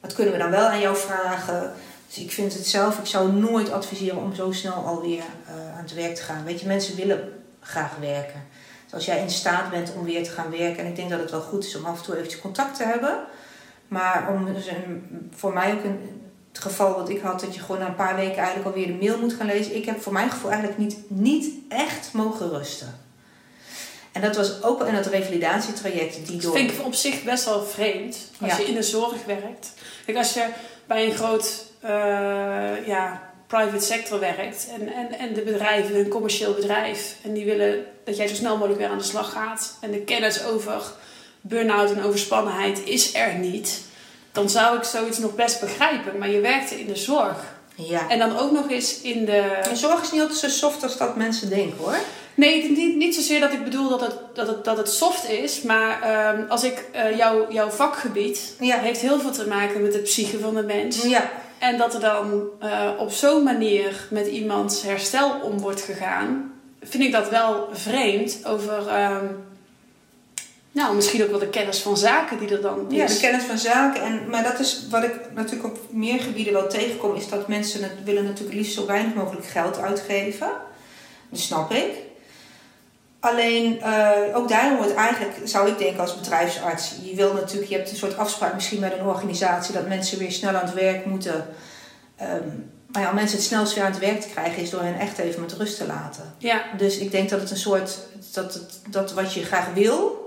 wat 0.01 0.15
kunnen 0.15 0.33
we 0.33 0.39
dan 0.39 0.51
wel 0.51 0.67
aan 0.67 0.81
jou 0.81 0.97
vragen? 0.97 1.73
Dus 2.15 2.19
ik 2.19 2.31
vind 2.33 2.53
het 2.55 2.67
zelf, 2.67 2.99
ik 2.99 3.07
zou 3.07 3.33
nooit 3.33 3.71
adviseren 3.71 4.19
om 4.19 4.35
zo 4.35 4.53
snel 4.53 4.73
alweer 4.75 5.23
eh 5.47 5.77
aan 5.77 5.83
het 5.83 5.95
werk 5.95 6.15
te 6.15 6.23
gaan. 6.23 6.45
Weet 6.45 6.61
je, 6.61 6.67
mensen 6.67 6.97
willen 6.97 7.33
graag 7.61 7.97
werken. 8.01 8.43
Dus 8.85 8.95
als 8.95 9.05
jij 9.05 9.21
in 9.23 9.31
staat 9.31 9.71
bent 9.71 9.93
om 9.97 10.05
weer 10.05 10.25
te 10.25 10.31
gaan 10.31 10.51
werken, 10.51 10.79
en 10.85 10.87
ik 10.87 10.97
denk 10.97 11.11
dat 11.11 11.21
het 11.21 11.31
wel 11.31 11.41
goed 11.41 11.65
is 11.65 11.77
om 11.77 11.85
af 11.85 11.99
en 11.99 12.05
toe 12.05 12.17
eventjes 12.17 12.41
contact 12.41 12.77
te 12.77 12.85
hebben. 12.85 13.19
Maar 13.89 14.29
om, 14.35 14.55
dus 14.55 14.69
voor 15.35 15.53
mij 15.53 15.73
ook 15.73 15.85
een, 15.85 16.21
het 16.53 16.63
geval 16.63 16.95
wat 16.95 17.09
ik 17.09 17.21
had, 17.21 17.41
dat 17.41 17.55
je 17.55 17.61
gewoon 17.61 17.81
na 17.81 17.87
een 17.87 17.95
paar 17.95 18.17
weken 18.17 18.37
eigenlijk 18.37 18.67
alweer 18.67 18.87
de 18.87 19.05
mail 19.07 19.19
moet 19.19 19.33
gaan 19.33 19.47
lezen. 19.47 19.77
Ik 19.77 19.85
heb 19.85 20.01
voor 20.03 20.13
mijn 20.13 20.31
gevoel 20.31 20.51
eigenlijk 20.51 20.81
niet, 20.81 20.97
niet 21.09 21.55
echt 21.69 22.13
mogen 22.13 22.49
rusten. 22.51 22.99
En 24.13 24.21
dat 24.21 24.37
was 24.37 24.63
ook 24.63 24.85
in 24.87 24.95
het 24.95 25.07
revalidatietraject 25.07 26.15
die 26.27 26.35
Dat 26.35 26.43
door... 26.43 26.57
vind 26.57 26.71
ik 26.71 26.85
op 26.85 26.95
zich 26.95 27.23
best 27.23 27.45
wel 27.45 27.65
vreemd. 27.65 28.17
Als 28.41 28.51
Ja. 28.51 28.57
je 28.59 28.65
in 28.69 28.75
de 28.75 28.83
zorg 28.83 29.25
werkt. 29.27 29.73
Kijk, 30.07 30.19
als 30.19 30.33
je 30.35 30.47
bij 30.87 31.05
een 31.07 31.15
groot 31.15 31.65
eh, 31.81 32.87
ja, 32.87 33.31
private 33.47 33.85
sector 33.85 34.21
werkt. 34.21 34.67
En, 34.81 34.93
en, 34.93 35.19
en 35.19 35.35
de 35.35 35.41
bedrijven, 35.41 35.97
een 35.97 36.09
commercieel 36.09 36.55
bedrijf. 36.55 37.15
En 37.23 37.33
die 37.33 37.45
willen 37.45 37.85
dat 38.05 38.17
jij 38.17 38.27
zo 38.29 38.35
snel 38.35 38.57
mogelijk 38.57 38.79
weer 38.79 38.89
aan 38.89 38.99
de 38.99 39.05
slag 39.05 39.33
gaat. 39.33 39.77
En 39.81 39.91
de 39.91 40.01
kennis 40.01 40.45
over 40.45 40.83
burn-out 41.41 41.91
en 41.91 42.03
overspannenheid 42.03 42.85
is 42.85 43.15
er 43.15 43.35
niet. 43.35 43.81
Dan 44.33 44.51
zou 44.51 44.77
ik 44.77 44.85
zoiets 44.85 45.19
nog 45.19 45.35
best 45.35 45.61
begrijpen. 45.61 46.19
Maar 46.19 46.31
je 46.31 46.41
werkte 46.41 46.81
in 46.81 46.87
de 46.87 46.97
zorg. 46.97 47.59
Ja. 47.75 48.09
En 48.09 48.19
dan 48.19 48.39
ook 48.39 48.51
nog 48.51 48.71
eens 48.71 49.01
in 49.01 49.25
de... 49.25 49.39
En 49.39 49.77
zorg 49.77 50.03
is 50.03 50.13
niet 50.13 50.21
altijd 50.21 50.39
zo 50.39 50.49
soft 50.49 50.83
als 50.83 50.97
dat 50.97 51.17
mensen 51.17 51.49
denken 51.49 51.79
hoor. 51.79 51.97
Nee, 52.35 52.71
niet, 52.71 52.97
niet 52.97 53.15
zozeer 53.15 53.41
dat 53.41 53.53
ik 53.53 53.65
bedoel 53.65 53.89
dat 53.89 54.01
het, 54.01 54.15
dat 54.35 54.47
het, 54.47 54.65
dat 54.65 54.77
het 54.77 54.91
soft 54.91 55.29
is, 55.29 55.63
maar 55.63 56.03
ehm, 56.03 56.49
als 56.49 56.65
ik 56.65 56.85
eh, 56.93 57.17
jouw 57.17 57.53
jouw 57.53 57.69
vakgebied 57.71 58.55
Ja. 58.61 58.79
heeft 58.79 59.01
heel 59.01 59.21
veel 59.21 59.31
te 59.31 59.47
maken 59.47 59.83
met 59.83 59.93
de 59.93 59.99
psyche 59.99 60.39
van 60.39 60.55
de 60.55 60.63
mens. 60.63 61.03
Ja. 61.03 61.31
En 61.61 61.79
dat 61.79 61.95
er 61.95 62.01
dan 62.01 62.43
eh, 62.61 62.91
op 62.99 63.11
zo'n 63.11 63.43
manier 63.43 64.07
met 64.11 64.27
iemands 64.27 64.83
herstel 64.83 65.41
om 65.43 65.59
wordt 65.59 65.81
gegaan, 65.81 66.53
vind 66.83 67.03
ik 67.03 67.13
dat 67.13 67.29
wel 67.29 67.69
vreemd 67.73 68.41
over, 68.47 68.89
ehm, 68.89 69.25
nou 70.73 70.95
misschien 70.95 71.23
ook 71.23 71.31
wel 71.31 71.39
de 71.39 71.49
kennis 71.49 71.79
van 71.79 71.97
zaken 71.97 72.39
die 72.39 72.49
er 72.49 72.61
dan 72.61 72.87
Ja, 72.89 73.05
is. 73.05 73.15
de 73.15 73.21
kennis 73.21 73.45
van 73.45 73.59
zaken. 73.59 74.03
En, 74.03 74.29
maar 74.31 74.43
dat 74.43 74.59
is 74.59 74.87
wat 74.91 75.03
ik 75.03 75.15
natuurlijk 75.35 75.65
op 75.69 75.79
meer 75.91 76.21
gebieden 76.21 76.53
wel 76.53 76.69
tegenkom, 76.69 77.15
is 77.15 77.29
dat 77.29 77.49
mensen 77.49 77.83
het 77.83 77.93
willen 78.05 78.25
natuurlijk 78.25 78.57
liefst 78.57 78.75
zo 78.75 78.87
weinig 78.87 79.15
mogelijk 79.15 79.47
geld 79.47 79.79
uitgeven. 79.79 80.51
Dat 81.31 81.41
snap 81.41 81.73
ik. 81.73 81.91
Alleen, 83.21 83.81
eh, 83.83 84.37
ook 84.37 84.49
daarom 84.49 84.77
wordt 84.77 84.95
eigenlijk, 84.95 85.33
zou 85.45 85.69
ik 85.71 85.79
denken 85.79 86.01
als 86.01 86.19
bedrijfsarts, 86.19 86.95
je 87.03 87.15
wil 87.15 87.33
natuurlijk, 87.35 87.71
je 87.71 87.77
hebt 87.77 87.91
een 87.91 87.97
soort 87.97 88.17
afspraak 88.17 88.55
misschien 88.55 88.81
met 88.81 88.93
een 88.93 89.07
organisatie 89.07 89.75
dat 89.75 89.89
mensen 89.89 90.19
weer 90.19 90.33
snel 90.33 90.55
aan 90.55 90.65
het 90.67 90.75
werk 90.75 91.05
moeten. 91.07 91.47
Ehm, 92.17 92.49
maar 92.87 93.03
ja, 93.03 93.09
om 93.09 93.15
mensen 93.15 93.37
het 93.37 93.47
snelst 93.47 93.75
weer 93.75 93.85
aan 93.85 93.91
het 93.91 94.01
werk 94.01 94.21
te 94.21 94.29
krijgen, 94.29 94.63
is 94.63 94.71
door 94.71 94.83
hen 94.83 94.99
echt 94.99 95.19
even 95.19 95.41
met 95.41 95.53
rust 95.53 95.77
te 95.77 95.87
laten. 95.87 96.35
Ja, 96.39 96.63
Dus 96.77 96.99
ik 96.99 97.11
denk 97.11 97.29
dat 97.29 97.41
het 97.41 97.51
een 97.51 97.57
soort, 97.57 97.99
dat, 98.33 98.55
het, 98.55 98.81
dat 98.91 99.13
wat 99.13 99.33
je 99.35 99.45
graag 99.45 99.73
wil, 99.75 100.19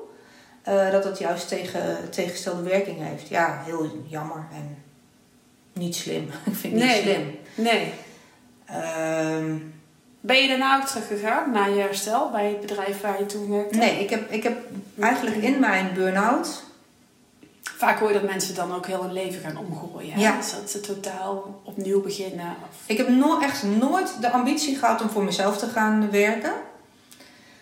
eh, 0.63 0.91
dat 0.91 1.03
het 1.03 1.19
juist 1.19 1.47
tegen, 1.47 1.97
tegengestelde 2.09 2.61
werking 2.63 2.97
heeft. 3.07 3.27
Ja, 3.27 3.61
heel 3.65 4.03
jammer 4.07 4.45
en 4.53 4.77
niet 5.73 5.95
slim. 5.95 6.23
ik 6.51 6.55
vind 6.55 6.73
het 6.73 6.83
Nee. 6.83 6.95
niet 6.95 7.03
slim. 7.03 7.37
nee. 7.55 7.93
Ehm, 8.65 9.55
Ben 10.25 10.41
je 10.41 10.47
daarna 10.47 10.77
ook 10.77 10.85
teruggegaan 10.85 11.51
naar 11.51 11.69
je 11.69 11.81
herstel 11.81 12.29
bij 12.31 12.47
het 12.47 12.61
bedrijf 12.61 13.01
waar 13.01 13.19
je 13.19 13.25
toen 13.25 13.49
werkte? 13.49 13.77
nee, 13.77 13.99
ik 13.99 14.09
heb, 14.09 14.31
ik 14.31 14.43
heb 14.43 14.57
eigenlijk 14.99 15.35
in 15.35 15.59
mijn 15.59 15.93
burn-out, 15.93 16.63
Vaak 17.77 17.99
hoor 17.99 18.07
je 18.07 18.19
dat 18.19 18.29
mensen 18.29 18.55
dan 18.55 18.75
ook 18.75 18.87
heel 18.87 19.01
hun 19.01 19.13
leven 19.13 19.41
gaan 19.41 19.57
omgooien. 19.57 20.19
Ja. 20.19 20.37
Dus 20.37 20.51
dat 20.51 20.69
ze 20.69 20.79
totaal 20.79 21.61
opnieuw 21.63 22.01
beginnen. 22.01 22.55
Of... 22.69 22.77
ik 22.85 22.97
heb 22.97 23.07
no, 23.07 23.39
echt 23.39 23.63
nooit 23.63 24.21
de 24.21 24.31
ambitie 24.31 24.75
gehad 24.75 25.01
om 25.01 25.09
voor 25.09 25.23
mezelf 25.23 25.57
te 25.57 25.67
gaan 25.67 26.11
werken. 26.11 26.53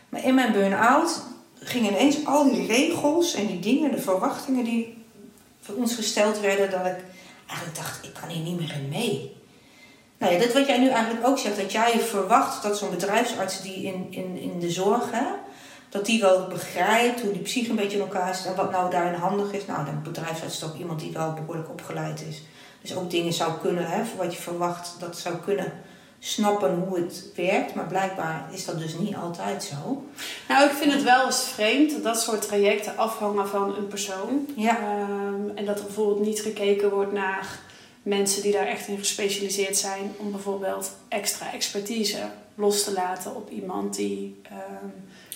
Maar 0.09 0.23
in 0.23 0.35
mijn 0.35 0.51
burn-out 0.51 1.21
gingen 1.59 1.91
ineens 1.91 2.25
al 2.25 2.51
die 2.51 2.67
regels 2.67 3.33
en 3.33 3.47
die 3.47 3.59
dingen, 3.59 3.91
de 3.91 4.01
verwachtingen 4.01 4.63
die 4.63 4.97
voor 5.61 5.75
ons 5.75 5.95
gesteld 5.95 6.39
werden, 6.39 6.71
dat 6.71 6.85
ik 6.85 7.03
eigenlijk 7.47 7.77
dacht, 7.77 8.05
ik 8.05 8.13
kan 8.19 8.29
hier 8.29 8.43
niet 8.43 8.59
meer 8.59 8.75
in 8.75 8.89
mee. 8.89 9.35
Nou 10.21 10.33
ja, 10.33 10.39
dat 10.39 10.53
wat 10.53 10.67
jij 10.67 10.77
nu 10.77 10.89
eigenlijk 10.89 11.27
ook 11.27 11.37
zegt, 11.37 11.57
dat 11.57 11.71
jij 11.71 11.99
verwacht 11.99 12.63
dat 12.63 12.77
zo'n 12.77 12.89
bedrijfsarts 12.89 13.61
die 13.61 13.83
in, 13.83 14.07
in, 14.09 14.37
in 14.37 14.59
de 14.59 14.69
zorg, 14.69 15.11
hè, 15.11 15.25
dat 15.89 16.05
die 16.05 16.21
wel 16.21 16.47
begrijpt 16.47 17.21
hoe 17.21 17.31
die 17.31 17.41
psyche 17.41 17.69
een 17.69 17.75
beetje 17.75 17.97
in 17.97 18.03
elkaar 18.03 18.35
zit 18.35 18.45
en 18.45 18.55
wat 18.55 18.71
nou 18.71 18.91
daarin 18.91 19.19
handig 19.19 19.51
is. 19.51 19.65
Nou, 19.65 19.85
dan 19.85 20.03
bedrijfsarts 20.03 20.53
is 20.53 20.59
toch 20.59 20.77
iemand 20.77 20.99
die 20.99 21.11
wel 21.11 21.33
behoorlijk 21.33 21.69
opgeleid 21.69 22.23
is. 22.29 22.41
Dus 22.81 22.95
ook 22.95 23.09
dingen 23.09 23.33
zou 23.33 23.51
kunnen, 23.61 23.85
hè, 23.85 24.01
wat 24.17 24.33
je 24.33 24.41
verwacht, 24.41 24.95
dat 24.99 25.17
zou 25.17 25.35
kunnen 25.35 25.73
snappen 26.19 26.83
hoe 26.87 26.97
het 26.97 27.25
werkt. 27.35 27.73
Maar 27.75 27.87
blijkbaar 27.87 28.47
is 28.51 28.65
dat 28.65 28.79
dus 28.79 28.97
niet 28.97 29.15
altijd 29.15 29.63
zo. 29.63 30.05
Nou, 30.47 30.65
ik 30.65 30.71
vind 30.71 30.93
het 30.93 31.03
wel 31.03 31.25
eens 31.25 31.43
vreemd 31.43 31.91
dat 31.91 32.03
dat 32.03 32.21
soort 32.21 32.41
trajecten 32.41 32.97
afhangen 32.97 33.47
van 33.47 33.75
een 33.75 33.87
persoon. 33.87 34.47
Ja. 34.55 34.77
Ehm, 34.77 35.57
en 35.57 35.65
dat 35.65 35.77
er 35.77 35.85
bijvoorbeeld 35.85 36.25
niet 36.25 36.41
gekeken 36.41 36.89
wordt 36.89 37.13
naar 37.13 37.59
mensen 38.03 38.41
die 38.41 38.51
daar 38.51 38.67
echt 38.67 38.87
in 38.87 38.97
gespecialiseerd 38.97 39.77
zijn. 39.77 40.11
Om 40.17 40.31
bijvoorbeeld 40.31 40.91
extra 41.07 41.53
expertise 41.53 42.17
los 42.55 42.83
te 42.83 42.93
laten 42.93 43.35
op 43.35 43.49
iemand 43.49 43.95
die... 43.95 44.41
ehm, 44.43 44.85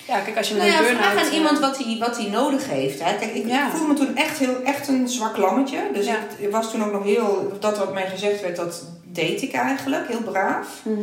ja, 0.07 0.19
kijk, 0.19 0.37
als 0.37 0.47
je 0.49 0.55
Nou 0.55 0.69
ja, 0.69 0.79
een 0.79 0.95
vraag 0.97 1.17
aan 1.17 1.27
eh, 1.27 1.33
iemand 1.33 1.59
wat 1.59 1.77
hij 1.77 1.97
wat 1.99 2.27
nodig 2.27 2.69
heeft. 2.69 2.99
Hè. 3.03 3.17
Kijk, 3.17 3.33
ik 3.33 3.47
Ja. 3.47 3.69
voelde 3.71 3.93
me 3.93 3.99
toen 4.05 4.15
echt, 4.15 4.37
heel, 4.37 4.61
echt 4.63 4.87
een 4.87 5.09
zwak 5.09 5.37
lammetje. 5.37 5.79
Dus 5.93 6.05
Ja. 6.05 6.17
ik, 6.37 6.51
was 6.51 6.71
toen 6.71 6.83
ook 6.83 6.91
nog 6.91 7.03
heel... 7.03 7.57
Dat 7.59 7.77
wat 7.77 7.93
mij 7.93 8.07
gezegd 8.09 8.41
werd, 8.41 8.55
dat 8.55 8.83
deed 9.03 9.41
ik 9.41 9.53
eigenlijk. 9.53 10.07
Heel 10.07 10.21
braaf. 10.21 10.67
mhm. 10.83 10.99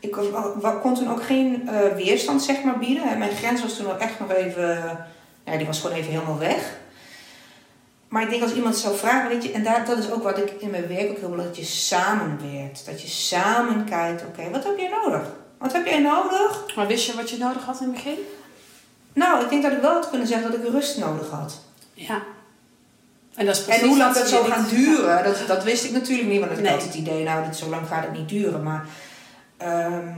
Ik 0.00 0.12
kon 0.82 0.94
toen 0.94 1.10
ook 1.10 1.22
geen 1.22 1.68
eh, 1.68 1.94
weerstand 1.96 2.42
zeg 2.42 2.62
maar, 2.62 2.78
bieden. 2.78 3.18
Mijn 3.18 3.36
grens 3.36 3.62
was 3.62 3.76
toen 3.76 3.90
ook 3.90 3.98
echt 3.98 4.20
nog 4.20 4.32
even... 4.32 4.98
Ja, 5.44 5.56
die 5.56 5.66
was 5.66 5.80
gewoon 5.80 5.96
even 5.96 6.10
helemaal 6.12 6.38
weg. 6.38 6.76
Maar 8.16 8.24
ik 8.24 8.30
denk 8.30 8.42
als 8.42 8.52
iemand 8.54 8.76
zou 8.76 8.96
vragen, 8.96 9.28
weet 9.28 9.42
je, 9.42 9.52
en 9.52 9.64
daar, 9.64 9.84
dat 9.84 9.98
is 9.98 10.10
ook 10.10 10.22
wat 10.22 10.38
ik 10.38 10.50
in 10.58 10.70
mijn 10.70 10.88
werk 10.88 11.10
ook 11.10 11.18
heel 11.18 11.28
belangrijk, 11.28 11.56
dat 11.56 11.56
je 11.56 11.64
samenwerkt. 11.64 12.86
Dat 12.86 13.02
je 13.02 13.08
samen 13.08 13.84
kijkt, 13.84 14.22
oké, 14.26 14.50
wat 14.50 14.64
heb 14.64 14.78
jij 14.78 14.88
nodig? 14.88 15.22
Wat 15.58 15.72
heb 15.72 15.86
jij 15.86 16.00
nodig? 16.00 16.76
Maar 16.76 16.86
wist 16.86 17.06
je 17.06 17.14
wat 17.16 17.30
je 17.30 17.38
nodig 17.38 17.64
had 17.64 17.80
in 17.80 17.86
het 17.86 17.94
begin? 17.94 18.18
Nou, 19.12 19.42
ik 19.42 19.48
denk 19.48 19.62
dat 19.62 19.72
ik 19.72 19.80
wel 19.80 19.92
had 19.92 20.10
kunnen 20.10 20.26
zeggen 20.26 20.50
dat 20.50 20.60
ik 20.60 20.68
rust 20.72 20.98
nodig 20.98 21.30
had. 21.30 21.60
Ja. 21.94 22.22
En 23.34 23.46
dat 23.46 23.56
is 23.56 23.62
precies 23.62 23.82
En 23.82 23.88
hoe 23.88 23.98
lang 23.98 24.14
dat 24.14 24.28
zou 24.28 24.50
gaan 24.50 24.66
duren, 24.68 25.24
dat, 25.24 25.36
dat 25.46 25.64
wist 25.64 25.84
ik 25.84 25.92
natuurlijk 25.92 26.28
niet. 26.28 26.40
Want 26.40 26.52
ik 26.52 26.58
Nee. 26.58 26.72
had 26.72 26.82
het 26.82 26.94
idee, 26.94 27.24
nou, 27.24 27.44
dat, 27.44 27.56
zo 27.56 27.68
lang 27.68 27.86
gaat 27.86 28.04
het 28.04 28.12
niet 28.12 28.28
duren. 28.28 28.62
Maar 28.62 28.86
ehm, 29.56 30.12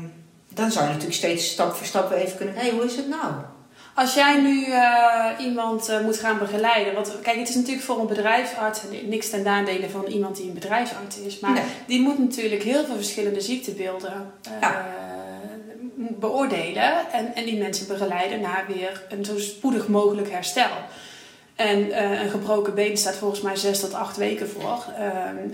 dan 0.48 0.70
zou 0.70 0.84
je 0.84 0.90
natuurlijk 0.90 1.18
steeds 1.18 1.50
stap 1.50 1.74
voor 1.74 1.86
stap 1.86 2.12
even 2.12 2.36
kunnen... 2.36 2.54
Hé, 2.54 2.60
hey, 2.60 2.70
hoe 2.70 2.84
is 2.84 2.96
het 2.96 3.08
nou? 3.08 3.32
Als 3.98 4.14
jij 4.14 4.40
nu 4.40 4.66
uh, 4.66 5.26
iemand 5.38 5.90
uh, 5.90 6.00
moet 6.00 6.18
gaan 6.18 6.38
begeleiden, 6.38 6.94
want 6.94 7.12
kijk, 7.22 7.38
het 7.38 7.48
is 7.48 7.54
natuurlijk 7.54 7.84
voor 7.84 8.00
een 8.00 8.06
bedrijfsarts 8.06 8.80
niks 9.04 9.30
ten 9.30 9.42
nadele 9.42 9.90
van 9.90 10.04
iemand 10.06 10.36
die 10.36 10.46
een 10.46 10.54
bedrijfsarts 10.54 11.18
is, 11.18 11.40
maar 11.40 11.52
nee. 11.52 11.62
die 11.86 12.00
moet 12.00 12.18
natuurlijk 12.18 12.62
heel 12.62 12.84
veel 12.84 12.94
verschillende 12.94 13.40
ziektebeelden 13.40 14.32
uh, 14.46 14.52
ja. 14.60 14.86
beoordelen 15.96 17.12
en, 17.12 17.34
en 17.34 17.44
die 17.44 17.58
mensen 17.58 17.86
begeleiden 17.86 18.40
naar 18.40 18.64
weer 18.68 19.02
een 19.08 19.24
zo 19.24 19.38
spoedig 19.38 19.88
mogelijk 19.88 20.30
herstel. 20.30 20.70
En 21.54 21.78
uh, 21.78 22.22
een 22.22 22.30
gebroken 22.30 22.74
been 22.74 22.96
staat 22.96 23.16
volgens 23.16 23.40
mij 23.40 23.56
zes 23.56 23.80
tot 23.80 23.94
acht 23.94 24.16
weken 24.16 24.48
voor. 24.48 24.84
Uh, 24.98 25.06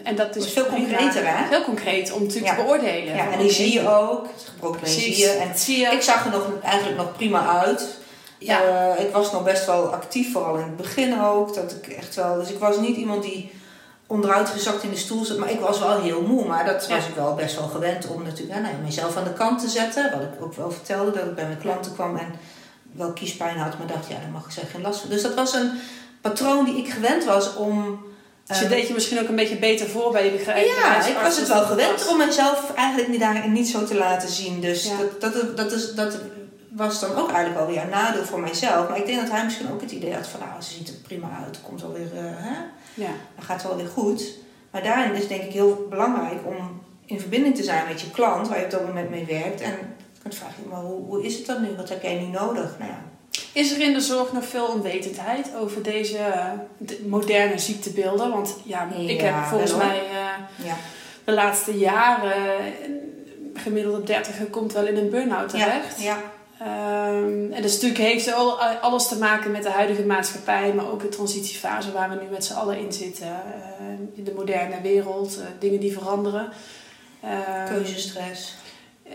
en 0.02 0.16
dat 0.16 0.36
is 0.36 0.52
veel 0.52 0.66
concreter, 0.66 1.26
hè? 1.26 1.48
Heel 1.48 1.64
concreet 1.64 2.12
om 2.12 2.22
natuurlijk 2.22 2.56
te 2.56 2.62
beoordelen. 2.62 3.16
Ja, 3.16 3.32
en 3.32 3.38
die 3.38 3.50
zie 3.50 3.72
je 3.72 3.88
ook. 3.88 4.26
Het 4.26 4.48
gebroken 4.54 4.80
been 4.80 4.90
zie 4.90 5.18
je. 5.18 5.28
En 5.28 5.58
zie 5.58 5.78
je. 5.78 5.86
Ik 5.86 6.02
zag 6.02 6.24
er 6.24 6.30
nog, 6.30 6.48
eigenlijk 6.62 6.96
nog 6.96 7.16
prima 7.16 7.60
uit. 7.64 8.02
Ja. 8.44 8.94
Uh, 8.96 9.04
ik 9.04 9.12
was 9.12 9.32
nog 9.32 9.44
best 9.44 9.66
wel 9.66 9.92
actief, 9.92 10.32
vooral 10.32 10.56
in 10.56 10.64
het 10.64 10.76
begin 10.76 11.20
ook. 11.20 11.54
Dat 11.54 11.72
ik 11.72 11.86
echt 11.86 12.14
wel, 12.14 12.34
dus 12.36 12.50
ik 12.50 12.58
was 12.58 12.76
niet 12.76 12.96
iemand 12.96 13.22
die 13.22 13.52
onderuit 14.06 14.48
gezakt 14.48 14.82
in 14.82 14.90
de 14.90 14.96
stoel 14.96 15.24
zat. 15.24 15.38
Maar 15.38 15.50
ik 15.50 15.60
was 15.60 15.78
wel 15.78 16.00
heel 16.00 16.22
moe. 16.22 16.46
Maar 16.46 16.64
dat 16.64 16.88
was 16.88 17.06
ik 17.06 17.14
wel 17.14 17.34
best 17.34 17.58
wel 17.58 17.68
gewend 17.68 18.06
om 18.06 18.22
natuurlijk 18.22 18.60
nou, 18.60 18.74
mezelf 18.82 19.16
aan 19.16 19.24
de 19.24 19.32
kant 19.32 19.60
te 19.60 19.68
zetten. 19.68 20.10
Wat 20.10 20.20
ik 20.20 20.44
ook 20.44 20.54
wel 20.54 20.70
vertelde, 20.70 21.10
dat 21.10 21.24
ik 21.24 21.34
bij 21.34 21.46
mijn 21.46 21.58
klanten 21.58 21.92
kwam 21.92 22.16
en 22.16 22.34
wel 22.92 23.12
kiespijn 23.12 23.56
had, 23.56 23.78
maar 23.78 23.86
dacht, 23.86 24.08
ja, 24.08 24.18
daar 24.20 24.30
mag 24.32 24.44
ik 24.44 24.50
zeggen 24.50 24.72
geen 24.72 24.82
last 24.82 25.00
van. 25.00 25.10
Dus 25.10 25.22
dat 25.22 25.34
was 25.34 25.54
een 25.54 25.70
patroon 26.20 26.64
die 26.64 26.76
ik 26.76 26.88
gewend 26.88 27.24
was 27.24 27.54
om. 27.54 28.04
Dus 28.46 28.58
je 28.58 28.64
uh, 28.64 28.70
deed 28.70 28.88
je 28.88 28.94
misschien 28.94 29.20
ook 29.20 29.28
een 29.28 29.36
beetje 29.36 29.58
beter 29.58 29.88
voor 29.88 30.12
bij 30.12 30.24
je 30.24 30.30
begrijp. 30.30 30.66
Ja, 30.66 31.06
ik 31.06 31.16
was 31.22 31.36
het 31.36 31.48
wel 31.48 31.62
gewend 31.62 32.08
om 32.08 32.18
mezelf 32.18 32.72
eigenlijk 32.74 33.08
niet, 33.08 33.20
daarin 33.20 33.52
niet 33.52 33.68
zo 33.68 33.84
te 33.84 33.94
laten 33.94 34.28
zien. 34.28 34.60
Dus 34.60 34.90
dat, 35.20 35.34
dat, 35.34 35.56
dat, 35.56 35.72
is, 35.72 35.94
dat 35.94 36.18
was 36.76 37.00
dan 37.00 37.10
ook 37.10 37.30
eigenlijk 37.30 37.58
wel 37.58 37.66
weer 37.66 37.82
een 37.82 37.88
nadeel 37.88 38.24
voor 38.24 38.40
mijzelf. 38.40 38.88
Maar 38.88 38.98
ik 38.98 39.06
denk 39.06 39.20
dat 39.20 39.30
hij 39.30 39.44
misschien 39.44 39.70
ook 39.72 39.80
het 39.80 39.90
idee 39.90 40.14
had 40.14 40.26
van, 40.26 40.40
nou, 40.40 40.62
ze 40.62 40.72
ziet 40.72 40.88
er 40.88 40.94
prima 40.94 41.28
uit, 41.44 41.58
komt 41.62 41.80
wel 41.80 41.92
weer, 41.92 42.12
uh, 42.14 42.20
hè? 42.22 42.54
Ja. 42.94 43.10
dan 43.34 43.44
gaat 43.44 43.62
het 43.62 43.70
wel 43.70 43.76
weer 43.76 43.88
goed. 43.88 44.32
Maar 44.70 44.82
daarin 44.82 45.14
is 45.14 45.28
denk 45.28 45.42
ik 45.42 45.52
heel 45.52 45.86
belangrijk 45.90 46.46
om 46.46 46.82
in 47.04 47.20
verbinding 47.20 47.56
te 47.56 47.62
zijn 47.62 47.86
met 47.88 48.00
je 48.00 48.10
klant, 48.10 48.48
waar 48.48 48.58
je 48.58 48.64
op 48.64 48.70
dat 48.70 48.86
moment 48.86 49.10
mee 49.10 49.24
werkt. 49.24 49.60
En 49.60 49.74
dan 50.22 50.32
vraag 50.32 50.56
je, 50.62 50.68
maar 50.68 50.80
hoe, 50.80 51.06
hoe 51.06 51.24
is 51.24 51.36
het 51.36 51.46
dan 51.46 51.62
nu? 51.62 51.68
Wat 51.76 51.88
heb 51.88 52.02
jij 52.02 52.18
nu 52.18 52.26
nodig? 52.26 52.78
Nou 52.78 52.90
ja, 52.90 53.02
is 53.52 53.72
er 53.72 53.80
in 53.80 53.92
de 53.92 54.00
zorg 54.00 54.32
nog 54.32 54.44
veel 54.44 54.66
onwetendheid 54.66 55.50
over 55.60 55.82
deze 55.82 56.18
moderne 57.06 57.58
ziektebeelden? 57.58 58.30
Want 58.30 58.56
ja, 58.64 58.88
ik 58.92 59.20
heb 59.20 59.34
volgens 59.44 59.76
mij 59.76 59.96
uh, 59.96 60.66
ja. 60.66 60.76
de 61.24 61.32
laatste 61.32 61.78
jaren 61.78 62.72
gemiddelde 63.54 64.02
dertiger 64.02 64.46
komt 64.46 64.72
wel 64.72 64.86
in 64.86 64.96
een 64.96 65.10
burn-out 65.10 65.48
terecht. 65.48 66.02
Ja. 66.02 66.18
Um, 66.60 67.52
en 67.52 67.62
dat 67.62 67.72
natuurlijk 67.72 68.00
heeft 68.00 68.32
alles 68.80 69.08
te 69.08 69.18
maken 69.18 69.50
met 69.50 69.62
de 69.62 69.70
huidige 69.70 70.02
maatschappij, 70.02 70.72
maar 70.72 70.90
ook 70.90 71.00
de 71.00 71.08
transitiefase 71.08 71.92
waar 71.92 72.08
we 72.08 72.24
nu 72.24 72.30
met 72.30 72.44
z'n 72.44 72.52
allen 72.52 72.78
in 72.78 72.92
zitten. 72.92 73.26
Uh, 73.26 74.18
in 74.18 74.24
de 74.24 74.32
moderne 74.34 74.80
wereld, 74.82 75.38
uh, 75.38 75.44
dingen 75.58 75.80
die 75.80 75.92
veranderen. 75.92 76.48
Uh, 77.24 77.64
Keuzestress. 77.68 78.54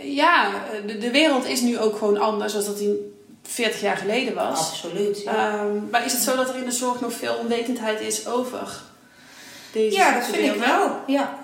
Ja, 0.02 0.52
de, 0.86 0.98
de 0.98 1.12
wereld 1.12 1.46
is 1.46 1.62
nu 1.62 1.80
ook 1.80 1.98
gewoon 1.98 2.18
anders 2.18 2.54
dan 2.54 2.64
dat 2.64 2.78
die 2.78 3.14
40 3.44 3.82
jaar 3.82 3.98
geleden 3.98 4.34
was. 4.34 4.60
Absoluut. 4.60 5.22
Ja. 5.24 5.60
Um, 5.60 5.88
maar 5.92 6.06
is 6.06 6.14
het 6.14 6.22
zo 6.22 6.36
dat 6.36 6.50
er 6.50 6.56
in 6.56 6.66
de 6.66 6.72
zorg 6.72 7.02
nog 7.02 7.14
veel 7.14 7.36
onwetendheid 7.36 8.02
is 8.02 8.28
over 8.28 8.82
deze 9.72 9.96
Ja, 9.96 10.14
dat 10.14 10.26
vind 10.28 10.56
ik 10.56 10.60
wel. 10.60 11.00
Ja. 11.08 11.38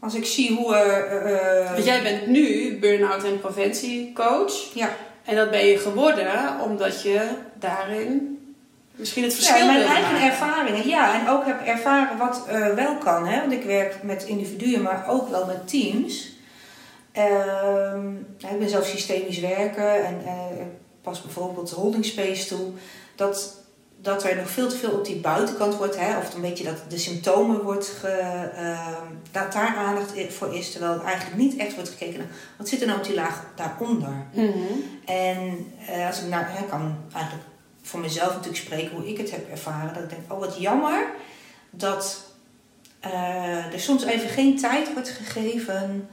Als 0.00 0.14
ik 0.14 0.26
zie 0.26 0.56
hoe. 0.56 0.74
Uh, 0.74 1.72
Want 1.72 1.84
jij 1.84 2.02
bent 2.02 2.26
nu 2.26 2.78
burn-out 2.78 3.24
en 3.24 3.40
preventiecoach. 3.40 4.74
Ja. 4.74 4.96
En 5.24 5.36
dat 5.36 5.50
ben 5.50 5.66
je 5.66 5.78
geworden 5.78 6.60
omdat 6.60 7.02
je 7.02 7.28
daarin 7.54 8.32
misschien 8.96 9.22
het 9.22 9.34
verschil 9.34 9.56
Ja, 9.56 9.64
mijn 9.64 9.82
eigen 9.82 10.22
ervaringen. 10.30 10.88
Ja, 10.88 11.20
en 11.20 11.28
ook 11.28 11.46
heb 11.46 11.66
ervaren 11.66 12.18
wat 12.18 12.46
uh, 12.48 12.74
wel 12.74 12.96
kan. 12.96 13.26
Hè? 13.26 13.40
Want 13.40 13.52
ik 13.52 13.62
werk 13.62 14.02
met 14.02 14.24
individuen, 14.24 14.82
maar 14.82 15.04
ook 15.08 15.28
wel 15.28 15.46
met 15.46 15.68
teams. 15.68 16.30
Uh, 17.18 17.94
ik 18.38 18.58
ben 18.58 18.68
zelf 18.68 18.86
systemisch 18.86 19.40
werken 19.40 20.04
en 20.04 20.20
uh, 20.24 20.32
pas 21.02 21.22
bijvoorbeeld 21.22 21.70
holding 21.70 22.04
space 22.04 22.46
toe, 22.46 22.70
dat, 23.16 23.61
dat 24.02 24.24
er 24.24 24.36
nog 24.36 24.50
veel 24.50 24.68
te 24.68 24.76
veel 24.76 24.90
op 24.90 25.04
die 25.04 25.16
buitenkant 25.16 25.76
wordt, 25.76 25.98
hè, 25.98 26.18
of 26.18 26.34
een 26.34 26.40
beetje 26.40 26.64
dat 26.64 26.76
de 26.88 26.98
symptomen 26.98 27.62
wordt, 27.62 27.86
ge, 27.86 28.50
uh, 28.56 28.96
dat 29.30 29.52
daar 29.52 29.76
aandacht 29.76 30.12
voor 30.28 30.54
is, 30.54 30.70
terwijl 30.70 30.92
het 30.92 31.02
eigenlijk 31.02 31.36
niet 31.36 31.56
echt 31.56 31.74
wordt 31.74 31.90
gekeken 31.90 32.18
naar 32.18 32.28
wat 32.56 32.68
zit 32.68 32.80
er 32.80 32.86
nou 32.86 32.98
op 32.98 33.04
die 33.04 33.14
laag 33.14 33.44
daaronder. 33.56 34.26
Mm 34.32 34.66
En 35.04 35.72
uh, 35.90 36.06
als 36.06 36.20
ik 36.20 36.28
nou, 36.28 36.44
hè, 36.46 36.64
kan 36.64 36.96
eigenlijk 37.12 37.44
voor 37.82 38.00
mezelf 38.00 38.28
natuurlijk 38.28 38.62
spreken 38.62 38.96
hoe 38.96 39.08
ik 39.08 39.18
het 39.18 39.30
heb 39.30 39.50
ervaren, 39.50 39.94
dat 39.94 40.02
ik 40.02 40.08
denk, 40.08 40.32
oh 40.32 40.38
wat 40.38 40.56
jammer 40.58 41.06
dat 41.70 42.24
uh, 43.06 43.72
er 43.72 43.80
soms 43.80 44.04
even 44.04 44.28
geen 44.28 44.56
tijd 44.56 44.92
wordt 44.92 45.08
gegeven 45.08 46.08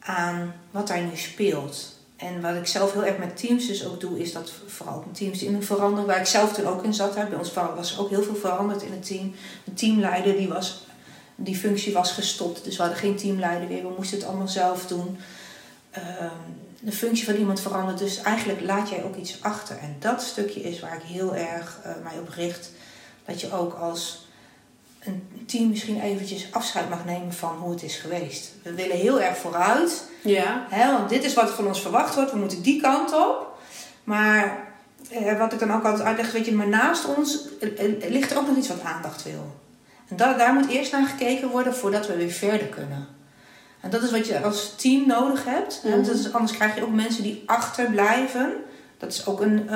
aan 0.00 0.54
wat 0.70 0.86
daar 0.88 1.00
nu 1.00 1.16
speelt. 1.16 1.93
En 2.16 2.40
wat 2.40 2.54
ik 2.54 2.66
zelf 2.66 2.92
heel 2.92 3.04
erg 3.04 3.18
met 3.18 3.36
teams 3.36 3.66
dus 3.66 3.86
ook 3.86 4.00
doe, 4.00 4.20
is 4.20 4.32
dat 4.32 4.52
vooral 4.66 5.04
teams 5.12 5.42
in 5.42 5.62
veranderen, 5.62 6.06
waar 6.06 6.20
ik 6.20 6.26
zelf 6.26 6.52
toen 6.52 6.66
ook 6.66 6.84
in 6.84 6.94
zat. 6.94 7.14
Hè. 7.14 7.26
Bij 7.26 7.38
ons 7.38 7.52
was 7.52 7.98
ook 7.98 8.10
heel 8.10 8.22
veel 8.22 8.36
veranderd 8.36 8.82
in 8.82 8.92
het 8.92 9.06
team. 9.06 9.34
De 9.64 9.74
teamleider 9.74 10.36
die, 10.36 10.48
was, 10.48 10.86
die 11.34 11.56
functie 11.56 11.92
was 11.92 12.12
gestopt, 12.12 12.64
dus 12.64 12.76
we 12.76 12.82
hadden 12.82 13.00
geen 13.00 13.16
teamleider 13.16 13.68
meer. 13.68 13.82
We 13.82 13.94
moesten 13.96 14.18
het 14.18 14.26
allemaal 14.26 14.48
zelf 14.48 14.86
doen. 14.86 15.18
Ehm, 15.90 16.28
de 16.80 16.92
functie 16.92 17.24
van 17.24 17.34
iemand 17.34 17.60
verandert, 17.60 17.98
dus 17.98 18.22
eigenlijk 18.22 18.60
laat 18.60 18.88
jij 18.88 19.04
ook 19.04 19.16
iets 19.16 19.42
achter. 19.42 19.78
En 19.78 19.96
dat 19.98 20.22
stukje 20.22 20.60
is 20.60 20.80
waar 20.80 20.96
ik 20.96 21.02
heel 21.02 21.34
erg 21.34 21.80
uh, 21.86 21.92
mij 22.02 22.18
op 22.18 22.28
richt. 22.28 22.70
Dat 23.24 23.40
je 23.40 23.52
ook 23.52 23.74
als 23.74 24.23
een 25.04 25.46
team 25.46 25.68
misschien 25.68 26.00
eventjes 26.00 26.48
afscheid 26.50 26.88
mag 26.88 27.04
nemen 27.04 27.32
van 27.32 27.56
hoe 27.60 27.70
het 27.70 27.82
is 27.82 27.96
geweest. 27.96 28.52
We 28.62 28.74
willen 28.74 28.96
heel 28.96 29.20
erg 29.20 29.36
vooruit. 29.36 30.04
Ja. 30.22 30.66
Hè, 30.70 30.92
want 30.92 31.08
dit 31.08 31.24
is 31.24 31.34
wat 31.34 31.50
van 31.50 31.66
ons 31.66 31.80
verwacht 31.80 32.14
wordt. 32.14 32.30
We 32.30 32.38
moeten 32.38 32.62
die 32.62 32.80
kant 32.80 33.12
op. 33.12 33.58
Maar 34.04 34.72
eh, 35.10 35.38
wat 35.38 35.52
ik 35.52 35.58
dan 35.58 35.72
ook 35.72 35.84
altijd 35.84 36.02
uitleg, 36.06 36.32
weet 36.32 36.46
je, 36.46 36.52
maar 36.52 36.68
naast 36.68 37.16
ons 37.16 37.38
eh, 37.60 37.84
eh, 37.84 38.10
ligt 38.10 38.30
er 38.30 38.38
ook 38.38 38.46
nog 38.46 38.56
iets 38.56 38.68
wat 38.68 38.82
aandacht 38.82 39.22
wil. 39.22 39.52
En 40.08 40.16
dat, 40.16 40.38
daar 40.38 40.54
moet 40.54 40.68
eerst 40.68 40.92
naar 40.92 41.06
gekeken 41.06 41.48
worden 41.48 41.74
voordat 41.74 42.06
we 42.06 42.16
weer 42.16 42.30
verder 42.30 42.66
kunnen. 42.66 43.06
En 43.80 43.90
dat 43.90 44.02
is 44.02 44.10
wat 44.10 44.26
je 44.26 44.40
als 44.40 44.74
team 44.76 45.06
nodig 45.06 45.44
hebt. 45.44 45.80
Mm 45.84 46.04
dat 46.04 46.14
is, 46.14 46.32
anders 46.32 46.52
krijg 46.52 46.74
je 46.74 46.82
ook 46.82 46.94
mensen 46.94 47.22
die 47.22 47.42
achterblijven. 47.46 48.52
Dat 48.98 49.12
is 49.12 49.26
ook 49.26 49.40
een, 49.40 49.62
uh, 49.64 49.72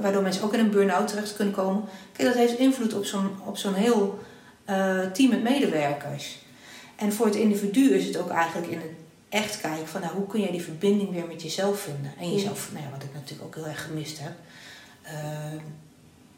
waardoor 0.00 0.22
mensen 0.22 0.44
ook 0.44 0.52
in 0.52 0.58
een 0.58 0.70
burn-out 0.70 1.08
terecht 1.08 1.36
kunnen 1.36 1.54
komen. 1.54 1.84
Kijk, 2.12 2.28
dat 2.28 2.36
heeft 2.36 2.58
invloed 2.58 2.94
op 2.94 3.04
zo'n, 3.04 3.30
op 3.44 3.56
zo'n 3.56 3.74
heel 3.74 4.18
uh, 4.70 5.10
team 5.12 5.30
met 5.30 5.42
medewerkers. 5.42 6.38
En 6.96 7.12
voor 7.12 7.26
het 7.26 7.34
individu 7.34 7.94
is 7.94 8.06
het 8.06 8.16
ook 8.16 8.30
eigenlijk 8.30 8.72
in 8.72 8.78
het 8.78 8.90
echt 9.28 9.60
kijken 9.60 9.88
van 9.88 10.00
nou, 10.00 10.14
hoe 10.14 10.26
kun 10.26 10.40
jij 10.40 10.50
die 10.50 10.62
verbinding 10.62 11.10
weer 11.10 11.26
met 11.26 11.42
jezelf 11.42 11.80
vinden. 11.80 12.12
En 12.18 12.32
jezelf, 12.32 12.68
nou 12.72 12.84
ja, 12.84 12.90
wat 12.90 13.02
ik 13.02 13.14
natuurlijk 13.14 13.44
ook 13.44 13.54
heel 13.54 13.66
erg 13.66 13.84
gemist 13.84 14.18
heb. 14.20 14.32
Uh, 15.04 15.60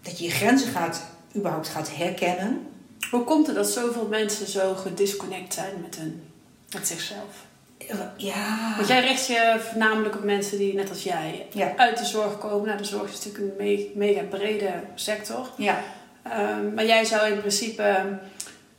dat 0.02 0.18
je 0.18 0.24
je 0.24 0.30
grenzen 0.30 0.68
gaat, 0.68 1.06
überhaupt 1.36 1.68
gaat 1.68 1.96
herkennen. 1.96 2.66
Hoe 3.10 3.24
komt 3.24 3.46
het 3.46 3.56
dat 3.56 3.70
zoveel 3.70 4.06
mensen 4.06 4.46
zo 4.46 4.74
gedisconnect 4.74 5.54
zijn 5.54 5.80
met, 5.82 5.96
hun, 5.96 6.22
met 6.72 6.86
zichzelf? 6.86 7.44
Ja. 8.16 8.74
Want 8.76 8.88
jij 8.88 9.00
richt 9.00 9.26
je 9.26 9.56
voornamelijk 9.70 10.14
op 10.14 10.24
mensen 10.24 10.58
die, 10.58 10.74
net 10.74 10.88
als 10.88 11.02
jij, 11.02 11.46
uit 11.76 11.98
de 11.98 12.04
zorg 12.04 12.38
komen. 12.38 12.66
Nou, 12.66 12.78
de 12.78 12.84
zorg 12.84 13.12
is 13.12 13.24
natuurlijk 13.24 13.58
een 13.58 13.90
mega 13.94 14.22
brede 14.22 14.72
sector. 14.94 15.50
Ja. 15.56 15.82
Ehm, 16.30 16.74
maar 16.74 16.86
jij 16.86 17.04
zou 17.04 17.30
in 17.32 17.38
principe 17.38 18.18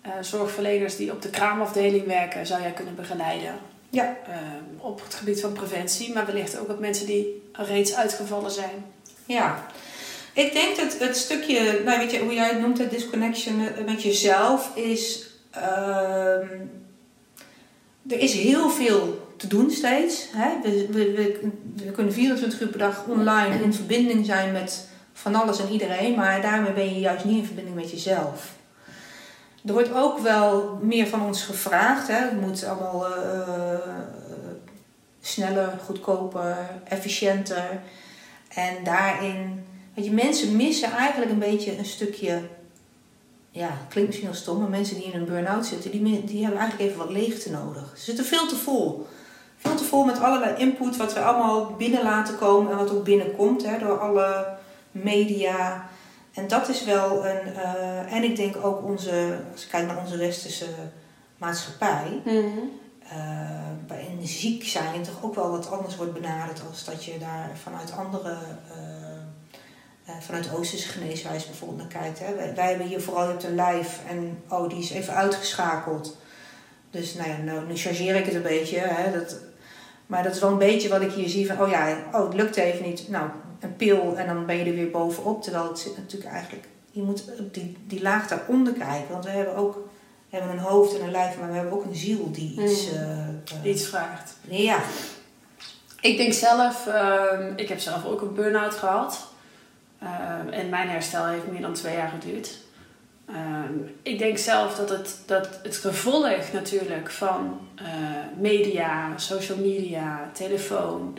uh, 0.06 0.12
zorgverleners 0.22 0.96
die 0.96 1.12
op 1.12 1.22
de 1.22 1.30
kraamafdeling 1.30 2.06
werken, 2.06 2.46
zou 2.46 2.62
jij 2.62 2.72
kunnen 2.72 2.96
begeleiden. 2.96 3.56
Ja. 3.90 4.18
Ehm, 4.28 4.86
op 4.86 5.04
het 5.04 5.14
gebied 5.14 5.42
van 5.42 5.54
preventie, 5.54 6.14
maar 6.14 6.26
wellicht 6.26 6.60
ook 6.60 6.70
op 6.70 6.80
mensen 6.80 7.06
die 7.06 7.50
reeds 7.54 7.96
uitgevallen 7.96 8.52
zijn. 8.52 8.86
Ja. 9.26 9.66
Ik 10.34 10.54
denk 10.54 10.76
dat 10.76 10.98
het 11.00 11.18
stukje, 11.18 11.82
nou 11.86 12.00
weet 12.00 12.12
je, 12.12 12.20
hoe 12.20 12.34
jij 12.34 12.48
het 12.48 12.60
noemt, 12.60 12.78
het 12.78 12.92
disconnection 12.92 13.68
met 13.86 14.04
jezelf, 14.04 14.76
is. 14.76 15.30
Uh, 15.56 16.42
er 18.08 18.20
is 18.20 18.34
heel 18.34 18.70
veel 18.70 19.28
te 19.38 19.48
doen 19.48 19.72
steeds. 19.72 20.28
Hè? 20.32 20.62
We, 20.62 20.88
we, 20.92 21.12
we, 21.12 21.50
we, 21.86 21.92
kunnen 21.92 22.14
24 22.14 22.62
uur 22.62 22.68
per 22.68 22.80
dag 22.80 23.06
online 23.08 23.64
in 23.64 23.74
verbinding 23.74 24.26
zijn 24.26 24.52
met 24.52 24.88
van 25.21 25.36
alles 25.36 25.60
en 25.60 25.71
iedereen, 25.71 26.15
maar 26.15 26.41
daarmee 26.41 26.73
ben 26.73 26.93
je 26.93 26.99
juist 26.99 27.25
niet 27.25 27.38
in 27.38 27.45
verbinding 27.45 27.75
met 27.75 27.91
jezelf. 27.91 28.56
Er 29.65 29.73
wordt 29.73 29.93
ook 29.93 30.19
wel 30.19 30.80
meer 30.82 31.08
van 31.08 31.21
ons 31.21 31.43
gevraagd. 31.43 32.08
Hè? 32.08 32.13
Het 32.13 32.41
moet 32.41 32.65
allemaal 32.65 33.08
uh, 33.08 33.80
sneller, 35.21 35.80
goedkoper, 35.86 36.58
efficiënter. 36.84 37.80
En 38.53 38.84
daarin, 38.84 39.65
weet 39.93 40.06
je, 40.06 40.12
mensen 40.12 40.56
missen 40.56 40.91
eigenlijk 40.91 41.32
een 41.32 41.39
beetje 41.39 41.77
een 41.77 41.86
stukje, 41.86 42.41
ja, 43.51 43.69
klinkt 43.89 44.10
misschien 44.10 44.30
wel 44.30 44.39
stom, 44.39 44.60
maar 44.60 44.69
mensen 44.69 44.95
die 44.95 45.12
in 45.12 45.19
een 45.19 45.25
burn-out 45.25 45.65
zitten, 45.65 45.91
die, 45.91 46.23
die 46.23 46.43
hebben 46.43 46.60
eigenlijk 46.60 46.89
even 46.89 47.06
wat 47.06 47.15
leegte 47.15 47.51
nodig. 47.51 47.93
Ze 47.95 48.03
zitten 48.03 48.25
veel 48.25 48.47
te 48.47 48.56
vol. 48.56 49.08
Veel 49.58 49.75
te 49.75 49.84
vol 49.84 50.03
met 50.03 50.19
allerlei 50.19 50.56
input 50.58 50.97
wat 50.97 51.13
we 51.13 51.19
allemaal 51.19 51.75
binnen 51.77 52.03
laten 52.03 52.38
komen 52.38 52.71
en 52.71 52.77
wat 52.77 52.91
ook 52.91 53.03
binnenkomt 53.03 53.65
hè, 53.65 53.80
door 53.80 53.99
alle 53.99 54.57
media. 55.04 55.90
En 56.34 56.48
dat 56.48 56.70
is 56.70 56.84
wel 56.84 57.26
een. 57.26 57.54
eh, 57.56 58.14
en 58.14 58.24
ik 58.24 58.36
denk 58.36 58.56
ook 58.66 58.84
onze, 58.84 59.38
als 59.52 59.64
ik 59.64 59.70
kijk 59.70 59.88
naar 59.88 59.98
onze 59.98 60.18
westerse 60.18 60.68
maatschappij. 61.38 62.22
Eh, 63.10 63.18
bij 63.88 64.08
een 64.10 64.28
ziek 64.28 64.64
zijn 64.64 65.04
toch 65.04 65.24
ook 65.24 65.36
wel 65.36 65.50
wat 65.52 65.72
anders 65.72 65.96
wordt 65.96 66.14
benaderd 66.14 66.62
als 66.70 66.86
dat 66.86 67.06
je 67.06 67.18
daar 67.20 67.50
vanuit 67.64 67.92
andere. 67.98 68.38
eh, 68.72 70.14
vanuit 70.20 70.56
Oosterse 70.56 70.88
geneeswijze 70.88 71.46
bijvoorbeeld 71.46 71.80
naar 71.80 72.02
kijkt. 72.02 72.20
Hè. 72.20 72.36
Wij, 72.36 72.56
wij 72.56 72.70
hebben 72.70 72.88
hier 72.88 73.02
vooral 73.02 73.24
je 73.24 73.30
hebt 73.30 73.44
een 73.44 73.56
lijf 73.56 74.00
en 74.10 74.44
oh, 74.50 74.70
die 74.70 74.80
is 74.80 74.90
even 74.90 75.14
uitgeschakeld. 75.14 76.18
Dus 76.92 77.14
nou 77.14 77.30
ja, 77.30 77.38
nou, 77.38 77.68
nu 77.68 77.78
chargeer 77.78 78.16
ik 78.16 78.26
het 78.26 78.36
een 78.36 78.42
beetje. 78.42 78.78
Hè, 78.80 79.12
dat, 79.20 79.36
maar 80.06 80.24
dat 80.24 80.36
is 80.36 80.42
wel 80.42 80.52
een 80.52 80.58
beetje 80.58 80.90
wat 80.90 81.02
ik 81.02 81.12
hier 81.12 81.30
zie 81.30 81.48
van, 81.48 81.62
oh 81.62 81.70
ja, 81.70 81.98
oh, 82.14 82.24
het 82.24 82.34
lukt 82.34 82.56
even 82.56 82.86
niet. 82.86 83.10
Nou, 83.10 83.30
een 83.60 83.76
pil 83.76 84.17
en 84.17 84.28
dan 84.28 84.46
ben 84.46 84.58
je 84.58 84.65
er 84.65 84.76
weer 84.76 84.91
bovenop. 84.91 85.41
Terwijl 85.41 85.63
het 85.63 85.91
natuurlijk 85.98 86.32
eigenlijk, 86.32 86.67
je 86.91 87.02
moet 87.02 87.24
op 87.39 87.54
die, 87.54 87.78
die 87.88 88.02
laag 88.02 88.28
daaronder 88.28 88.74
kijken. 88.74 89.12
Want 89.12 89.26
we 89.26 89.32
hebben 89.32 89.56
ook 89.56 89.88
we 90.30 90.38
hebben 90.38 90.58
een 90.58 90.63
hoofd 90.63 90.98
en 90.98 91.04
een 91.06 91.12
lijf, 91.12 91.39
maar 91.39 91.48
we 91.50 91.56
hebben 91.56 91.74
ook 91.74 91.86
een 91.86 91.96
ziel 91.96 92.32
die 92.32 92.62
iets... 92.62 92.91
Mm. 92.91 92.98
eh, 92.98 93.28
eh, 93.28 93.63
Iets 93.63 93.88
vraagt. 93.88 94.38
Ja, 94.41 94.80
Ik 96.02 96.17
denk 96.17 96.34
zelf, 96.34 96.88
ehm, 96.88 97.54
ik 97.56 97.70
heb 97.70 97.80
zelf 97.80 98.06
ook 98.06 98.22
een 98.22 98.34
burn-out 98.34 98.74
gehad. 98.74 99.28
Ehm, 100.00 100.48
en 100.50 100.70
mijn 100.70 100.89
herstel 100.89 101.26
heeft 101.26 101.52
meer 101.52 101.62
dan 101.62 101.74
twee 101.74 101.96
jaar 101.96 102.10
geduurd. 102.20 102.58
Ehm, 103.28 103.74
ik 104.02 104.17
denk 104.17 104.38
zelf 104.38 104.76
dat 104.76 104.89
het, 104.89 105.17
dat 105.26 105.60
het 105.63 105.78
gevolg 105.78 106.52
natuurlijk 106.54 107.12
van 107.12 107.60
eh, 107.76 107.86
media, 108.39 109.17
social 109.17 109.58
media, 109.58 110.30
telefoon, 110.34 111.17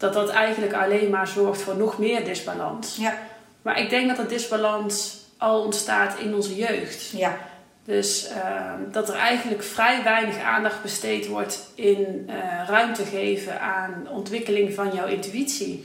dat 0.00 0.12
dat 0.12 0.28
eigenlijk 0.30 0.72
alleen 0.74 1.10
maar 1.10 1.28
zorgt 1.28 1.60
voor 1.62 1.76
nog 1.76 1.98
meer 1.98 2.24
disbalans. 2.24 2.96
ja, 2.96 3.18
Maar 3.62 3.80
ik 3.80 3.90
denk 3.90 4.08
dat 4.08 4.16
dat 4.16 4.28
disbalans 4.28 5.18
al 5.38 5.62
ontstaat 5.62 6.18
in 6.18 6.34
onze 6.34 6.54
jeugd. 6.56 7.10
ja. 7.10 7.36
Dus 7.84 8.26
ehm, 8.28 8.90
dat 8.92 9.08
er 9.08 9.14
eigenlijk 9.14 9.62
vrij 9.62 10.02
weinig 10.02 10.38
aandacht 10.42 10.82
besteed 10.82 11.26
wordt 11.26 11.66
in 11.74 12.24
eh, 12.28 12.34
ruimte 12.68 13.04
geven 13.04 13.60
aan 13.60 14.06
ontwikkeling 14.10 14.74
van 14.74 14.90
jouw 14.94 15.06
intuïtie. 15.06 15.82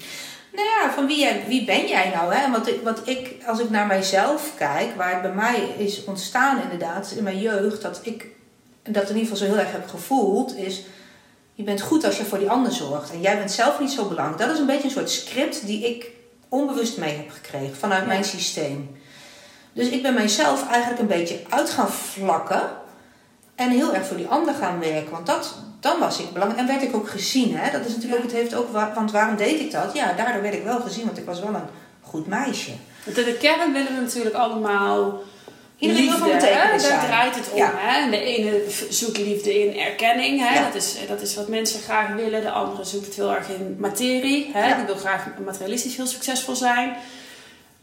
Nou 0.54 0.68
ja, 0.68 0.92
van 0.94 1.08
wie, 1.08 1.20
jij- 1.20 1.44
wie 1.48 1.66
ben 1.66 1.88
jij 1.88 2.12
nou? 2.16 2.34
Hè? 2.34 2.52
Want 2.52 2.68
ik, 2.68 2.82
wat 2.84 3.02
ik, 3.08 3.36
als 3.46 3.60
ik 3.60 3.70
naar 3.70 3.88
mijzelf 3.88 4.52
kijk, 4.58 4.96
waar 4.96 5.12
het 5.14 5.22
bij 5.22 5.32
mij 5.34 5.68
is 5.78 6.04
ontstaan 6.04 6.62
inderdaad, 6.62 7.14
in 7.18 7.24
mijn 7.24 7.40
jeugd, 7.40 7.82
dat 7.82 8.00
ik 8.04 8.28
dat 8.84 9.10
in 9.10 9.16
ieder 9.18 9.32
geval 9.32 9.38
zo 9.38 9.46
heel 9.54 9.64
erg 9.64 9.72
heb 9.72 9.88
gevoeld, 9.90 10.56
is 10.58 10.82
je 11.56 11.64
bent 11.64 11.82
goed 11.82 12.04
als 12.04 12.18
je 12.18 12.26
voor 12.26 12.38
die 12.40 12.50
ander 12.50 12.72
zorgt. 12.72 13.12
En 13.12 13.22
jij 13.22 13.38
bent 13.38 13.52
zelf 13.52 13.80
niet 13.80 13.92
zo 13.92 14.06
belangrijk. 14.08 14.40
Dat 14.40 14.50
is 14.52 14.60
een 14.60 14.66
beetje 14.66 14.84
een 14.84 14.90
soort 14.90 15.10
script 15.10 15.66
die 15.66 15.86
ik 15.86 16.12
onbewust 16.50 16.98
mee 16.98 17.16
heb 17.16 17.30
gekregen 17.32 17.76
vanuit 17.76 18.02
Ja. 18.02 18.08
mijn 18.08 18.24
systeem. 18.24 18.98
Dus 19.74 19.88
ik 19.88 20.02
ben 20.02 20.14
mijzelf 20.14 20.68
eigenlijk 20.70 21.02
een 21.02 21.08
beetje 21.08 21.40
uit 21.50 21.70
gaan 21.70 21.90
vlakken. 21.92 22.62
En 23.56 23.70
heel 23.70 23.94
erg 23.94 24.06
voor 24.08 24.18
die 24.18 24.28
ander 24.28 24.54
gaan 24.54 24.80
werken. 24.80 25.12
Want 25.12 25.26
dat, 25.26 25.56
dan 25.80 26.00
was 26.00 26.20
ik 26.20 26.32
belangrijk. 26.34 26.62
En 26.62 26.68
werd 26.68 26.82
ik 26.90 26.96
ook 26.96 27.10
gezien. 27.10 27.58
Hè? 27.58 27.72
Dat 27.72 27.86
is 27.86 27.96
natuurlijk 27.96 28.12
Ja. 28.14 28.18
ook, 28.18 28.32
het 28.32 28.42
heeft 28.42 28.56
ook, 28.56 28.72
wa- 28.72 28.92
want 28.96 29.12
waarom 29.12 29.36
deed 29.36 29.60
ik 29.60 29.72
dat? 29.72 29.94
Ja, 29.94 30.14
daardoor 30.14 30.42
werd 30.42 30.54
ik 30.54 30.64
wel 30.64 30.80
gezien. 30.80 31.06
Want 31.06 31.18
ik 31.18 31.26
was 31.26 31.40
wel 31.40 31.54
een 31.54 31.68
goed 32.02 32.28
meisje. 32.28 32.72
Want 33.06 33.18
in 33.18 33.24
de 33.26 33.34
kern 33.38 33.74
willen 33.74 33.96
we 33.96 34.02
natuurlijk 34.02 34.36
allemaal 34.36 35.20
Iedereen 35.78 36.10
wil 36.10 36.18
van 36.18 36.32
betekenis 36.32 36.62
hè? 36.62 36.70
Daar 36.70 36.80
zijn. 36.80 37.00
draait 37.00 37.36
het 37.36 37.52
om. 37.52 37.58
Ja. 37.58 37.72
Hè? 37.76 38.10
De 38.10 38.22
ene 38.22 38.64
zoekt 38.90 39.18
liefde 39.18 39.60
in 39.60 39.80
erkenning. 39.80 40.40
Hè? 40.40 40.54
Ja. 40.54 40.66
Dat, 40.66 40.76
is, 40.76 40.98
dat 41.08 41.22
is 41.22 41.36
wat 41.36 41.48
mensen 41.48 41.82
graag 41.82 42.14
willen. 42.16 42.42
De 42.42 42.52
andere 42.52 42.84
zoekt 42.84 43.06
het 43.06 43.16
heel 43.16 43.36
erg 43.36 43.50
in 43.50 43.76
materie. 43.80 44.50
Hè? 44.54 44.68
Ja. 44.68 44.76
Die 44.76 44.86
wil 44.86 44.96
graag 44.96 45.28
materialistisch 45.46 45.96
heel 45.96 46.08
succesvol 46.08 46.56
zijn. 46.56 46.96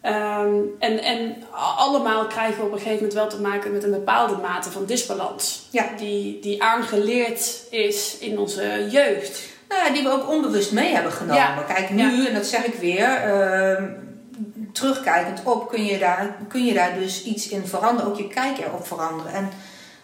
Ehm, 0.01 0.55
en, 0.79 1.03
en 1.03 1.37
allemaal 1.79 2.27
krijgen 2.27 2.59
we 2.61 2.67
op 2.67 2.73
een 2.73 2.79
gegeven 2.79 2.97
moment 2.97 3.15
wel 3.15 3.29
te 3.29 3.41
maken 3.41 3.73
met 3.73 3.85
een 3.85 3.91
bepaalde 3.91 4.37
mate 4.37 4.71
van 4.71 4.85
disbalans. 4.85 5.69
Die, 5.97 6.41
die 6.41 6.63
aangeleerd 6.63 7.63
is 7.71 8.19
in 8.19 8.39
onze 8.39 8.89
jeugd. 8.91 9.41
Nou 9.69 9.93
die 9.93 10.03
we 10.03 10.11
ook 10.11 10.29
onbewust 10.29 10.73
mee 10.73 10.95
hebben 10.95 11.13
genomen. 11.13 11.67
Kijk, 11.67 11.91
nu, 11.91 12.27
en 12.27 12.35
dat 12.35 12.47
zeg 12.47 12.65
ik 12.65 12.75
weer, 12.75 13.07
ehm, 13.07 13.85
terugkijkend 14.73 15.43
op 15.45 15.69
kun 15.69 15.85
je, 15.85 15.99
daar, 15.99 16.37
kun 16.49 16.65
je 16.65 16.75
daar 16.75 16.95
dus 16.95 17.25
iets 17.25 17.49
in 17.49 17.67
veranderen. 17.67 18.11
Ook 18.11 18.19
je 18.19 18.29
kijk 18.29 18.59
erop 18.59 18.87
veranderen. 18.87 19.33
En 19.33 19.49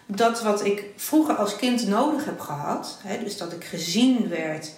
dat 0.05 0.41
wat 0.41 0.65
ik 0.65 0.83
vroeger 0.95 1.35
als 1.35 1.55
kind 1.55 1.87
nodig 1.87 2.25
heb 2.25 2.39
gehad, 2.39 2.97
hè, 3.03 3.23
dus 3.23 3.37
dat 3.37 3.51
ik 3.51 3.63
gezien 3.63 4.29
werd 4.29 4.71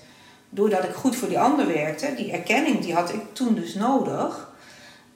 doordat 0.50 0.84
ik 0.84 0.94
goed 0.94 1.16
voor 1.16 1.28
die 1.28 1.40
ander 1.40 1.68
werkte, 1.68 2.14
die 2.16 2.32
erkenning 2.32 2.82
die 2.82 2.94
had 2.94 3.14
ik 3.14 3.22
toen 3.34 3.56
dus 3.56 3.74
nodig. 3.74 4.50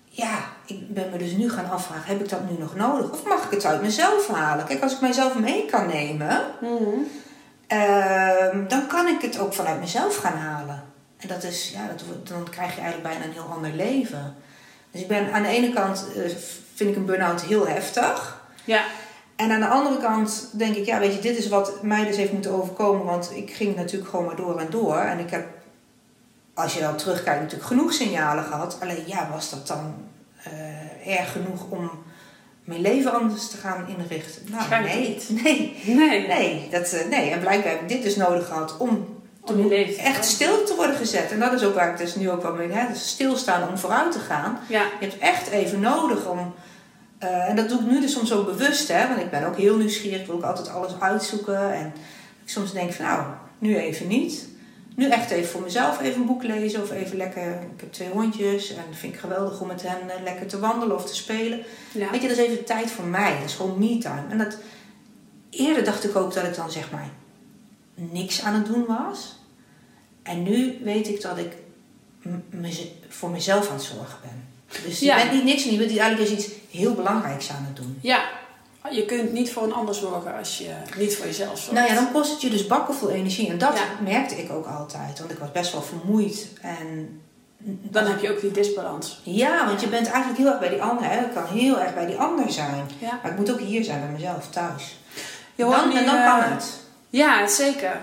Ja, 0.06 0.38
ik 0.66 0.94
ben 0.94 1.10
me 1.12 1.18
dus 1.18 1.32
nu 1.32 1.50
gaan 1.50 1.70
afvragen, 1.70 2.08
heb 2.08 2.22
ik 2.22 2.30
dat 2.30 2.50
nu 2.50 2.58
nog 2.60 2.76
nodig? 2.76 3.12
Of 3.12 3.26
mag 3.26 3.46
ik 3.46 3.52
het 3.52 3.66
uit 3.66 3.82
mezelf 3.82 4.28
halen? 4.28 4.66
Kijk, 4.66 4.84
als 4.84 4.94
ik 4.94 5.02
mijzelf 5.02 5.36
mee 5.40 5.66
kan 5.66 5.88
nemen, 5.88 6.44
Ehm, 7.68 8.68
dan 8.68 8.88
kan 8.88 9.08
ik 9.08 9.22
het 9.22 9.40
ook 9.40 9.54
vanuit 9.54 9.80
mezelf 9.80 10.16
gaan 10.16 10.38
halen. 10.38 10.84
En 11.18 11.28
dat 11.28 11.44
is, 11.44 11.72
ja, 11.74 11.88
dat, 11.88 12.28
dan 12.28 12.50
krijg 12.50 12.76
je 12.76 12.82
eigenlijk 12.82 13.10
bijna 13.10 13.26
een 13.26 13.32
heel 13.32 13.52
ander 13.56 13.72
leven. 13.72 14.36
Dus 14.96 15.04
ik 15.04 15.10
ben 15.10 15.34
aan 15.34 15.42
de 15.42 15.48
ene 15.48 15.74
kant 15.74 16.06
eh, 16.16 16.32
vind 16.74 16.90
ik 16.90 16.96
een 16.96 17.06
burn-out 17.06 17.42
heel 17.42 17.68
heftig. 17.68 18.42
Ja. 18.64 18.84
En 19.36 19.52
aan 19.52 19.60
de 19.60 19.68
andere 19.68 19.98
kant 19.98 20.50
denk 20.52 20.76
ik, 20.76 20.86
ja, 20.86 21.00
weet 21.00 21.14
je, 21.14 21.20
dit 21.20 21.38
is 21.38 21.48
wat 21.48 21.84
mij 21.84 22.06
dus 22.06 22.18
heeft 22.18 22.32
moeten 22.32 22.52
overkomen. 22.52 23.06
Want 23.06 23.32
ik 23.36 23.52
ging 23.54 23.76
natuurlijk 23.76 24.10
gewoon 24.10 24.26
maar 24.26 24.36
door 24.36 24.60
en 24.60 24.70
door. 24.70 24.98
En 24.98 25.20
ik 25.20 25.30
heb, 25.30 25.48
als 26.54 26.74
je 26.74 26.80
dan 26.80 26.96
terugkijkt, 26.96 27.42
natuurlijk 27.42 27.68
genoeg 27.68 27.94
signalen 27.94 28.44
gehad. 28.44 28.78
Alleen 28.82 29.04
ja, 29.06 29.30
was 29.32 29.50
dat 29.50 29.68
dan 29.68 29.96
eh, 30.44 31.18
erg 31.18 31.32
genoeg 31.32 31.70
om 31.70 31.92
mijn 32.64 32.82
leven 32.82 33.14
anders 33.14 33.50
te 33.50 33.58
gaan 33.58 33.88
inrichten? 33.98 34.42
Nou, 34.52 34.84
nee. 34.84 35.18
Nee. 35.30 35.84
Nee. 35.86 36.28
Nee, 36.28 36.68
dat, 36.72 36.92
eh, 36.92 37.08
nee, 37.08 37.30
en 37.30 37.40
blijkbaar 37.40 37.72
heb 37.72 37.82
ik 37.82 37.90
dit 37.90 38.04
dus 38.04 38.16
nodig 38.16 38.48
gehad 38.48 38.78
om 38.78 39.15
Om 39.46 39.58
je 39.58 39.68
leven 39.68 39.94
te 39.94 40.02
echt 40.02 40.26
stil 40.26 40.64
te 40.64 40.76
worden 40.76 40.96
gezet. 40.96 41.32
En 41.32 41.40
dat 41.40 41.54
is 41.54 41.64
ook 41.64 41.76
waar 41.76 41.92
ik 41.92 41.98
dus 41.98 42.16
nu 42.16 42.30
ook 42.30 42.42
wel 42.42 42.54
mee 42.54 42.72
hè, 42.72 42.88
dus 42.88 43.08
stilstaan 43.10 43.70
om 43.70 43.78
vooruit 43.78 44.12
te 44.12 44.20
gaan. 44.20 44.60
Ja. 44.68 44.82
Je 45.00 45.06
hebt 45.06 45.18
echt 45.18 45.48
even 45.48 45.80
nodig 45.80 46.26
om. 46.26 46.54
eh, 47.18 47.50
en 47.50 47.56
dat 47.56 47.70
doe 47.70 47.80
ik 47.80 47.86
nu 47.86 48.02
dus 48.02 48.12
soms 48.12 48.32
ook 48.34 48.46
bewust, 48.46 48.88
hè, 48.88 49.08
want 49.08 49.20
ik 49.20 49.30
ben 49.30 49.46
ook 49.48 49.58
heel 49.58 49.78
nieuwsgierig. 49.78 50.20
Ik 50.20 50.26
wil 50.28 50.36
ook 50.36 50.44
altijd 50.44 50.70
alles 50.70 50.92
uitzoeken. 51.00 51.74
En 51.74 51.94
ik 52.44 52.50
soms 52.50 52.74
denk 52.74 52.94
van, 52.94 53.06
nou, 53.06 53.24
nu 53.58 53.78
even 53.78 54.08
niet. 54.08 54.48
Nu 54.96 55.10
echt 55.10 55.32
even 55.32 55.50
voor 55.50 55.62
mezelf 55.62 56.02
even 56.02 56.22
een 56.22 56.28
boek 56.28 56.44
lezen 56.44 56.82
of 56.82 56.92
even 56.92 57.18
lekker. 57.18 57.48
Ik 57.52 57.80
heb 57.80 57.94
twee 57.94 58.10
hondjes 58.10 58.70
en 58.70 58.84
dat 58.90 59.00
vind 59.00 59.14
ik 59.14 59.20
geweldig 59.20 59.62
om 59.62 59.68
met 59.68 59.82
hen 59.82 60.10
eh, 60.10 60.24
lekker 60.24 60.48
te 60.48 60.60
wandelen 60.60 60.96
of 60.96 61.06
te 61.06 61.16
spelen. 61.16 61.62
Ja. 61.92 62.12
Weet 62.12 62.22
je, 62.22 62.28
dat 62.28 62.38
is 62.38 62.46
even 62.46 62.66
tijd 62.66 62.92
voor 62.92 63.06
mij. 63.06 63.34
Dat 63.40 63.50
is 63.50 63.56
gewoon 63.56 63.80
me-time. 63.80 64.24
En 64.30 64.38
dat, 64.38 64.58
eerder 65.50 65.84
dacht 65.84 66.04
ik 66.04 66.16
ook 66.16 66.34
dat 66.34 66.44
ik 66.44 66.56
dan 66.56 66.72
zeg 66.72 66.92
maar 66.92 67.10
niks 67.96 68.44
aan 68.44 68.54
het 68.54 68.66
doen 68.66 68.86
was. 68.86 69.35
En 70.26 70.44
nu 70.44 70.78
weet 70.84 71.08
ik 71.08 71.22
dat 71.22 71.38
ik 71.38 71.52
voor 73.10 73.30
mezelf 73.30 73.68
aan 73.70 73.76
het 73.76 73.84
zorgen 73.84 74.18
ben. 74.22 74.44
Dus 74.86 75.00
je 75.00 75.06
Ja. 75.06 75.16
bent 75.16 75.32
niet 75.32 75.44
niks 75.44 75.64
en 75.66 75.72
je 75.72 75.78
bent 75.78 75.98
eigenlijk 75.98 76.30
dus 76.30 76.40
iets 76.46 76.54
heel 76.72 76.94
belangrijks 76.94 77.50
aan 77.50 77.66
het 77.68 77.76
doen. 77.76 77.98
Ja, 78.02 78.24
je 78.92 79.06
kunt 79.06 79.34
niet 79.34 79.52
voor 79.52 79.64
een 79.64 79.74
ander 79.74 79.96
zorgen 79.96 80.38
als 80.38 80.58
je 80.58 80.70
niet 80.98 81.16
voor 81.16 81.26
jezelf 81.26 81.58
zorgt. 81.60 81.72
Nou 81.72 81.88
ja, 81.88 81.94
dan 81.96 82.12
kost 82.12 82.32
het 82.32 82.42
je 82.42 82.50
dus 82.50 82.68
bakken 82.68 82.96
vol 82.96 83.10
energie. 83.10 83.50
En 83.50 83.58
dat 83.58 83.78
Ja. 83.78 83.84
merkte 84.04 84.36
ik 84.36 84.52
ook 84.52 84.66
altijd. 84.66 85.20
Want 85.20 85.32
ik 85.32 85.38
was 85.38 85.52
best 85.52 85.72
wel 85.72 85.82
vermoeid. 85.82 86.48
En 86.62 87.20
Dan 87.68 88.06
heb 88.06 88.22
je 88.22 88.32
ook 88.32 88.42
die 88.42 88.52
disbalans. 88.52 89.20
ja, 89.24 89.66
want 89.66 89.82
je 89.82 89.88
bent 89.88 90.08
eigenlijk 90.08 90.38
heel 90.38 90.48
erg 90.50 90.60
bij 90.60 90.70
die 90.70 90.82
ander. 90.82 91.06
Hè? 91.06 91.18
Het 91.18 91.34
kan 91.34 91.46
heel 91.46 91.80
erg 91.80 91.94
bij 91.94 92.06
die 92.06 92.16
ander 92.18 92.52
zijn. 92.52 92.86
Ja. 93.00 93.20
Maar 93.24 93.32
ik 93.32 93.38
moet 93.38 93.52
ook 93.52 93.60
hier 93.60 93.84
zijn 93.84 94.00
bij 94.02 94.10
mezelf, 94.10 94.50
thuis. 94.50 94.96
Hoort 95.58 95.76
Dan, 95.76 95.96
en 95.98 96.06
dan 96.06 96.16
eh, 96.16 96.26
kan 96.26 96.52
het. 96.52 96.66
Ja, 97.10 97.48
zeker. 97.48 98.00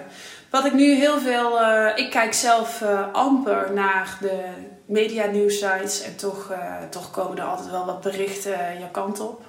Wat 0.53 0.65
ik 0.65 0.73
nu 0.73 0.95
heel 0.95 1.19
veel... 1.19 1.61
eh, 1.61 2.05
ik 2.05 2.11
kijk 2.11 2.33
zelf 2.33 2.83
eh, 2.83 3.13
amper 3.13 3.73
naar 3.73 4.19
de 4.21 4.45
media 4.87 5.49
sites 5.49 6.03
en 6.03 6.17
toch, 6.17 6.51
eh, 6.51 6.75
toch 6.91 7.11
komen 7.11 7.39
er 7.39 7.45
altijd 7.45 7.71
wel 7.71 7.87
wat 7.87 8.01
berichten 8.01 8.79
je 8.79 8.91
kant 8.91 9.21
op. 9.21 9.43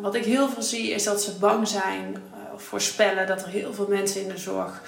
Wat 0.00 0.14
ik 0.14 0.24
heel 0.24 0.48
veel 0.48 0.62
zie 0.62 0.90
is 0.90 1.04
dat 1.04 1.22
ze 1.22 1.38
bang 1.38 1.68
zijn 1.68 2.22
of 2.54 2.62
voorspellen 2.62 3.26
dat 3.26 3.42
er 3.42 3.48
heel 3.48 3.74
veel 3.74 3.86
mensen 3.88 4.20
in 4.20 4.28
de 4.28 4.38
zorg 4.38 4.82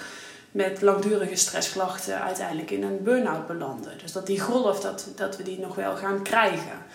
met 0.51 0.81
langdurige 0.81 1.35
stressklachten 1.35 2.21
uiteindelijk 2.21 2.71
in 2.71 2.83
een 2.83 3.03
burn-out 3.03 3.47
belanden. 3.47 3.97
Dus 4.01 4.11
dat 4.11 4.25
die 4.25 4.39
golf, 4.39 4.79
dat, 4.79 5.07
dat 5.15 5.37
we 5.37 5.43
die 5.43 5.59
nog 5.59 5.75
wel 5.75 5.95
gaan 5.95 6.21
krijgen. 6.21 6.85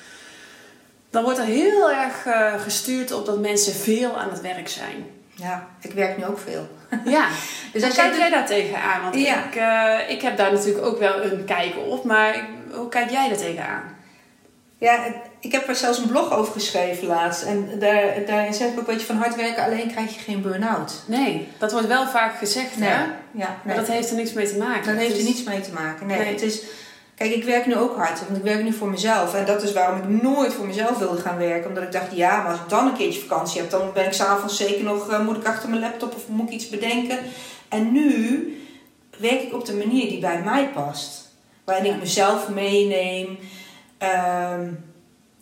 Dan 1.11 1.23
wordt 1.23 1.39
er 1.39 1.45
heel 1.45 1.91
erg 1.91 2.27
gestuurd 2.63 3.13
op 3.13 3.27
dat 3.27 3.41
mensen 3.41 3.73
veel 3.73 4.19
aan 4.19 4.31
het 4.31 4.41
werk 4.41 4.69
zijn. 4.69 5.20
Ja, 5.41 5.67
ik 5.81 5.93
werk 5.93 6.17
nu 6.17 6.25
ook 6.25 6.39
veel. 6.39 6.69
Ja, 7.05 7.29
Dus 7.73 7.83
hoe 7.83 7.85
als 7.85 7.95
jij 7.95 8.05
kijk 8.09 8.17
jij 8.19 8.31
daar 8.31 8.47
tegenaan? 8.47 9.03
Want 9.03 9.15
Ja. 9.15 9.45
ik, 9.45 9.55
eh, 9.55 10.15
ik 10.15 10.23
heb 10.23 10.37
daar 10.37 10.53
natuurlijk 10.53 10.87
ook 10.87 10.99
wel 10.99 11.23
een 11.25 11.45
kijk 11.45 11.75
op, 11.89 12.05
maar 12.05 12.49
hoe 12.73 12.89
kijk 12.89 13.11
jij 13.11 13.29
daar 13.29 13.39
tegenaan? 13.39 13.83
Ja, 14.79 14.99
ik 15.41 15.53
heb 15.53 15.69
er 15.69 15.75
zelfs 15.77 15.99
een 15.99 16.09
blog 16.09 16.33
over 16.33 16.53
geschreven 16.53 17.07
laatst. 17.07 17.43
En 17.43 17.79
daar, 17.79 18.03
daar 18.27 18.55
zeg 18.55 18.69
ik 18.73 18.79
ook, 18.79 18.87
weet 18.87 19.01
je, 19.01 19.07
van 19.07 19.17
hard 19.17 19.37
werken 19.37 19.65
alleen 19.65 19.91
krijg 19.91 20.15
je 20.15 20.21
geen 20.21 20.43
burn-out. 20.43 21.03
Nee, 21.07 21.49
dat 21.59 21.73
wordt 21.73 21.87
wel 21.87 22.07
vaak 22.07 22.39
gezegd, 22.39 22.77
Nee, 22.77 22.89
hè? 22.89 23.03
ja, 23.31 23.57
Maar 23.65 23.75
dat 23.77 23.89
heeft 23.89 24.11
er 24.11 24.17
niks 24.17 24.33
mee 24.33 24.49
te 24.49 24.57
maken. 24.59 24.85
Daar 24.87 25.03
heeft 25.03 25.17
er 25.19 25.25
niets 25.25 25.43
mee 25.43 25.61
te 25.61 25.73
maken. 25.73 26.07
Nee, 26.07 26.19
Nee. 26.19 26.29
het 26.29 26.43
is... 26.43 26.63
Kijk, 27.21 27.35
ik 27.35 27.45
werk 27.45 27.67
nu 27.67 27.77
ook 27.77 27.97
hard, 27.97 28.27
want 28.27 28.37
ik 28.37 28.43
werk 28.43 28.63
nu 28.63 28.73
voor 28.73 28.91
mezelf. 28.91 29.35
En 29.35 29.47
dat 29.47 29.63
is 29.63 29.73
waarom 29.73 29.99
ik 29.99 30.23
nooit 30.23 30.53
voor 30.53 30.67
mezelf 30.67 30.99
wilde 30.99 31.21
gaan 31.21 31.37
werken. 31.37 31.69
Omdat 31.69 31.83
ik 31.83 31.93
dacht, 31.93 32.17
ja, 32.17 32.43
maar 32.43 32.51
als 32.51 32.61
ik 32.61 32.69
dan 32.69 32.87
een 32.87 32.97
keertje 32.97 33.21
vakantie 33.21 33.61
heb, 33.61 33.71
dan 33.71 33.93
ben 33.95 34.07
ik 34.07 34.13
s'avonds 34.13 34.57
zeker 34.57 34.85
nog, 34.85 35.11
uh, 35.11 35.25
moet 35.25 35.37
ik 35.37 35.47
achter 35.47 35.69
mijn 35.69 35.81
laptop 35.81 36.15
of 36.15 36.29
moet 36.29 36.47
ik 36.47 36.55
iets 36.55 36.69
bedenken. 36.69 37.19
En 37.69 37.93
nu 37.93 38.45
werk 39.19 39.43
ik 39.43 39.55
op 39.55 39.65
de 39.65 39.75
manier 39.75 40.09
die 40.09 40.21
bij 40.21 40.43
mij 40.43 40.69
past. 40.69 41.29
Waarin 41.65 41.95
ik 41.95 41.99
mezelf 41.99 42.49
meeneem. 42.49 43.27
Um, 43.29 44.85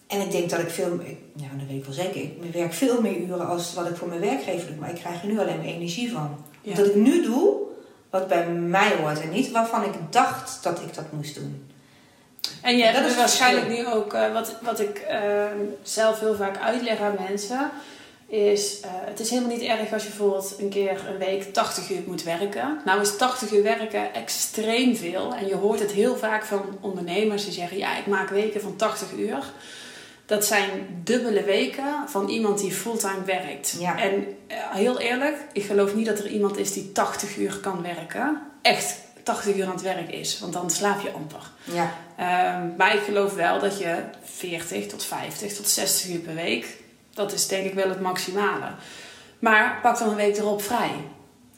en 0.07 0.21
ik 0.21 0.31
denk 0.31 0.51
dat 0.51 0.61
ik 0.61 0.71
veel, 0.71 1.01
ja, 1.35 1.49
dat 1.57 1.67
weet 1.69 1.79
ik 1.79 1.85
wel 1.85 1.95
zeker, 1.95 2.21
ik 2.21 2.53
werk 2.53 2.73
veel 2.73 3.01
meer 3.01 3.17
uren 3.17 3.49
als 3.49 3.75
wat 3.75 3.89
ik 3.89 3.97
voor 3.97 4.09
mijn 4.09 4.21
werkgever 4.21 4.67
doe. 4.67 4.77
Maar 4.77 4.91
ik 4.91 5.01
krijg 5.01 5.23
er 5.23 5.29
nu 5.29 5.41
alleen 5.41 5.57
maar 5.57 5.67
energie 5.67 6.13
van. 6.13 6.45
Dat 6.63 6.87
ik 6.87 6.95
nu 6.95 7.23
doe 7.23 7.68
wat 8.11 8.29
bij 8.29 8.47
mij 8.47 8.97
hoort 8.97 9.21
en 9.21 9.31
niet 9.31 9.51
waarvan 9.51 9.85
ik 9.85 9.95
dacht 10.11 10.63
dat 10.63 10.81
ik 10.81 10.95
dat 10.95 11.13
moest 11.13 11.35
doen. 11.35 11.67
En 12.63 12.77
je 12.77 12.85
hebt 12.85 13.17
waarschijnlijk 13.17 13.69
nu 13.69 13.87
ook, 13.87 14.15
uh, 14.15 14.33
wat, 14.33 14.55
wat 14.63 14.81
ik 14.81 15.07
uh, 15.11 15.45
zelf 15.83 16.21
heel 16.21 16.35
vaak 16.35 16.59
uitleg 16.59 17.01
aan 17.01 17.17
mensen, 17.29 17.71
is 18.27 18.81
uh, 18.81 18.91
het 18.91 19.21
is 19.21 19.31
helemaal 19.31 19.57
niet 19.57 19.63
erg 19.63 19.93
als 19.93 20.03
je 20.03 20.09
bijvoorbeeld 20.09 20.55
een 20.59 20.69
keer 20.69 21.07
een 21.09 21.19
week 21.19 21.53
80 21.53 21.91
uur 21.91 22.03
moet 22.07 22.23
werken. 22.23 22.81
Nou 22.85 23.01
is 23.01 23.17
80 23.17 23.53
uur 23.53 23.63
werken 23.63 24.15
extreem 24.15 24.97
veel. 24.97 25.35
En 25.35 25.47
je 25.47 25.55
hoort 25.55 25.81
het 25.81 25.93
heel 25.93 26.17
vaak 26.17 26.45
van 26.45 26.79
ondernemers 26.81 27.45
die 27.45 27.53
zeggen, 27.53 27.79
ja 27.79 27.99
ik 27.99 28.07
maak 28.07 28.29
weken 28.29 28.61
van 28.61 28.77
80 28.77 29.13
uur. 29.13 29.53
Dat 30.29 30.45
zijn 30.45 31.01
dubbele 31.05 31.43
weken 31.43 32.09
van 32.09 32.29
iemand 32.29 32.59
die 32.59 32.73
fulltime 32.73 33.25
werkt. 33.25 33.77
Ja. 33.79 33.99
En 33.99 34.27
heel 34.73 35.01
eerlijk, 35.01 35.37
ik 35.53 35.65
geloof 35.65 35.95
niet 35.95 36.07
dat 36.07 36.19
er 36.19 36.27
iemand 36.27 36.59
is 36.59 36.73
die 36.73 36.93
80 36.93 37.37
uur 37.37 37.57
kan 37.57 37.83
werken. 37.83 38.43
Echt 38.63 38.97
80 39.23 39.57
uur 39.57 39.65
aan 39.65 39.73
het 39.73 39.83
werk 39.83 40.11
is, 40.11 40.39
want 40.39 40.53
dan 40.53 40.71
slaap 40.71 41.01
je 41.01 41.11
amper. 41.11 41.51
Ja. 41.65 41.93
Um, 42.61 42.75
maar 42.77 42.95
ik 42.95 43.01
geloof 43.03 43.35
wel 43.35 43.61
dat 43.61 43.79
je 43.79 43.97
40 44.23 44.87
tot 44.87 45.05
50 45.05 45.53
tot 45.53 45.69
60 45.69 46.11
uur 46.11 46.19
per 46.19 46.35
week, 46.35 46.77
dat 47.15 47.33
is 47.33 47.47
denk 47.47 47.67
ik 47.67 47.75
wel 47.75 47.89
het 47.89 48.01
maximale. 48.01 48.71
Maar 49.39 49.79
pak 49.83 49.99
dan 49.99 50.09
een 50.09 50.15
week 50.15 50.37
erop 50.37 50.63
vrij. 50.63 50.95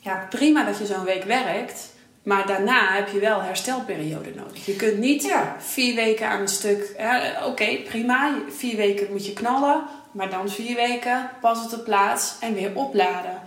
Ja. 0.00 0.26
Prima 0.30 0.64
dat 0.64 0.78
je 0.78 0.86
zo'n 0.86 1.04
week 1.04 1.24
werkt, 1.24 1.88
maar 2.22 2.46
daarna 2.46 2.94
heb 2.94 3.08
je 3.08 3.18
wel 3.18 3.42
herstelperiode 3.42 4.30
nodig. 4.34 4.66
Je 4.66 4.76
kunt 4.76 4.98
niet 4.98 5.22
ja. 5.22 5.56
vier 5.58 5.94
weken 5.94 6.28
aan 6.28 6.40
een 6.40 6.48
stuk. 6.48 6.94
Oké, 6.96 7.46
okay, 7.46 7.82
prima. 7.88 8.34
Vier 8.48 8.76
weken 8.76 9.06
moet 9.10 9.26
je 9.26 9.32
knallen. 9.32 9.82
Maar 10.12 10.30
dan 10.30 10.48
vier 10.48 10.76
weken 10.76 11.30
pas 11.40 11.64
op 11.64 11.70
de 11.70 11.78
plaats 11.78 12.34
en 12.40 12.54
weer 12.54 12.70
opladen. 12.74 13.40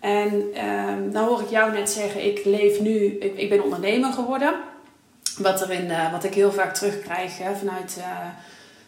En 0.00 0.32
um, 0.32 1.08
nou 1.12 1.28
hoor 1.28 1.40
ik 1.40 1.50
jou 1.50 1.72
net 1.72 1.90
zeggen, 1.90 2.24
ik 2.24 2.44
leef 2.44 2.80
nu, 2.80 3.18
ik, 3.20 3.38
ik 3.38 3.48
ben 3.48 3.62
ondernemer 3.62 4.12
geworden. 4.12 4.54
Wat, 5.38 5.60
er 5.60 5.70
in, 5.70 5.84
uh, 5.84 6.12
wat 6.12 6.24
ik 6.24 6.34
heel 6.34 6.52
vaak 6.52 6.74
terugkrijg 6.74 7.38
hè, 7.38 7.54
vanuit, 7.54 7.96
uh, 7.98 8.04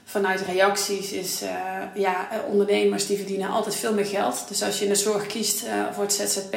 vanuit 0.04 0.40
reacties 0.40 1.12
is, 1.12 1.42
uh, 1.42 1.48
ja, 1.94 2.28
ondernemers 2.50 3.06
die 3.06 3.16
verdienen 3.16 3.50
altijd 3.50 3.74
veel 3.74 3.94
meer 3.94 4.06
geld. 4.06 4.44
Dus 4.48 4.62
als 4.62 4.78
je 4.78 4.84
in 4.84 4.90
de 4.90 4.96
zorg 4.96 5.26
kiest 5.26 5.64
voor 5.92 6.04
het, 6.04 6.12
ZZP, 6.12 6.56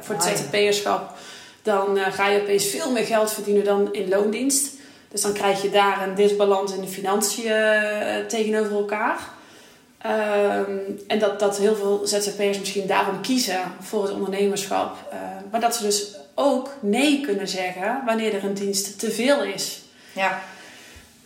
voor 0.00 0.14
het 0.14 0.24
Ah. 0.24 0.34
ZZP'erschap, 0.34 1.16
dan 1.64 1.98
ga 1.98 2.28
je 2.28 2.40
opeens 2.40 2.66
veel 2.66 2.90
meer 2.90 3.04
geld 3.04 3.32
verdienen 3.32 3.64
dan 3.64 3.92
in 3.92 4.08
loondienst. 4.08 4.72
Dus 5.08 5.20
dan 5.20 5.32
krijg 5.32 5.62
je 5.62 5.70
daar 5.70 6.08
een 6.08 6.14
disbalans 6.14 6.72
in 6.72 6.80
de 6.80 6.88
financiën 6.88 7.52
tegenover 8.28 8.72
elkaar. 8.72 9.18
Um, 10.06 11.00
en 11.06 11.18
dat, 11.18 11.40
dat 11.40 11.58
heel 11.58 11.76
veel 11.76 12.00
ZZP'ers 12.04 12.58
misschien 12.58 12.86
daarom 12.86 13.20
kiezen 13.20 13.60
voor 13.80 14.02
het 14.02 14.12
ondernemerschap. 14.12 14.96
Uh, 15.12 15.18
maar 15.50 15.60
dat 15.60 15.76
ze 15.76 15.82
dus 15.82 16.16
ook 16.34 16.70
nee 16.80 17.20
kunnen 17.20 17.48
zeggen 17.48 18.02
wanneer 18.06 18.34
er 18.34 18.44
een 18.44 18.54
dienst 18.54 18.98
te 18.98 19.10
veel 19.10 19.42
is. 19.42 19.82
Ja. 20.12 20.42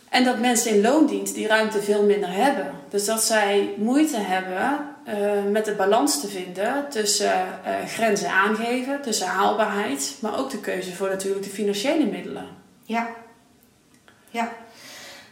En 0.09 0.23
dat 0.23 0.39
mensen 0.39 0.71
in 0.71 0.81
loondienst 0.81 1.35
die 1.35 1.47
ruimte 1.47 1.81
veel 1.81 2.03
minder 2.03 2.31
hebben. 2.31 2.71
Dus 2.89 3.05
dat 3.05 3.23
zij 3.23 3.69
moeite 3.77 4.17
hebben 4.17 4.79
uh, 5.09 5.51
met 5.51 5.65
de 5.65 5.75
balans 5.75 6.21
te 6.21 6.27
vinden 6.27 6.89
tussen 6.89 7.47
uh, 7.67 7.85
grenzen 7.87 8.29
aangeven, 8.29 9.01
tussen 9.01 9.27
haalbaarheid, 9.27 10.15
maar 10.19 10.39
ook 10.39 10.49
de 10.49 10.59
keuze 10.59 10.95
voor 10.95 11.09
natuurlijk 11.09 11.43
de 11.43 11.49
financiële 11.49 12.05
middelen. 12.05 12.47
Ja. 12.83 13.09
Ja. 14.29 14.51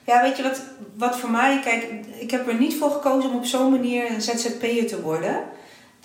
Ja, 0.04 0.22
weet 0.22 0.38
je 0.38 0.44
wat, 0.44 0.62
wat 0.94 1.18
voor 1.18 1.30
mij, 1.30 1.60
kijk, 1.64 1.90
ik 2.20 2.32
heb 2.32 2.48
er 2.48 2.56
niet 2.56 2.76
voor 2.76 2.92
gekozen 2.92 3.30
om 3.30 3.36
op 3.36 3.46
zo'n 3.46 3.72
manier 3.72 4.12
een 4.12 4.22
ZZP'er 4.22 4.88
te 4.88 5.02
worden. 5.02 5.44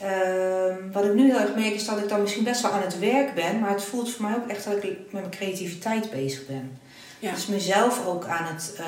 Uh, 0.03 0.75
wat 0.93 1.05
ik 1.05 1.15
nu 1.15 1.31
heel 1.31 1.41
erg 1.41 1.55
merk 1.55 1.75
is 1.75 1.85
dat 1.85 1.99
ik 1.99 2.09
dan 2.09 2.21
misschien 2.21 2.45
best 2.45 2.63
wel 2.63 2.71
aan 2.71 2.83
het 2.83 2.99
werk 2.99 3.35
ben, 3.35 3.59
maar 3.59 3.71
het 3.71 3.85
voelt 3.85 4.11
voor 4.11 4.25
mij 4.25 4.37
ook 4.37 4.49
echt 4.49 4.65
dat 4.65 4.77
ik 4.77 4.83
met 4.83 5.13
mijn 5.13 5.31
creativiteit 5.31 6.11
bezig 6.11 6.47
ben. 6.47 6.79
Ja. 7.23 7.31
Dus 7.31 7.47
mezelf 7.47 8.07
ook 8.07 8.25
aan 8.25 8.45
het, 8.45 8.75
uh, 8.81 8.87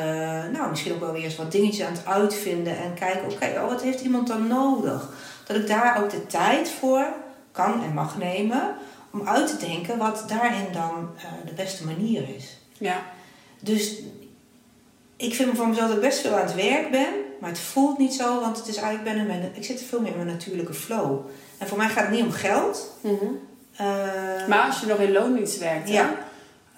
nou 0.53 0.71
misschien 0.71 0.93
ook 0.93 1.01
wel 1.01 1.13
weer 1.13 1.25
eens 1.25 1.37
wat 1.37 1.53
dingetjes 1.53 1.87
aan 1.87 1.93
het 1.93 2.07
uitvinden 2.07 2.79
en 2.79 2.95
kijken, 2.95 3.25
oké, 3.25 3.35
okay, 3.35 3.57
oh, 3.57 3.69
wat 3.69 3.83
heeft 3.83 4.01
iemand 4.01 4.27
dan 4.27 4.47
nodig? 4.47 5.09
Dat 5.47 5.57
ik 5.57 5.67
daar 5.67 6.03
ook 6.03 6.11
de 6.11 6.27
tijd 6.27 6.71
voor 6.71 7.07
kan 7.53 7.83
en 7.85 7.93
mag 7.95 8.19
nemen 8.19 8.75
om 9.11 9.29
uit 9.29 9.47
te 9.47 9.67
denken 9.67 9.99
wat 9.99 10.25
daarin 10.29 10.73
dan 10.73 11.11
uh, 11.17 11.23
de 11.47 11.53
beste 11.53 11.85
manier 11.85 12.29
is. 12.37 12.59
Ja. 12.79 13.03
Dus 13.61 13.99
ik 15.17 15.35
vind 15.35 15.57
van 15.57 15.69
mezelf 15.69 15.87
dat 15.87 15.97
ik 15.97 16.03
best 16.03 16.21
veel 16.21 16.35
aan 16.35 16.47
het 16.47 16.55
werk 16.55 16.91
ben, 16.91 17.13
maar 17.41 17.51
het 17.51 17.59
voelt 17.59 17.99
niet 17.99 18.15
zo, 18.15 18.41
want 18.41 18.57
het 18.57 18.69
is 18.69 18.77
eigenlijk 18.77 19.17
ben 19.17 19.27
mijn, 19.27 19.51
ik 19.55 19.65
zit 19.65 19.83
veel 19.83 20.01
meer 20.01 20.11
in 20.11 20.25
mijn 20.25 20.37
natuurlijke 20.37 20.75
flow. 20.75 21.27
En 21.59 21.69
voor 21.69 21.79
mij 21.79 21.89
gaat 21.89 22.05
het 22.05 22.15
niet 22.15 22.25
om 22.25 22.33
geld. 22.33 22.97
Mm 23.01 23.19
-hmm. 23.19 23.39
uh, 23.73 24.49
maar 24.49 24.67
als 24.67 24.81
je 24.81 24.87
nog 24.87 24.99
in 24.99 25.13
loondienst 25.13 25.59
werkt, 25.59 25.89
ja. 25.89 26.15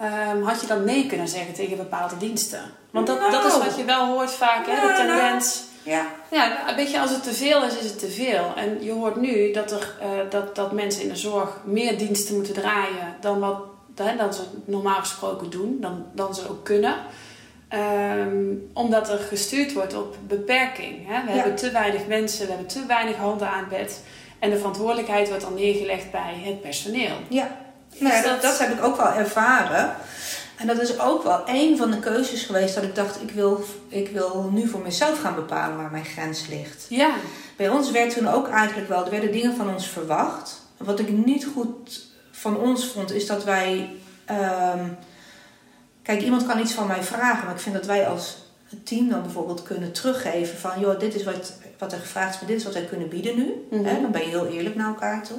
Um, 0.01 0.43
had 0.43 0.61
je 0.61 0.67
dan 0.67 0.83
nee 0.83 1.05
kunnen 1.07 1.27
zeggen 1.27 1.53
tegen 1.53 1.77
bepaalde 1.77 2.17
diensten? 2.17 2.61
Want 2.91 3.07
dat, 3.07 3.19
nou, 3.19 3.31
dat 3.31 3.45
is 3.45 3.57
wat 3.57 3.77
je 3.77 3.83
wel 3.85 4.05
hoort 4.05 4.31
vaak, 4.31 4.65
hè, 4.67 4.87
de 4.87 4.93
tendens. 4.93 5.63
Nou, 5.83 5.97
ja. 5.97 6.05
Ja, 6.31 6.75
weet 6.75 6.91
je, 6.91 6.99
als 6.99 7.09
het 7.11 7.23
te 7.23 7.33
veel 7.33 7.63
is, 7.63 7.77
is 7.77 7.85
het 7.85 7.99
te 7.99 8.09
veel. 8.09 8.53
En 8.55 8.83
je 8.83 8.91
hoort 8.91 9.15
nu 9.15 9.51
dat, 9.51 9.71
er, 9.71 9.95
uh, 10.01 10.07
dat, 10.29 10.55
dat 10.55 10.71
mensen 10.71 11.01
in 11.01 11.09
de 11.09 11.15
zorg 11.15 11.49
meer 11.65 11.97
diensten 11.97 12.35
moeten 12.35 12.53
draaien 12.53 13.15
dan 13.19 13.39
wat 13.39 13.57
hè, 13.95 14.15
dan 14.15 14.33
ze 14.33 14.41
normaal 14.65 14.99
gesproken 14.99 15.49
doen, 15.49 15.77
dan, 15.81 16.05
dan 16.13 16.35
ze 16.35 16.49
ook 16.49 16.63
kunnen. 16.63 16.95
Um, 17.73 18.69
omdat 18.73 19.09
er 19.09 19.17
gestuurd 19.17 19.73
wordt 19.73 19.93
op 19.95 20.15
beperking. 20.27 21.07
Hè? 21.07 21.23
We 21.23 21.29
Ja. 21.29 21.35
hebben 21.35 21.55
te 21.55 21.71
weinig 21.71 22.07
mensen, 22.07 22.45
we 22.45 22.51
hebben 22.51 22.67
te 22.67 22.85
weinig 22.87 23.15
handen 23.15 23.49
aan 23.49 23.59
het 23.59 23.69
bed. 23.69 24.03
En 24.39 24.49
de 24.49 24.57
verantwoordelijkheid 24.57 25.27
wordt 25.27 25.43
dan 25.43 25.53
neergelegd 25.53 26.11
bij 26.11 26.41
het 26.43 26.61
personeel. 26.61 27.15
Ja, 27.29 27.57
nou 27.99 28.15
ja, 28.15 28.21
dat, 28.21 28.41
dat 28.41 28.59
heb 28.59 28.71
ik 28.71 28.83
ook 28.83 28.97
wel 28.97 29.13
ervaren. 29.13 29.95
En 30.57 30.67
dat 30.67 30.81
is 30.81 30.99
ook 30.99 31.23
wel 31.23 31.41
een 31.45 31.77
van 31.77 31.91
de 31.91 31.99
keuzes 31.99 32.43
geweest 32.43 32.75
dat 32.75 32.83
ik 32.83 32.95
dacht, 32.95 33.21
ik 33.21 33.31
wil, 33.31 33.63
ik 33.87 34.09
wil 34.09 34.49
nu 34.53 34.67
voor 34.67 34.79
mezelf 34.81 35.21
gaan 35.21 35.35
bepalen 35.35 35.77
waar 35.77 35.91
mijn 35.91 36.05
grens 36.05 36.47
ligt. 36.47 36.85
Ja, 36.89 37.11
Bij 37.55 37.69
ons 37.69 37.91
werd 37.91 38.13
toen 38.17 38.27
ook 38.27 38.47
eigenlijk 38.49 38.89
wel, 38.89 39.05
er 39.05 39.11
werden 39.11 39.31
dingen 39.31 39.55
van 39.55 39.73
ons 39.73 39.87
verwacht. 39.87 40.61
Wat 40.77 40.99
ik 40.99 41.09
niet 41.25 41.47
goed 41.53 42.05
van 42.31 42.57
ons 42.57 42.87
vond, 42.87 43.11
is 43.11 43.25
dat 43.27 43.43
wij. 43.43 43.95
ehm, 44.25 44.85
kijk, 46.03 46.21
iemand 46.21 46.45
kan 46.45 46.59
iets 46.59 46.73
van 46.73 46.87
mij 46.87 47.03
vragen, 47.03 47.45
maar 47.45 47.53
ik 47.55 47.61
vind 47.61 47.75
dat 47.75 47.85
wij 47.85 48.07
als 48.07 48.37
team 48.83 49.09
dan 49.09 49.21
bijvoorbeeld 49.21 49.63
kunnen 49.63 49.91
teruggeven 49.91 50.57
van, 50.57 50.79
joh, 50.79 50.99
dit 50.99 51.15
is 51.15 51.23
wat, 51.23 51.53
wat 51.77 51.91
er 51.93 51.99
gevraagd 51.99 52.33
is, 52.33 52.39
maar 52.39 52.49
dit 52.49 52.57
is 52.57 52.63
wat 52.63 52.73
wij 52.73 52.85
kunnen 52.85 53.09
bieden 53.09 53.35
nu. 53.35 53.53
Hè, 53.83 54.01
dan 54.01 54.11
ben 54.11 54.21
je 54.21 54.27
heel 54.27 54.47
eerlijk 54.47 54.75
naar 54.75 54.87
elkaar 54.87 55.23
toe. 55.23 55.37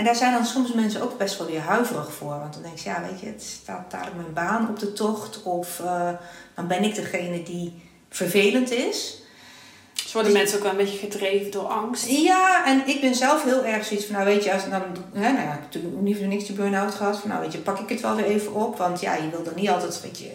En 0.00 0.06
daar 0.06 0.14
zijn 0.16 0.32
dan 0.32 0.44
soms 0.46 0.72
mensen 0.72 1.02
ook 1.02 1.18
best 1.18 1.38
wel 1.38 1.46
weer 1.46 1.60
huiverig 1.60 2.12
voor. 2.12 2.38
Want 2.38 2.52
dan 2.52 2.62
denk 2.62 2.78
je, 2.78 2.88
ja, 2.88 3.02
weet 3.10 3.20
je, 3.20 3.26
het 3.26 3.42
staat 3.42 3.90
dadelijk 3.90 4.16
mijn 4.16 4.32
baan 4.32 4.68
op 4.68 4.78
de 4.78 4.92
tocht. 4.92 5.42
Of 5.42 5.80
uh, 5.84 6.08
dan 6.54 6.66
ben 6.66 6.82
ik 6.84 6.94
degene 6.94 7.42
die 7.42 7.82
vervelend 8.08 8.70
is. 8.70 9.22
dus 10.02 10.12
worden 10.12 10.32
mensen 10.32 10.56
ook 10.56 10.62
wel 10.62 10.70
een 10.72 10.76
beetje 10.76 10.98
gedreven 10.98 11.50
door 11.50 11.66
angst. 11.66 12.06
Ja, 12.08 12.66
en 12.66 12.82
ik 12.86 13.00
ben 13.00 13.14
zelf 13.14 13.44
heel 13.44 13.64
erg 13.64 13.84
zoiets 13.84 14.06
van, 14.06 14.14
nou 14.14 14.26
weet 14.26 14.44
je, 14.44 14.52
als, 14.52 14.68
dan, 14.70 14.82
hè, 15.12 15.32
nou 15.32 15.34
ja, 15.34 15.40
ik 15.42 15.48
heb 15.50 15.62
natuurlijk 15.62 15.94
niet 16.02 16.20
niks 16.20 16.46
die 16.46 16.56
burn-out 16.56 16.94
gehad. 16.94 17.18
Van, 17.18 17.28
nou 17.28 17.40
weet 17.40 17.52
je, 17.52 17.58
pak 17.58 17.78
ik 17.78 17.88
het 17.88 18.00
wel 18.00 18.16
weer 18.16 18.24
even 18.24 18.54
op. 18.54 18.76
Want 18.78 19.00
ja, 19.00 19.14
je 19.14 19.30
wil 19.30 19.42
dan 19.42 19.54
niet 19.56 19.68
altijd, 19.68 20.00
weet 20.00 20.18
je, 20.18 20.24
je 20.24 20.32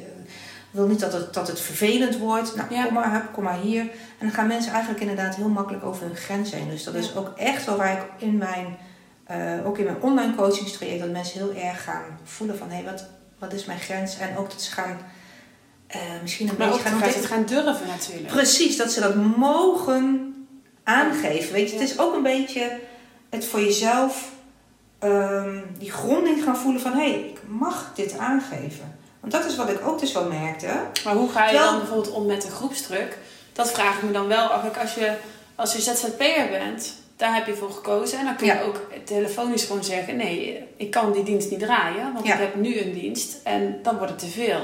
wil 0.72 0.88
niet 0.88 1.00
dat 1.00 1.14
het, 1.14 1.34
dat 1.34 1.48
het 1.48 1.60
vervelend 1.60 2.18
wordt. 2.18 2.56
Nou, 2.56 2.74
Ja. 2.74 2.84
kom 2.86 2.94
maar, 2.94 3.12
hup, 3.14 3.34
kom 3.34 3.44
maar 3.44 3.60
hier. 3.60 3.82
En 3.82 3.88
dan 4.28 4.32
gaan 4.32 4.48
mensen 4.48 4.72
eigenlijk 4.72 5.02
inderdaad 5.02 5.36
heel 5.36 5.50
makkelijk 5.50 5.84
over 5.86 6.06
hun 6.06 6.16
grens 6.16 6.52
heen. 6.52 6.70
Dus 6.70 6.84
dat 6.84 6.94
Ja. 6.94 7.00
is 7.00 7.16
ook 7.16 7.32
echt 7.38 7.66
wel 7.66 7.78
waar 7.78 7.92
ik 7.92 8.04
in 8.18 8.38
mijn, 8.38 8.78
eh, 9.26 9.68
ook 9.68 9.78
in 9.78 9.84
mijn 9.84 10.02
online 10.02 10.36
coachingstraject, 10.36 11.00
dat 11.00 11.10
mensen 11.10 11.40
heel 11.40 11.54
erg 11.64 11.84
gaan 11.84 12.20
voelen 12.24 12.58
van, 12.58 12.70
hé, 12.70 12.84
wat, 12.84 13.06
wat 13.40 13.54
is 13.54 13.66
mijn 13.66 13.80
grens? 13.80 14.18
En 14.18 14.38
ook 14.38 14.50
dat 14.52 14.62
ze 14.62 14.72
gaan, 14.72 14.98
eh, 15.88 16.00
misschien 16.22 16.50
een 16.50 16.56
Maar 16.58 16.68
beetje 16.68 16.84
gaan 16.84 17.02
het 17.02 17.26
gaan 17.26 17.46
durven 17.46 17.88
natuurlijk. 17.88 18.28
Precies, 18.28 18.78
dat 18.78 18.92
ze 18.92 19.00
dat 19.00 19.16
mogen 19.16 20.34
aangeven. 20.84 21.54
Weet 21.54 21.70
je, 21.70 21.78
het 21.80 21.90
is 21.90 22.00
ook 22.00 22.16
een 22.16 22.24
beetje 22.24 22.80
het 23.30 23.46
voor 23.46 23.60
jezelf 23.60 24.34
ehm, 25.00 25.60
die 25.78 25.92
gronding 25.92 26.44
gaan 26.44 26.58
voelen 26.58 26.82
van 26.82 26.92
hé, 26.92 27.10
hey, 27.10 27.20
ik 27.20 27.40
mag 27.48 27.92
dit 27.96 28.18
aangeven. 28.18 28.98
Want 29.20 29.34
dat 29.34 29.46
is 29.46 29.56
wat 29.56 29.70
ik 29.70 29.88
ook 29.88 30.00
dus 30.00 30.12
wel 30.12 30.28
merkte. 30.28 30.68
Maar 31.04 31.16
hoe 31.16 31.30
ga 31.30 31.44
je 31.44 31.50
Terwijl- 31.50 31.72
dan 31.72 31.80
bijvoorbeeld 31.80 32.14
om 32.14 32.26
met 32.26 32.44
een 32.44 32.52
groepsdruk? 32.52 33.18
Dat 33.54 33.72
vraag 33.72 33.98
ik 33.98 34.04
me 34.04 34.12
dan 34.12 34.28
wel 34.28 34.48
af. 34.48 34.78
Als 34.78 34.94
je, 34.94 35.18
als 35.56 35.74
je 35.74 35.82
ZZP'er 35.82 36.50
bent, 36.50 36.94
daar 37.16 37.36
heb 37.36 37.46
je 37.48 37.56
voor 37.56 37.72
gekozen. 37.72 38.20
En 38.20 38.26
dan 38.26 38.36
kun 38.36 38.48
je 38.48 38.64
ook 38.64 38.82
telefonisch 39.04 39.64
gewoon 39.64 39.84
zeggen: 39.84 40.16
nee, 40.16 40.64
ik 40.76 40.92
kan 40.92 41.12
die 41.12 41.24
dienst 41.24 41.50
niet 41.50 41.60
draaien, 41.60 42.14
want 42.14 42.26
ik 42.26 42.32
heb 42.32 42.56
nu 42.56 42.80
een 42.80 42.94
dienst 42.94 43.40
en 43.44 43.80
dan 43.84 43.98
wordt 43.98 44.12
het 44.12 44.20
te 44.20 44.28
veel. 44.28 44.60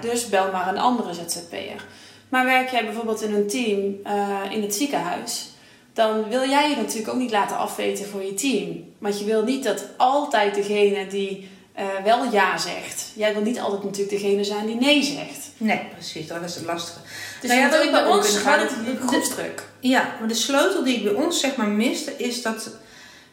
Dus 0.00 0.28
bel 0.28 0.52
maar 0.52 0.68
een 0.68 0.78
andere 0.78 1.14
ZZP'er. 1.14 1.84
Maar 2.28 2.44
werk 2.44 2.70
jij 2.70 2.84
bijvoorbeeld 2.84 3.22
in 3.22 3.34
een 3.34 3.46
team 3.46 3.96
uh, 4.06 4.52
in 4.52 4.62
het 4.62 4.74
ziekenhuis, 4.74 5.50
dan 5.92 6.28
wil 6.28 6.48
jij 6.48 6.70
je 6.70 6.76
natuurlijk 6.76 7.08
ook 7.08 7.18
niet 7.20 7.30
laten 7.30 7.56
afweten 7.56 8.06
voor 8.06 8.22
je 8.22 8.34
team. 8.34 8.92
Want 8.98 9.18
je 9.18 9.24
wil 9.24 9.42
niet 9.42 9.64
dat 9.64 9.84
altijd 9.96 10.54
degene 10.54 11.06
die 11.06 11.48
uh, 11.78 11.84
wel 12.04 12.32
ja 12.32 12.58
zegt. 12.58 13.12
Jij 13.14 13.32
wil 13.32 13.42
niet 13.42 13.60
altijd 13.60 13.82
natuurlijk 13.82 14.22
degene 14.22 14.44
zijn 14.44 14.66
die 14.66 14.76
nee 14.76 15.02
zegt. 15.02 15.45
Nee, 15.56 15.80
precies. 15.92 16.26
Dat 16.26 16.42
is 16.42 16.54
het 16.54 16.64
lastige. 16.64 16.98
Dus 17.40 17.50
nou 17.50 17.62
ja, 17.62 17.70
wat 17.70 17.84
ik 17.84 17.90
bij 17.90 18.04
ons 18.04 18.36
gaat 18.36 18.60
het 18.60 18.72
groepsdruk. 19.06 19.62
Ja, 19.80 20.14
maar 20.18 20.28
de 20.28 20.34
sleutel 20.34 20.84
die 20.84 20.96
ik 20.96 21.04
bij 21.04 21.12
ons 21.12 21.40
zeg 21.40 21.56
maar 21.56 21.68
miste 21.68 22.16
is 22.16 22.42
dat... 22.42 22.70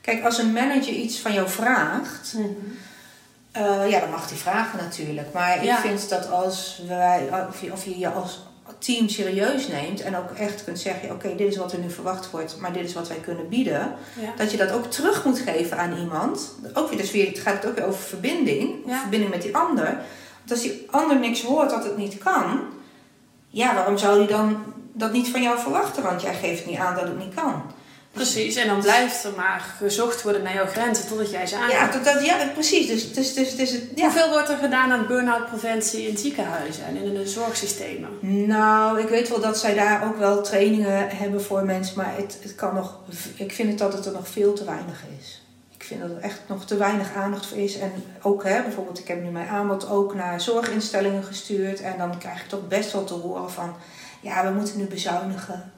Kijk, 0.02 0.24
als 0.24 0.38
een 0.38 0.54
manager 0.54 0.94
iets 0.94 1.20
van 1.20 1.34
jou 1.34 1.50
vraagt... 1.50 2.34
Mm 2.36 2.78
ja, 3.90 4.00
dan 4.00 4.10
mag 4.10 4.30
hij 4.30 4.38
vragen 4.38 4.80
natuurlijk. 4.80 5.34
Maar 5.34 5.64
ik 5.64 5.74
vind 5.74 6.10
dat 6.10 6.30
als 6.30 6.82
wij... 6.88 7.30
Of 7.50 7.62
je, 7.62 7.72
of 7.72 7.86
je 7.86 8.00
je 8.00 8.10
als 8.10 8.40
team 8.78 9.10
serieus 9.10 9.68
neemt 9.68 10.02
en 10.02 10.18
ook 10.18 10.32
echt 10.32 10.64
kunt 10.64 10.80
zeggen: 10.80 11.12
Oké, 11.12 11.36
dit 11.36 11.48
is 11.48 11.58
wat 11.58 11.72
er 11.72 11.80
nu 11.80 11.90
verwacht 11.90 12.32
wordt, 12.32 12.58
maar 12.60 12.74
dit 12.74 12.86
is 12.86 12.94
wat 12.94 13.08
wij 13.08 13.18
kunnen 13.18 13.50
bieden. 13.50 13.94
Dat 14.38 14.52
je 14.52 14.58
dat 14.58 14.72
ook 14.72 14.92
terug 14.92 15.26
moet 15.26 15.40
geven 15.40 15.78
aan 15.78 15.98
iemand. 15.98 16.56
Ook 16.74 16.90
weer, 16.90 16.98
dus 16.98 17.12
weer, 17.12 17.28
het 17.28 17.40
gaat 17.40 17.54
het 17.54 17.66
ook 17.66 17.76
weer 17.76 17.86
over 17.86 18.04
verbinding, 18.04 18.76
verbinding 19.02 19.32
met 19.32 19.42
die 19.42 19.56
ander. 19.56 19.98
Want 20.46 20.52
als 20.52 20.62
die 20.62 20.88
ander 20.92 21.20
niks 21.20 21.42
hoort 21.42 21.70
dat 21.70 21.84
het 21.84 21.98
niet 21.98 22.18
kan, 22.18 22.60
ja, 23.48 23.76
waarom 23.76 23.98
zou 23.98 24.18
hij 24.18 24.28
dan 24.28 24.64
dat 24.94 25.12
niet 25.12 25.28
van 25.28 25.42
jou 25.42 25.60
verwachten? 25.60 26.04
Want 26.04 26.22
jij 26.22 26.34
geeft 26.34 26.66
niet 26.66 26.78
aan 26.78 26.96
dat 26.96 27.04
het 27.04 27.20
niet 27.20 27.34
kan. 27.34 27.64
Precies, 28.14 28.56
en 28.56 28.68
dan 28.68 28.80
blijft 28.80 29.24
er 29.24 29.34
maar 29.36 29.76
gezocht 29.78 30.22
worden 30.22 30.44
naar 30.44 30.54
jouw 30.54 30.66
grenzen 30.66 31.08
totdat 31.08 31.32
jij 31.32 31.48
ze 31.48 31.56
aangeeft. 31.56 32.06
Ja, 32.06 32.38
ja 32.38 32.48
precies. 32.54 32.88
Dus, 32.88 33.14
dus, 33.14 33.34
dus, 33.34 33.56
dus, 33.56 33.72
ja. 33.96 34.04
Hoeveel 34.04 34.30
wordt 34.30 34.50
er 34.50 34.58
gedaan 34.58 34.92
aan 34.92 35.08
burn-out 35.08 35.48
preventie 35.48 36.08
in 36.08 36.18
ziekenhuizen 36.18 36.86
en 36.86 36.96
in 36.96 37.14
de 37.14 37.28
zorgsystemen? 37.28 38.10
Nou, 38.48 39.00
ik 39.00 39.08
weet 39.08 39.30
wel 39.30 39.40
dat 39.40 39.58
zij 39.58 39.74
daar 39.74 40.06
ook 40.06 40.18
wel 40.18 40.42
trainingen 40.42 41.10
hebben 41.10 41.44
voor 41.44 41.66
mensen, 41.66 41.98
maar 41.98 42.16
het, 42.16 42.38
het 42.42 42.56
kan 42.56 42.74
nog, 42.74 43.00
ik 43.36 43.52
vind 43.52 43.70
het 43.70 43.78
dat 43.78 43.94
het 43.94 44.06
er 44.06 44.12
nog 44.12 44.28
veel 44.28 44.54
te 44.54 44.64
weinig 44.66 45.04
is. 45.20 45.43
Ik 45.84 45.90
vind 45.90 46.02
dat 46.02 46.10
er 46.10 46.22
echt 46.22 46.42
nog 46.48 46.66
te 46.66 46.78
weinig 46.78 47.14
aandacht 47.14 47.46
voor 47.46 47.58
is. 47.58 47.78
En 47.78 47.92
ook 48.22 48.44
hè, 48.44 48.62
bijvoorbeeld, 48.62 49.00
ik 49.00 49.08
heb 49.08 49.24
nu 49.24 49.30
mijn 49.30 49.48
aanbod 49.48 49.90
ook 49.90 50.16
naar 50.16 50.42
zorginstellingen 50.42 51.24
gestuurd 51.24 51.82
en 51.82 51.98
dan 51.98 52.18
krijg 52.18 52.42
ik 52.42 52.50
toch 52.50 52.68
best 52.68 52.92
wel 52.92 53.04
te 53.04 53.14
horen 53.14 53.52
van, 53.52 53.76
ja, 54.22 54.46
we 54.48 54.54
moeten 54.54 54.78
nu 54.78 54.86
bezuinigen 54.86 55.72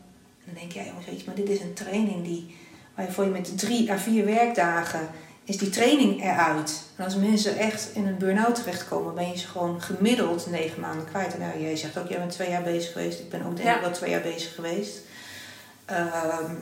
dan 0.46 0.54
denk 0.54 0.72
je, 0.72 0.80
ja 0.80 0.86
jongens, 0.86 1.06
weet 1.06 1.20
je, 1.20 1.26
maar 1.26 1.36
dit 1.36 1.50
is 1.50 1.60
een 1.60 1.74
training 1.74 2.24
die, 2.24 2.56
waarvoor 2.96 3.24
je 3.24 3.30
met 3.30 3.58
drie 3.58 3.92
à 3.92 3.98
vier 3.98 4.26
werkdagen 4.26 5.10
is 5.44 5.58
die 5.58 5.70
training 5.70 6.24
eruit. 6.24 6.84
En 6.96 7.04
als 7.04 7.16
mensen 7.16 7.58
echt 7.58 7.90
in 7.94 8.08
een 8.08 8.18
burn-out 8.18 8.56
terechtkomen, 8.56 9.16
ben 9.16 9.30
je 9.30 9.38
ze 9.38 9.48
gewoon 9.48 9.82
gemiddeld 9.82 10.48
negen 10.50 10.82
maanden 10.82 11.06
kwijt. 11.06 11.34
En 11.34 11.40
nou, 11.40 11.62
jij 11.62 11.76
zegt 11.76 11.98
ook, 11.98 12.08
jij 12.08 12.18
bent 12.18 12.32
twee 12.32 12.50
jaar 12.50 12.64
bezig 12.64 12.92
geweest. 12.92 13.20
Ik 13.20 13.30
ben 13.30 13.46
ook 13.46 13.56
denk 13.56 13.76
ik 13.76 13.82
wel 13.82 13.92
twee 13.92 14.10
jaar 14.10 14.22
bezig 14.22 14.56
geweest. 14.56 15.00
Ehm, 15.86 16.54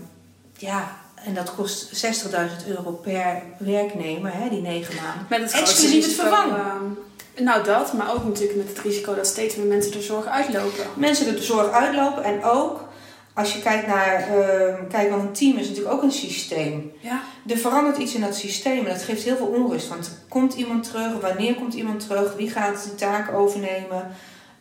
ja, 0.57 0.97
en 1.25 1.33
dat 1.33 1.55
kost 1.55 2.05
60.000 2.05 2.67
euro 2.67 2.91
per 2.91 3.41
werknemer, 3.57 4.33
hè, 4.33 4.49
die 4.49 4.61
negen 4.61 4.95
maanden. 4.95 5.25
Met 5.29 5.41
het 5.41 5.51
Exclusief 5.51 6.05
het 6.05 6.13
vervangen. 6.13 6.97
Uh, 7.35 7.45
nou 7.45 7.63
dat, 7.63 7.93
maar 7.93 8.13
ook 8.13 8.23
natuurlijk 8.23 8.57
met 8.57 8.67
het 8.67 8.79
risico 8.79 9.15
dat 9.15 9.27
steeds 9.27 9.55
meer 9.55 9.65
mensen 9.65 9.91
de 9.91 10.01
zorg 10.01 10.25
uitlopen. 10.25 10.85
Mensen 10.95 11.35
de 11.35 11.41
zorg 11.41 11.71
uitlopen 11.71 12.23
en 12.23 12.43
ook 12.43 12.91
als 13.33 13.53
je 13.53 13.61
kijkt 13.61 13.87
naar, 13.87 14.27
uh, 14.37 14.75
kijk, 14.89 15.09
want 15.09 15.23
een 15.23 15.31
team 15.31 15.57
is 15.57 15.67
natuurlijk 15.67 15.95
ook 15.95 16.03
een 16.03 16.11
systeem. 16.11 16.91
Ja. 16.99 17.21
Er 17.47 17.57
verandert 17.57 17.97
iets 17.97 18.13
in 18.15 18.21
dat 18.21 18.35
systeem 18.35 18.85
en 18.85 18.93
dat 18.93 19.03
geeft 19.03 19.23
heel 19.23 19.35
veel 19.35 19.45
onrust. 19.45 19.87
Want 19.87 20.17
komt 20.27 20.53
iemand 20.53 20.83
terug? 20.83 21.21
Wanneer 21.21 21.55
komt 21.55 21.73
iemand 21.73 22.07
terug? 22.07 22.35
Wie 22.35 22.49
gaat 22.49 22.83
die 22.83 22.95
taak 22.95 23.33
overnemen? 23.33 24.11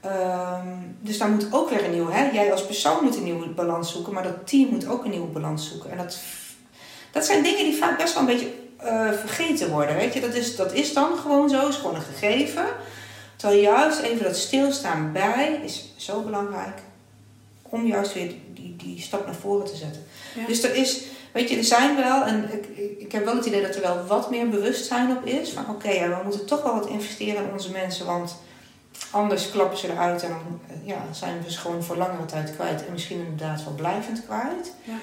Ehm, 0.00 0.66
dus 1.00 1.18
daar 1.18 1.28
moet 1.28 1.46
ook 1.50 1.70
weer 1.70 1.84
een 1.84 1.90
nieuwe, 1.90 2.12
hè? 2.12 2.30
Jij 2.30 2.52
als 2.52 2.66
persoon 2.66 3.04
moet 3.04 3.16
een 3.16 3.24
nieuwe 3.24 3.48
balans 3.48 3.92
zoeken, 3.92 4.12
maar 4.12 4.22
dat 4.22 4.46
team 4.46 4.68
moet 4.70 4.86
ook 4.86 5.04
een 5.04 5.10
nieuwe 5.10 5.26
balans 5.26 5.68
zoeken. 5.68 5.90
En 5.90 5.96
dat, 5.96 6.18
dat 7.12 7.24
zijn 7.24 7.42
dingen 7.42 7.64
die 7.64 7.76
vaak 7.76 7.98
best 7.98 8.14
wel 8.14 8.22
een 8.22 8.28
beetje 8.28 8.52
uh, 8.84 9.12
vergeten 9.12 9.70
worden. 9.70 9.96
Weet 9.96 10.14
je? 10.14 10.20
Dat, 10.20 10.34
is, 10.34 10.56
dat 10.56 10.72
is 10.72 10.92
dan 10.92 11.18
gewoon 11.18 11.48
zo, 11.48 11.68
is 11.68 11.76
gewoon 11.76 11.94
een 11.94 12.02
gegeven. 12.02 12.64
Terwijl 13.36 13.60
juist 13.60 14.00
even 14.00 14.24
dat 14.24 14.36
stilstaan 14.36 15.12
bij 15.12 15.60
is 15.64 15.92
zo 15.96 16.20
belangrijk 16.20 16.78
om 17.62 17.86
juist 17.86 18.14
weer 18.14 18.32
die, 18.54 18.76
die 18.76 19.00
stap 19.00 19.26
naar 19.26 19.34
voren 19.34 19.66
te 19.66 19.76
zetten. 19.76 20.04
Dus 20.46 20.62
er 20.62 20.74
is, 20.74 21.02
weet 21.32 21.48
je, 21.48 21.56
er 21.56 21.64
zijn 21.64 21.96
wel, 21.96 22.24
en 22.24 22.52
ik, 22.52 22.66
ik 22.98 23.12
heb 23.12 23.24
wel 23.24 23.36
het 23.36 23.46
idee 23.46 23.62
dat 23.62 23.74
er 23.74 23.80
wel 23.80 24.06
wat 24.06 24.30
meer 24.30 24.48
bewustzijn 24.48 25.16
op 25.16 25.26
is. 25.26 25.50
Van 25.50 25.68
oké, 25.68 25.90
ja, 25.90 26.08
we 26.08 26.16
moeten 26.24 26.46
toch 26.46 26.62
wel 26.62 26.74
wat 26.74 26.88
investeren 26.88 27.44
in 27.44 27.52
onze 27.52 27.70
mensen, 27.70 28.06
want 28.06 28.36
anders 29.10 29.50
klappen 29.50 29.78
ze 29.78 29.90
eruit 29.90 30.22
en 30.22 30.28
dan 30.28 30.60
ja, 30.84 31.02
zijn 31.12 31.42
we 31.44 31.52
ze 31.52 31.58
gewoon 31.58 31.82
voor 31.82 31.96
langere 31.96 32.24
tijd 32.24 32.54
kwijt. 32.54 32.86
En 32.86 32.92
misschien 32.92 33.18
inderdaad 33.18 33.64
wel 33.64 33.74
blijvend 33.74 34.24
kwijt. 34.24 34.72
Ja. 34.84 34.94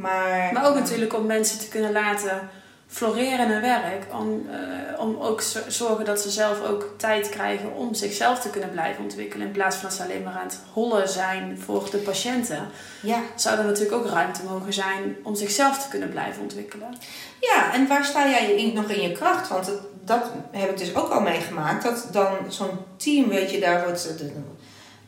Maar, 0.00 0.52
maar 0.52 0.66
ook 0.66 0.74
natuurlijk 0.74 1.14
om 1.14 1.26
mensen 1.26 1.58
te 1.58 1.68
kunnen 1.68 1.92
laten 1.92 2.48
floreren 2.86 3.50
in 3.50 3.60
werk. 3.60 4.04
Om, 4.12 4.46
uh, 4.50 5.00
om 5.00 5.16
ook 5.20 5.42
zorgen 5.68 6.04
dat 6.04 6.20
ze 6.20 6.30
zelf 6.30 6.62
ook 6.62 6.94
tijd 6.96 7.28
krijgen 7.28 7.74
om 7.74 7.94
zichzelf 7.94 8.40
te 8.40 8.50
kunnen 8.50 8.70
blijven 8.70 9.02
ontwikkelen. 9.02 9.46
In 9.46 9.52
plaats 9.52 9.76
van 9.76 9.88
dat 9.88 9.98
ze 9.98 10.02
alleen 10.02 10.22
maar 10.22 10.32
aan 10.32 10.46
het 10.46 10.60
hollen 10.72 11.08
zijn 11.08 11.58
voor 11.58 11.88
de 11.90 11.96
patiënten. 11.96 12.68
Ja. 13.02 13.20
Zou 13.34 13.58
er 13.58 13.64
natuurlijk 13.64 13.96
ook 13.96 14.06
ruimte 14.06 14.44
mogen 14.44 14.72
zijn 14.72 15.16
om 15.22 15.34
zichzelf 15.34 15.82
te 15.82 15.88
kunnen 15.88 16.10
blijven 16.10 16.42
ontwikkelen. 16.42 16.96
Ja, 17.40 17.72
en 17.72 17.88
waar 17.88 18.04
sta 18.04 18.28
jij 18.28 18.52
in, 18.52 18.74
nog 18.74 18.90
in 18.90 19.02
je 19.08 19.12
kracht? 19.12 19.48
Want 19.48 19.66
het, 19.66 19.80
dat 20.04 20.30
heb 20.50 20.70
ik 20.70 20.78
dus 20.78 20.94
ook 20.94 21.10
al 21.10 21.20
meegemaakt. 21.20 21.82
Dat 21.82 22.08
dan 22.12 22.36
zo'n 22.48 22.78
team, 22.96 23.28
weet 23.28 23.50
je, 23.50 23.60
daar 23.60 23.84
wordt... 23.84 24.14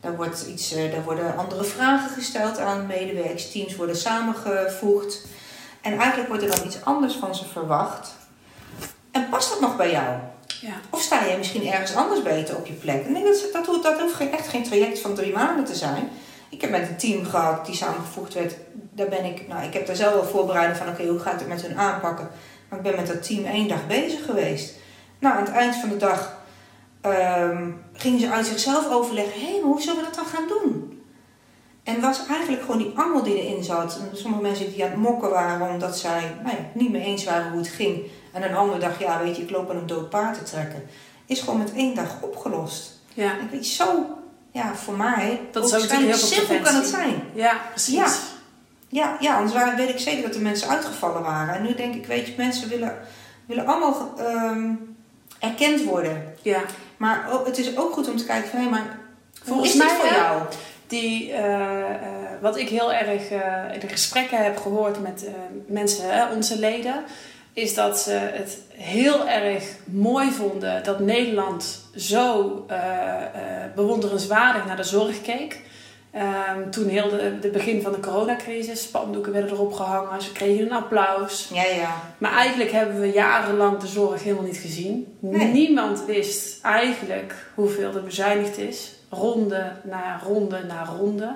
Daar, 0.03 0.15
wordt 0.15 0.45
iets, 0.47 0.73
eh, 0.73 0.91
daar 0.91 1.03
worden 1.03 1.37
andere 1.37 1.63
vragen 1.63 2.09
gesteld 2.09 2.59
aan 2.59 2.87
medewerkers. 2.87 3.51
Teams 3.51 3.75
worden 3.75 3.95
samengevoegd. 3.95 5.25
En 5.81 5.97
eigenlijk 5.97 6.29
wordt 6.29 6.43
er 6.43 6.55
dan 6.55 6.65
iets 6.65 6.83
anders 6.83 7.13
van 7.13 7.35
ze 7.35 7.45
verwacht. 7.45 8.15
En 9.11 9.29
past 9.29 9.49
dat 9.49 9.59
nog 9.59 9.75
bij 9.75 9.91
jou? 9.91 10.17
Ja. 10.61 10.73
Of 10.89 11.01
sta 11.01 11.25
jij 11.25 11.37
misschien 11.37 11.67
ergens 11.67 11.95
anders 11.95 12.21
beter 12.21 12.55
op 12.55 12.65
je 12.65 12.73
plek? 12.73 13.09
Nee, 13.09 13.23
dat, 13.23 13.49
dat, 13.53 13.65
hoeft, 13.65 13.83
dat 13.83 13.99
hoeft 13.99 14.29
echt 14.31 14.47
geen 14.47 14.63
traject 14.63 14.99
van 14.99 15.15
drie 15.15 15.33
maanden 15.33 15.65
te 15.65 15.75
zijn. 15.75 16.09
Ik 16.49 16.61
heb 16.61 16.69
met 16.69 16.89
een 16.89 16.97
team 16.97 17.25
gehad 17.25 17.65
die 17.65 17.75
samengevoegd 17.75 18.33
werd. 18.33 18.55
Daar 18.73 19.09
ben 19.09 19.25
ik, 19.25 19.47
nou, 19.47 19.63
ik 19.63 19.73
heb 19.73 19.87
daar 19.87 19.95
zelf 19.95 20.13
wel 20.13 20.25
voorbereiding 20.25 20.77
van, 20.77 20.89
oké, 20.89 21.05
hoe 21.05 21.19
ga 21.19 21.31
ik 21.31 21.39
het 21.39 21.47
met 21.47 21.61
hun 21.61 21.77
aanpakken? 21.77 22.29
Maar 22.69 22.79
ik 22.79 22.85
ben 22.85 22.95
met 22.95 23.07
dat 23.07 23.23
team 23.23 23.45
één 23.45 23.67
dag 23.67 23.87
bezig 23.87 24.25
geweest. 24.25 24.73
Nou, 25.19 25.35
aan 25.35 25.43
het 25.43 25.53
eind 25.53 25.75
van 25.75 25.89
de 25.89 25.97
dag 25.97 26.37
um, 27.05 27.83
gingen 27.93 28.19
ze 28.19 28.29
uit 28.29 28.45
zichzelf 28.45 28.89
overleggen: 28.89 29.41
hé, 29.41 29.47
hey, 29.47 29.59
maar 29.59 29.69
hoe 29.69 29.81
zullen 29.81 29.99
we 29.99 30.05
dat 30.05 30.15
dan 30.15 30.25
gaan 30.25 30.47
doen? 30.47 30.93
En 31.83 32.01
was 32.01 32.27
eigenlijk 32.27 32.61
gewoon 32.61 32.77
die 32.77 32.93
angel 32.95 33.23
die 33.23 33.43
erin 33.43 33.63
zat. 33.63 33.99
sommige 34.13 34.41
mensen 34.41 34.71
die 34.71 34.83
aan 34.83 34.89
het 34.89 34.99
mokken 34.99 35.29
waren 35.29 35.69
omdat 35.69 35.97
zij 35.97 36.35
nou 36.43 36.55
ja, 36.55 36.63
niet 36.73 36.91
meer 36.91 37.01
eens 37.01 37.23
waren 37.23 37.51
hoe 37.51 37.59
het 37.59 37.69
ging. 37.69 38.03
En 38.31 38.43
een 38.43 38.55
andere 38.55 38.79
dag, 38.79 38.99
ja 38.99 39.23
weet 39.23 39.35
je, 39.35 39.41
ik 39.41 39.49
loop 39.49 39.69
aan 39.69 39.77
een 39.77 39.87
dood 39.87 40.09
paard 40.09 40.37
te 40.37 40.43
trekken. 40.43 40.83
Is 41.25 41.39
gewoon 41.39 41.57
met 41.57 41.73
één 41.73 41.95
dag 41.95 42.21
opgelost. 42.21 42.99
Ja. 43.13 43.39
En 43.39 43.49
weet 43.51 43.65
zo, 43.65 44.05
ja, 44.51 44.75
voor 44.75 44.97
mij, 44.97 45.41
dat 45.51 45.65
is 45.65 45.75
ook 45.75 45.99
heel 45.99 46.13
simpel 46.13 46.59
kan 46.61 46.75
het 46.75 46.87
zijn. 46.87 47.23
Ja, 47.33 47.61
precies. 47.69 47.95
Ja, 47.95 48.07
ja, 48.87 49.17
ja 49.19 49.35
anders 49.35 49.53
waren, 49.53 49.75
weet 49.75 49.89
ik 49.89 49.99
zeker 49.99 50.23
dat 50.23 50.33
de 50.33 50.39
mensen 50.39 50.69
uitgevallen 50.69 51.21
waren. 51.21 51.55
En 51.55 51.63
nu 51.63 51.75
denk 51.75 51.95
ik, 51.95 52.05
weet 52.05 52.27
je, 52.27 52.33
mensen 52.37 52.69
willen, 52.69 52.97
willen 53.45 53.65
allemaal 53.65 54.13
um, 54.19 54.95
erkend 55.39 55.83
worden. 55.83 56.35
Ja. 56.41 56.61
Maar 56.97 57.25
het 57.45 57.57
is 57.57 57.77
ook 57.77 57.93
goed 57.93 58.09
om 58.09 58.17
te 58.17 58.25
kijken 58.25 58.49
van, 58.49 58.59
hé, 58.59 58.69
maar 58.69 58.99
Volgens 59.43 59.75
mij, 59.75 59.87
voor 59.87 60.07
jou? 60.07 60.41
die, 60.87 61.29
uh, 61.29 61.37
uh, 61.37 61.85
wat 62.41 62.57
ik 62.57 62.69
heel 62.69 62.93
erg 62.93 63.29
in 63.73 63.79
de 63.79 63.87
gesprekken 63.87 64.43
heb 64.43 64.57
gehoord 64.57 65.01
met 65.01 65.27
mensen, 65.65 66.29
onze 66.35 66.59
leden, 66.59 67.03
is 67.53 67.73
dat 67.73 67.99
ze 67.99 68.11
het 68.11 68.57
heel 68.69 69.27
erg 69.27 69.63
mooi 69.85 70.31
vonden 70.31 70.83
dat 70.83 70.99
Nederland 70.99 71.85
zo 71.95 72.65
bewonderenswaardig 73.75 74.65
naar 74.65 74.77
de 74.77 74.83
zorg 74.83 75.21
keek. 75.21 75.61
Um, 76.15 76.71
toen 76.71 76.87
heel 76.87 77.09
de, 77.09 77.39
de, 77.39 77.49
begin 77.49 77.81
van 77.81 77.91
de 77.91 77.99
coronacrisis, 77.99 78.81
spandoeken 78.81 79.31
werden 79.31 79.51
erop 79.51 79.73
gehangen, 79.73 80.21
ze 80.21 80.31
kregen 80.31 80.65
een 80.65 80.71
applaus. 80.71 81.49
Ja, 81.53 81.63
ja. 81.63 82.01
Maar 82.17 82.31
eigenlijk 82.31 82.71
hebben 82.71 82.99
we 82.99 83.11
jarenlang 83.11 83.77
de 83.77 83.87
zorg 83.87 84.23
helemaal 84.23 84.45
niet 84.45 84.57
gezien. 84.57 85.17
Nee. 85.19 85.47
Niemand 85.47 86.05
wist 86.05 86.61
eigenlijk 86.61 87.35
hoeveel 87.53 87.95
er 87.95 88.03
bezuinigd 88.03 88.57
is 88.57 88.93
ronde 89.09 89.71
na 89.83 90.19
ronde 90.23 90.63
na 90.63 90.85
ronde. 90.85 91.35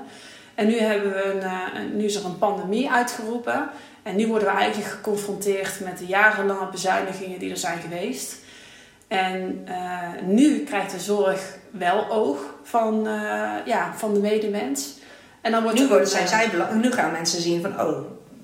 En 0.55 0.67
nu, 0.67 0.79
hebben 0.79 1.11
we 1.11 1.23
een, 1.23 1.43
uh, 1.43 1.93
nu 1.93 2.03
is 2.03 2.15
er 2.15 2.25
een 2.25 2.37
pandemie 2.37 2.89
uitgeroepen. 2.89 3.69
En 4.03 4.15
nu 4.15 4.27
worden 4.27 4.47
we 4.47 4.53
eigenlijk 4.53 4.91
geconfronteerd 4.91 5.79
met 5.79 5.97
de 5.97 6.05
jarenlange 6.05 6.69
bezuinigingen 6.71 7.39
die 7.39 7.51
er 7.51 7.57
zijn 7.57 7.79
geweest. 7.79 8.45
En 9.07 9.67
uh, 9.69 10.09
nu 10.25 10.63
krijgt 10.63 10.91
de 10.91 10.99
zorg 10.99 11.55
wel 11.71 12.09
oog 12.09 12.37
van, 12.63 13.07
uh, 13.07 13.51
ja, 13.65 13.93
van 13.95 14.13
de 14.13 14.19
medemens. 14.19 14.93
En 15.41 15.51
dan 15.51 15.63
wordt 15.63 15.79
nu, 15.79 15.87
worden, 15.87 16.07
zijn 16.07 16.27
zij 16.27 16.49
nu 16.73 16.91
gaan 16.91 17.11
mensen 17.11 17.41
zien 17.41 17.61
van, 17.61 17.71
oh, 17.71 17.85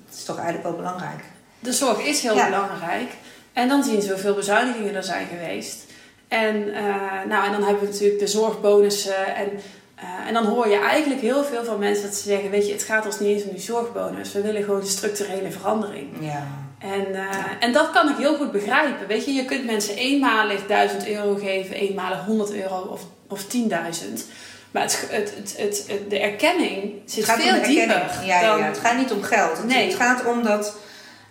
Dat 0.04 0.14
is 0.16 0.24
toch 0.24 0.36
eigenlijk 0.36 0.66
wel 0.66 0.76
belangrijk. 0.76 1.24
De 1.60 1.72
zorg 1.72 2.04
is 2.06 2.22
heel 2.22 2.34
Ja. 2.34 2.44
belangrijk. 2.44 3.10
En 3.52 3.68
dan 3.68 3.84
zien 3.84 4.02
ze 4.02 4.10
hoeveel 4.10 4.34
bezuinigingen 4.34 4.94
er 4.94 5.02
zijn 5.02 5.26
geweest. 5.26 5.84
En, 6.28 6.74
eh, 6.74 6.84
nou, 7.28 7.46
en 7.46 7.52
dan 7.52 7.62
hebben 7.62 7.80
we 7.84 7.90
natuurlijk 7.92 8.18
de 8.18 8.26
zorgbonussen. 8.26 9.34
En, 9.36 9.48
eh, 9.94 10.26
en 10.26 10.34
dan 10.34 10.44
hoor 10.46 10.68
je 10.68 10.78
eigenlijk 10.78 11.20
heel 11.20 11.44
veel 11.44 11.64
van 11.64 11.78
mensen 11.78 12.04
dat 12.04 12.14
ze 12.14 12.28
zeggen: 12.28 12.50
Weet 12.50 12.66
je, 12.66 12.72
het 12.72 12.82
gaat 12.82 13.06
ons 13.06 13.20
niet 13.20 13.28
eens 13.28 13.44
om 13.44 13.50
die 13.50 13.60
zorgbonus. 13.60 14.32
We 14.32 14.40
willen 14.40 14.62
gewoon 14.62 14.86
structurele 14.86 15.50
verandering. 15.50 16.08
Ja. 16.20 16.46
En, 16.78 17.14
eh, 17.14 17.28
en 17.60 17.72
dat 17.72 17.90
kan 17.90 18.08
ik 18.08 18.16
heel 18.16 18.36
goed 18.36 18.52
begrijpen. 18.52 19.06
Weet 19.06 19.24
je, 19.24 19.32
je 19.32 19.44
kunt 19.44 19.64
mensen 19.64 19.96
eenmalig 19.96 20.66
1000 20.66 21.08
euro 21.08 21.34
geven, 21.34 21.76
eenmalig 21.76 22.24
100 22.24 22.52
euro 22.52 22.76
of, 22.76 23.02
of 23.28 23.44
10.000. 23.44 24.24
Maar 24.70 24.82
het, 24.82 25.06
het, 25.10 25.54
het, 25.56 25.86
de 26.08 26.18
erkenning 26.18 26.92
zit 27.04 27.26
Het 27.26 27.34
gaat 27.34 27.42
veel 27.42 27.62
dieper. 27.62 28.10
Ja, 28.24 28.40
dan, 28.40 28.58
ja, 28.58 28.64
het 28.64 28.78
gaat 28.78 28.96
niet 28.96 29.12
om 29.12 29.22
geld. 29.22 29.64
Nee. 29.64 29.86
het 29.86 29.94
gaat 29.94 30.26
om 30.26 30.42
dat... 30.42 30.76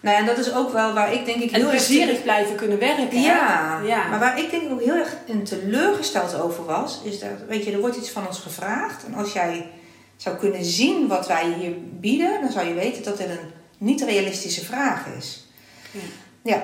Nou 0.02 0.16
ja, 0.16 0.22
en 0.22 0.28
dat 0.28 0.38
is 0.38 0.54
ook 0.54 0.72
wel 0.72 0.94
waar 0.94 1.14
ik 1.14 1.26
denk 1.26 1.42
ik 1.42 1.52
En 1.52 1.70
heel 1.70 2.08
erg... 2.08 2.24
blijven 2.24 2.56
kunnen 2.56 2.80
werken. 2.80 3.22
Ja, 3.22 3.80
ja. 3.86 4.08
maar 4.08 4.20
waar 4.20 4.40
ik 4.40 4.50
denk 4.50 4.64
ik 4.64 4.72
ook 4.72 4.84
heel 4.84 4.96
erg 4.96 5.16
in 5.26 5.44
teleurgesteld 5.44 6.40
over 6.40 6.66
was, 6.66 7.02
is 7.04 7.20
dat, 7.20 7.30
weet 7.48 7.66
je, 7.66 7.72
er 7.72 7.80
wordt 7.80 7.98
iets 7.98 8.10
van 8.10 8.28
ons 8.28 8.40
gevraagd. 8.40 9.06
En 9.06 9.14
als 9.14 9.34
jij 9.34 9.70
zou 10.16 10.36
kunnen 10.36 10.66
zien 10.66 11.08
wat 11.08 11.28
wij 11.28 11.54
hier 11.60 11.72
bieden, 12.00 12.42
dan 12.42 12.52
zou 12.52 12.68
je 12.68 12.74
weten 12.74 13.04
dat 13.04 13.18
dit 13.18 13.30
een 13.30 13.52
niet 13.84 14.02
realistische 14.02 14.66
vraag 14.66 15.06
is. 15.18 15.48
Ja. 15.92 16.00
Ja, 16.42 16.64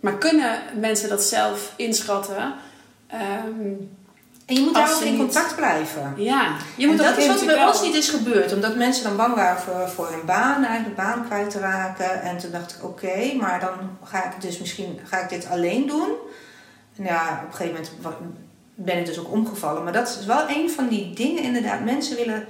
Maar 0.00 0.18
kunnen 0.18 0.58
mensen 0.80 1.08
dat 1.08 1.22
zelf 1.22 1.72
inschatten? 1.76 2.54
Ehm, 3.06 3.72
en 4.46 4.54
je 4.54 4.60
moet 4.60 4.74
daarover 4.74 4.98
ze 5.02 5.04
in 5.06 5.12
niet- 5.12 5.20
contact 5.20 5.56
blijven. 5.56 6.14
ja, 6.16 6.56
je 6.76 6.86
moet 6.86 6.98
dat 6.98 7.16
is 7.18 7.26
wat 7.26 7.46
bij 7.46 7.66
ons 7.66 7.82
niet 7.82 7.94
is 7.94 8.08
gebeurd, 8.08 8.52
omdat 8.52 8.76
mensen 8.76 9.04
dan 9.04 9.16
bang 9.16 9.34
waren 9.34 9.60
voor, 9.62 9.88
voor 9.88 10.08
hun 10.10 10.24
baan, 10.26 10.64
eigen 10.64 10.94
baan 10.94 11.24
kwijt 11.26 11.50
te 11.50 11.58
raken. 11.58 12.22
En 12.22 12.38
toen 12.38 12.50
dacht 12.50 12.74
ik, 12.74 12.84
oké, 12.84 13.34
maar 13.40 13.60
dan 13.60 13.74
ga 14.04 14.24
ik 14.24 14.40
dus 14.40 14.58
misschien 14.58 14.98
ga 15.04 15.18
ik 15.20 15.28
dit 15.28 15.46
alleen 15.50 15.86
doen. 15.86 16.08
En 16.96 17.04
ja, 17.04 17.40
op 17.44 17.50
een 17.50 17.56
gegeven 17.56 17.86
moment 18.02 18.16
ben 18.74 18.98
ik 18.98 19.06
dus 19.06 19.18
ook 19.18 19.30
omgevallen. 19.32 19.84
Maar 19.84 19.92
dat 19.92 20.16
is 20.20 20.26
wel 20.26 20.48
een 20.48 20.70
van 20.70 20.88
die 20.88 21.14
dingen, 21.14 21.42
inderdaad. 21.42 21.80
Mensen 21.84 22.16
willen 22.16 22.46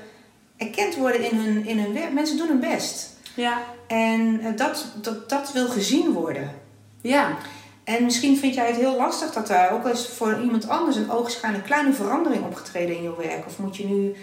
erkend 0.65 0.97
worden 0.97 1.31
in 1.31 1.39
hun, 1.39 1.67
in 1.67 1.79
hun 1.79 1.93
werk. 1.93 2.13
Mensen 2.13 2.37
doen 2.37 2.49
hun 2.49 2.61
best. 2.61 3.13
Ja, 3.35 3.59
En 3.87 4.41
eh, 4.41 4.57
dat, 4.57 4.87
dat, 5.03 5.29
dat 5.29 5.53
wil 5.53 5.69
gezien 5.69 6.13
worden. 6.13 6.51
ja, 7.01 7.37
En 7.85 8.05
misschien 8.05 8.37
vind 8.39 8.55
jij 8.55 8.67
het 8.67 8.77
heel 8.77 8.97
lastig 8.97 9.33
dat 9.33 9.47
daar 9.47 9.73
ook 9.73 9.87
eens 9.87 10.09
voor 10.09 10.41
iemand 10.41 10.69
anders 10.69 10.97
een 10.97 11.11
ogenschijnlijk 11.11 11.65
kleine 11.65 11.93
verandering 11.93 12.45
opgetreden 12.45 12.97
in 12.97 13.03
je 13.03 13.17
werk. 13.17 13.47
Of 13.47 13.59
moet 13.59 13.77
je 13.77 13.87
nu, 13.87 14.15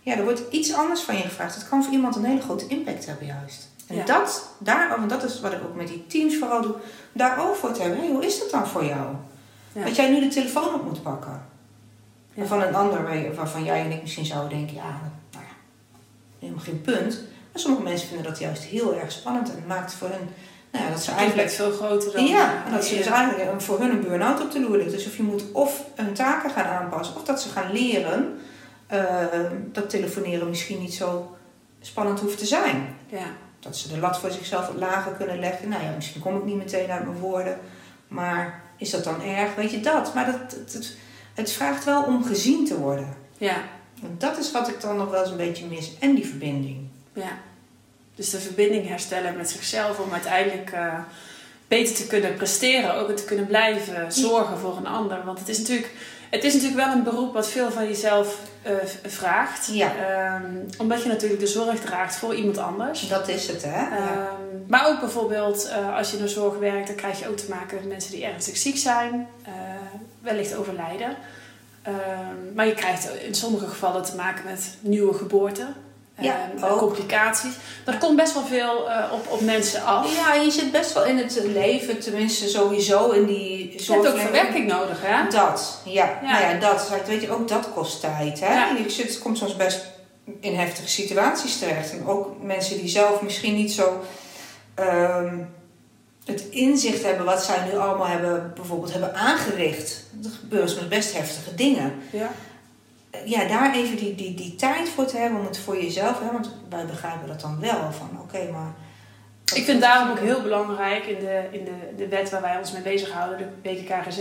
ja, 0.00 0.16
er 0.16 0.24
wordt 0.24 0.42
iets 0.50 0.74
anders 0.74 1.00
van 1.00 1.16
je 1.16 1.22
gevraagd. 1.22 1.54
Dat 1.54 1.68
kan 1.68 1.84
voor 1.84 1.92
iemand 1.92 2.16
een 2.16 2.24
hele 2.24 2.40
grote 2.40 2.66
impact 2.66 3.06
hebben, 3.06 3.26
juist. 3.26 3.68
En 3.86 3.96
Ja. 3.96 4.04
dat, 4.04 4.48
daar, 4.58 4.88
want 4.98 5.10
dat 5.10 5.22
is 5.22 5.40
wat 5.40 5.52
ik 5.52 5.62
ook 5.62 5.74
met 5.76 5.88
die 5.88 6.06
teams 6.06 6.36
vooral 6.38 6.62
doe, 6.62 6.74
daarover 7.12 7.72
te 7.72 7.80
hebben. 7.82 7.98
Hey, 8.00 8.08
hoe 8.08 8.26
is 8.26 8.38
dat 8.38 8.50
dan 8.50 8.66
voor 8.66 8.84
jou? 8.84 9.06
Ja. 9.72 9.84
Dat 9.84 9.96
jij 9.96 10.08
nu 10.10 10.20
de 10.20 10.28
telefoon 10.28 10.74
op 10.74 10.84
moet 10.84 11.02
pakken. 11.02 11.42
Ja. 12.34 12.44
Van 12.44 12.62
een 12.62 12.74
ander 12.74 13.02
waar- 13.02 13.34
waarvan 13.34 13.64
jij 13.64 13.80
en 13.84 13.90
ik 13.92 14.00
misschien 14.02 14.26
zouden 14.26 14.58
denken, 14.58 14.74
ja, 14.74 14.82
ja, 14.82 15.10
helemaal 16.38 16.64
geen 16.64 16.80
punt. 16.80 17.22
Maar 17.52 17.60
sommige 17.60 17.82
mensen 17.82 18.08
vinden 18.08 18.26
dat 18.26 18.38
juist 18.38 18.62
heel 18.62 18.94
erg 18.94 19.12
spannend 19.12 19.50
en 19.50 19.64
maakt 19.66 19.94
voor 19.94 20.08
hen, 20.08 20.28
nou 20.70 20.84
ja, 20.84 20.90
dat 20.90 21.02
ze 21.02 21.10
eigenlijk 21.10 21.50
veel 21.50 21.70
groter 21.70 22.12
dan... 22.12 22.26
ja, 22.26 22.64
en 22.66 22.72
dat 22.72 22.84
ze 22.84 22.96
dus 22.96 23.06
eigenlijk 23.06 23.60
voor 23.60 23.80
hun 23.80 23.90
een 23.90 24.00
burn-out 24.00 24.40
op 24.40 24.52
de 24.52 24.60
loer 24.60 24.76
ligt. 24.76 24.90
Dus 24.90 25.06
of 25.06 25.16
je 25.16 25.22
moet 25.22 25.52
of 25.52 25.84
hun 25.94 26.14
taken 26.14 26.50
gaan 26.50 26.66
aanpassen, 26.66 27.16
of 27.16 27.24
dat 27.24 27.42
ze 27.42 27.48
gaan 27.48 27.72
leren 27.72 28.38
eh, 28.86 29.26
dat 29.72 29.90
telefoneren 29.90 30.48
misschien 30.48 30.80
niet 30.80 30.94
zo 30.94 31.36
spannend 31.80 32.20
hoeft 32.20 32.38
te 32.38 32.46
zijn. 32.46 32.96
Ja, 33.06 33.26
Dat 33.60 33.76
ze 33.76 33.88
de 33.88 33.98
lat 33.98 34.18
voor 34.18 34.30
zichzelf 34.30 34.66
wat 34.66 34.76
lager 34.76 35.12
kunnen 35.12 35.38
leggen. 35.38 35.68
Nou 35.68 35.82
ja, 35.82 35.90
misschien 35.94 36.20
kom 36.20 36.36
ik 36.36 36.44
niet 36.44 36.56
meteen 36.56 36.90
uit 36.90 37.04
mijn 37.04 37.18
woorden, 37.18 37.58
maar 38.08 38.62
is 38.76 38.90
dat 38.90 39.04
dan 39.04 39.22
erg? 39.22 39.54
Weet 39.54 39.70
je 39.70 39.80
dat? 39.80 40.14
Maar 40.14 40.26
dat, 40.26 40.52
het, 40.52 40.72
het, 40.72 40.96
het 41.34 41.52
vraagt 41.52 41.84
wel 41.84 42.02
om 42.02 42.24
gezien 42.24 42.66
te 42.66 42.78
worden. 42.78 43.14
ja, 43.38 43.56
En 44.02 44.14
dat 44.18 44.38
is 44.38 44.50
wat 44.50 44.68
ik 44.68 44.80
dan 44.80 44.96
nog 44.96 45.10
wel 45.10 45.20
eens 45.20 45.30
een 45.30 45.36
beetje 45.36 45.66
mis. 45.66 45.92
En 46.00 46.14
die 46.14 46.26
verbinding. 46.26 46.78
ja. 47.12 47.38
Dus 48.18 48.30
de 48.30 48.38
verbinding 48.38 48.88
herstellen 48.88 49.36
met 49.36 49.50
zichzelf 49.50 49.98
om 49.98 50.12
uiteindelijk 50.12 50.70
eh, 50.70 50.98
beter 51.68 51.94
te 51.94 52.06
kunnen 52.06 52.34
presteren. 52.34 52.94
Ook 52.94 53.10
te 53.16 53.24
kunnen 53.24 53.46
blijven 53.46 54.12
zorgen 54.12 54.58
voor 54.58 54.76
een 54.76 54.86
ander. 54.86 55.24
Want 55.24 55.38
het 55.38 55.48
is 55.48 55.58
natuurlijk, 55.58 55.90
het 56.30 56.44
is 56.44 56.54
natuurlijk 56.54 56.84
wel 56.84 56.92
een 56.94 57.02
beroep 57.02 57.32
wat 57.32 57.48
veel 57.48 57.70
van 57.70 57.86
jezelf 57.86 58.38
eh, 58.62 58.72
vraagt. 59.06 59.68
Ja. 59.72 59.92
Ehm, 59.96 60.52
omdat 60.78 61.02
je 61.02 61.08
natuurlijk 61.08 61.40
de 61.40 61.46
zorg 61.46 61.80
draagt 61.80 62.16
voor 62.16 62.34
iemand 62.34 62.58
anders. 62.58 63.08
Dat 63.08 63.28
is 63.28 63.46
het, 63.46 63.62
hè? 63.62 63.80
Ja. 63.80 63.96
Ehm, 63.96 64.66
maar 64.66 64.88
ook 64.88 65.00
bijvoorbeeld 65.00 65.68
eh, 65.68 65.96
als 65.96 66.10
je 66.10 66.16
in 66.16 66.22
de 66.22 66.28
zorg 66.28 66.58
werkt, 66.58 66.86
dan 66.86 66.96
krijg 66.96 67.18
je 67.18 67.28
ook 67.28 67.36
te 67.36 67.48
maken 67.48 67.76
met 67.76 67.88
mensen 67.88 68.12
die 68.12 68.24
ernstig 68.24 68.56
ziek 68.56 68.76
zijn, 68.76 69.28
wellicht 70.20 70.56
overlijden. 70.56 71.16
Ehm, 71.88 72.54
maar 72.54 72.66
je 72.66 72.74
krijgt 72.74 73.10
in 73.26 73.34
sommige 73.34 73.66
gevallen 73.66 74.02
te 74.02 74.16
maken 74.16 74.44
met 74.44 74.76
nieuwe 74.80 75.14
geboorten, 75.14 75.74
Ja, 76.20 76.50
ehm, 76.56 76.64
ook. 76.64 76.78
complicaties. 76.78 77.52
Dat 77.84 77.98
komt 77.98 78.16
best 78.16 78.34
wel 78.34 78.44
veel 78.44 78.90
eh, 78.90 79.12
op, 79.12 79.26
op 79.28 79.40
mensen 79.40 79.84
af. 79.84 80.14
Ja, 80.16 80.34
je 80.34 80.50
zit 80.50 80.72
best 80.72 80.92
wel 80.92 81.04
in 81.04 81.18
het 81.18 81.40
leven, 81.44 82.00
tenminste 82.00 82.48
sowieso 82.48 83.10
in 83.10 83.24
die 83.26 83.72
Je 83.84 83.92
hebt 83.92 84.06
ook 84.06 84.18
verwerking 84.18 84.66
nodig, 84.66 84.98
hè? 85.02 85.28
Dat, 85.30 85.80
ja. 85.84 86.18
Ja. 86.22 86.30
Nou 86.32 86.54
ja, 86.54 86.60
dat. 86.60 86.92
Weet 87.06 87.22
je, 87.22 87.30
ook 87.30 87.48
dat 87.48 87.72
kost 87.74 88.00
tijd. 88.00 88.40
Hè? 88.40 88.54
Ja. 88.54 88.76
Je 88.76 88.90
zit, 88.90 89.18
komt 89.18 89.38
soms 89.38 89.56
best 89.56 89.86
in 90.40 90.54
heftige 90.54 90.88
situaties 90.88 91.58
terecht. 91.58 91.92
En 91.92 92.06
ook 92.06 92.42
mensen 92.42 92.78
die 92.78 92.88
zelf 92.88 93.22
misschien 93.22 93.54
niet 93.54 93.72
zo 93.72 94.00
ehm, 94.74 95.36
het 96.28 96.48
inzicht 96.50 97.02
hebben 97.02 97.24
wat 97.24 97.44
zij 97.44 97.64
nu 97.64 97.78
allemaal 97.78 98.06
hebben, 98.06 98.52
bijvoorbeeld 98.54 98.92
hebben 98.92 99.14
aangericht. 99.14 100.04
Er 100.24 100.30
gebeuren 100.40 100.68
soms 100.68 100.88
best 100.88 101.16
heftige 101.16 101.54
dingen. 101.54 101.92
Ja. 102.10 102.30
Ja, 103.24 103.48
daar 103.48 103.74
even 103.74 103.96
die, 103.96 104.14
die, 104.14 104.34
die 104.34 104.54
tijd 104.54 104.88
voor 104.88 105.06
te 105.06 105.16
hebben 105.16 105.38
om 105.38 105.46
het 105.46 105.58
voor 105.58 105.82
jezelf, 105.82 106.20
hè, 106.20 106.32
want 106.32 106.50
wij 106.68 106.86
begrijpen 106.86 107.28
dat 107.28 107.40
dan 107.40 107.60
wel. 107.60 107.92
Van 107.92 108.20
oké, 108.20 108.50
maar. 108.52 108.72
Ik 109.54 109.64
vind 109.64 109.80
daarom 109.80 110.10
ook 110.10 110.18
heel 110.18 110.42
belangrijk 110.42 111.04
in 111.04 111.18
de, 111.18 111.42
in 111.50 111.64
de, 111.64 111.94
de 111.96 112.08
wet 112.08 112.30
waar 112.30 112.40
wij 112.40 112.58
ons 112.58 112.72
mee 112.72 112.82
bezighouden, 112.82 113.38
de 113.38 113.70
BKKGZ, 113.70 114.18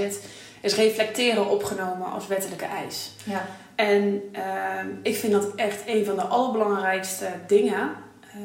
is 0.62 0.76
reflecteren 0.76 1.50
opgenomen 1.50 2.12
als 2.12 2.28
wettelijke 2.28 2.66
eis. 2.66 3.12
Ja, 3.24 3.46
En 3.76 4.22
ehm, 4.32 4.88
ik 5.02 5.16
vind 5.16 5.32
dat 5.32 5.56
echt 5.56 5.82
een 5.86 6.06
van 6.06 6.16
de 6.16 6.22
allerbelangrijkste 6.22 7.28
dingen 7.48 7.90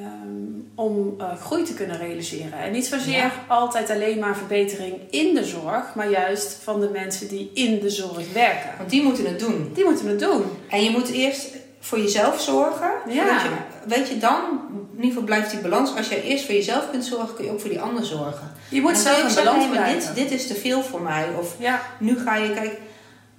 ehm, 0.01 0.61
om 0.74 1.14
eh, 1.18 1.36
groei 1.40 1.62
te 1.62 1.74
kunnen 1.74 1.99
realiseren. 1.99 2.53
En 2.59 2.72
niet 2.72 2.86
zozeer 2.86 3.16
Ja. 3.16 3.32
altijd 3.49 3.90
alleen 3.90 4.18
maar 4.18 4.36
verbetering 4.36 4.95
in 5.11 5.34
de 5.34 5.45
zorg, 5.45 5.95
maar 5.95 6.11
juist 6.11 6.59
van 6.62 6.80
de 6.80 6.88
mensen 6.88 7.28
die 7.28 7.51
in 7.55 7.78
de 7.80 7.90
zorg 7.90 8.32
werken. 8.32 8.70
want 8.78 8.90
die 8.90 9.03
moeten 9.03 9.24
het 9.26 9.38
doen. 9.38 9.70
Die 9.74 9.84
moeten 9.84 10.07
het 10.09 10.20
doen. 10.20 10.43
En 10.68 10.84
je 10.84 10.90
moet 10.90 11.09
eerst 11.11 11.47
voor 11.80 11.99
jezelf 11.99 12.40
zorgen. 12.40 12.90
Ja. 13.09 13.22
Voordat 13.24 13.43
je, 13.43 13.49
weet 13.88 14.09
je, 14.09 14.18
dan, 14.18 14.40
in 14.70 14.97
ieder 14.97 15.09
geval 15.09 15.22
blijft 15.22 15.51
die 15.51 15.61
balans. 15.61 15.97
Als 15.97 16.09
jij 16.09 16.22
eerst 16.22 16.45
voor 16.45 16.55
jezelf 16.55 16.90
kunt 16.90 17.05
zorgen, 17.05 17.34
kun 17.34 17.45
je 17.45 17.51
ook 17.51 17.61
voor 17.61 17.70
die 17.70 17.80
ander 17.80 18.05
zorgen. 18.05 18.53
Je 18.68 18.80
moet 18.80 18.99
zelf 18.99 19.22
een 19.24 19.30
zeggen, 19.30 19.70
balans 19.70 20.07
dit, 20.07 20.14
dit 20.14 20.30
is 20.30 20.47
te 20.47 20.55
veel 20.55 20.82
voor 20.82 21.01
mij. 21.03 21.26
Of 21.38 21.55
Ja, 21.59 21.82
nu 21.99 22.18
ga 22.18 22.36
je, 22.36 22.53
kijk, 22.55 22.78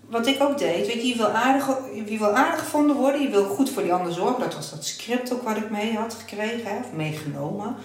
wat 0.10 0.28
ik 0.28 0.42
ook 0.42 0.58
deed. 0.58 0.88
Weet 0.88 1.02
je, 1.02 1.08
je 1.08 1.16
wil, 1.16 1.30
aardig, 1.30 1.78
je 2.06 2.18
wil 2.18 2.36
aardig 2.36 2.60
gevonden 2.60 2.96
worden. 2.96 3.22
Je 3.22 3.30
wil 3.30 3.46
goed 3.46 3.70
voor 3.70 3.84
die 3.84 3.94
ander 3.94 4.14
zorgen. 4.14 4.40
Dat 4.40 4.56
was 4.56 4.70
dat 4.72 4.86
script 4.86 5.34
ook 5.34 5.44
wat 5.44 5.58
ik 5.58 5.70
mee 5.70 5.96
had 5.98 6.14
gekregen. 6.14 6.72
Hè, 6.72 6.78
of 6.78 6.92
meegenomen. 6.92 7.76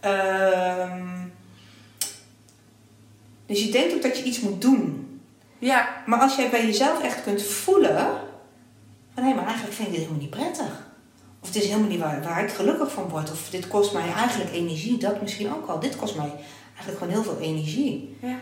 Ehm, 0.00 1.08
dus 3.46 3.64
je 3.64 3.70
denkt 3.70 3.94
ook 3.94 4.02
dat 4.02 4.18
je 4.18 4.24
iets 4.24 4.40
moet 4.40 4.60
doen. 4.60 5.06
ja, 5.58 5.88
Maar 6.06 6.20
als 6.20 6.36
jij 6.36 6.50
bij 6.50 6.66
jezelf 6.66 7.02
echt 7.02 7.22
kunt 7.22 7.42
voelen 7.42 8.10
van 9.14 9.24
hé, 9.24 9.34
maar 9.34 9.44
eigenlijk 9.46 9.74
vind 9.74 9.88
ik 9.88 9.94
dit 9.94 10.02
helemaal 10.02 10.22
niet 10.22 10.30
prettig. 10.30 10.88
Of 11.40 11.48
het 11.48 11.56
is 11.56 11.66
helemaal 11.66 11.88
niet 11.88 12.00
waar, 12.00 12.22
waar 12.22 12.44
ik 12.44 12.50
gelukkig 12.50 12.92
van 12.92 13.08
word. 13.08 13.30
Of 13.30 13.48
dit 13.50 13.68
kost 13.68 13.92
mij 13.92 14.12
eigenlijk 14.12 14.52
energie. 14.52 14.98
Dat 14.98 15.22
misschien 15.22 15.52
ook 15.52 15.68
al. 15.68 15.80
Dit 15.80 15.96
kost 15.96 16.16
mij 16.16 16.32
eigenlijk 16.74 16.98
gewoon 16.98 17.12
heel 17.12 17.22
veel 17.22 17.38
energie. 17.38 18.16
ja. 18.20 18.38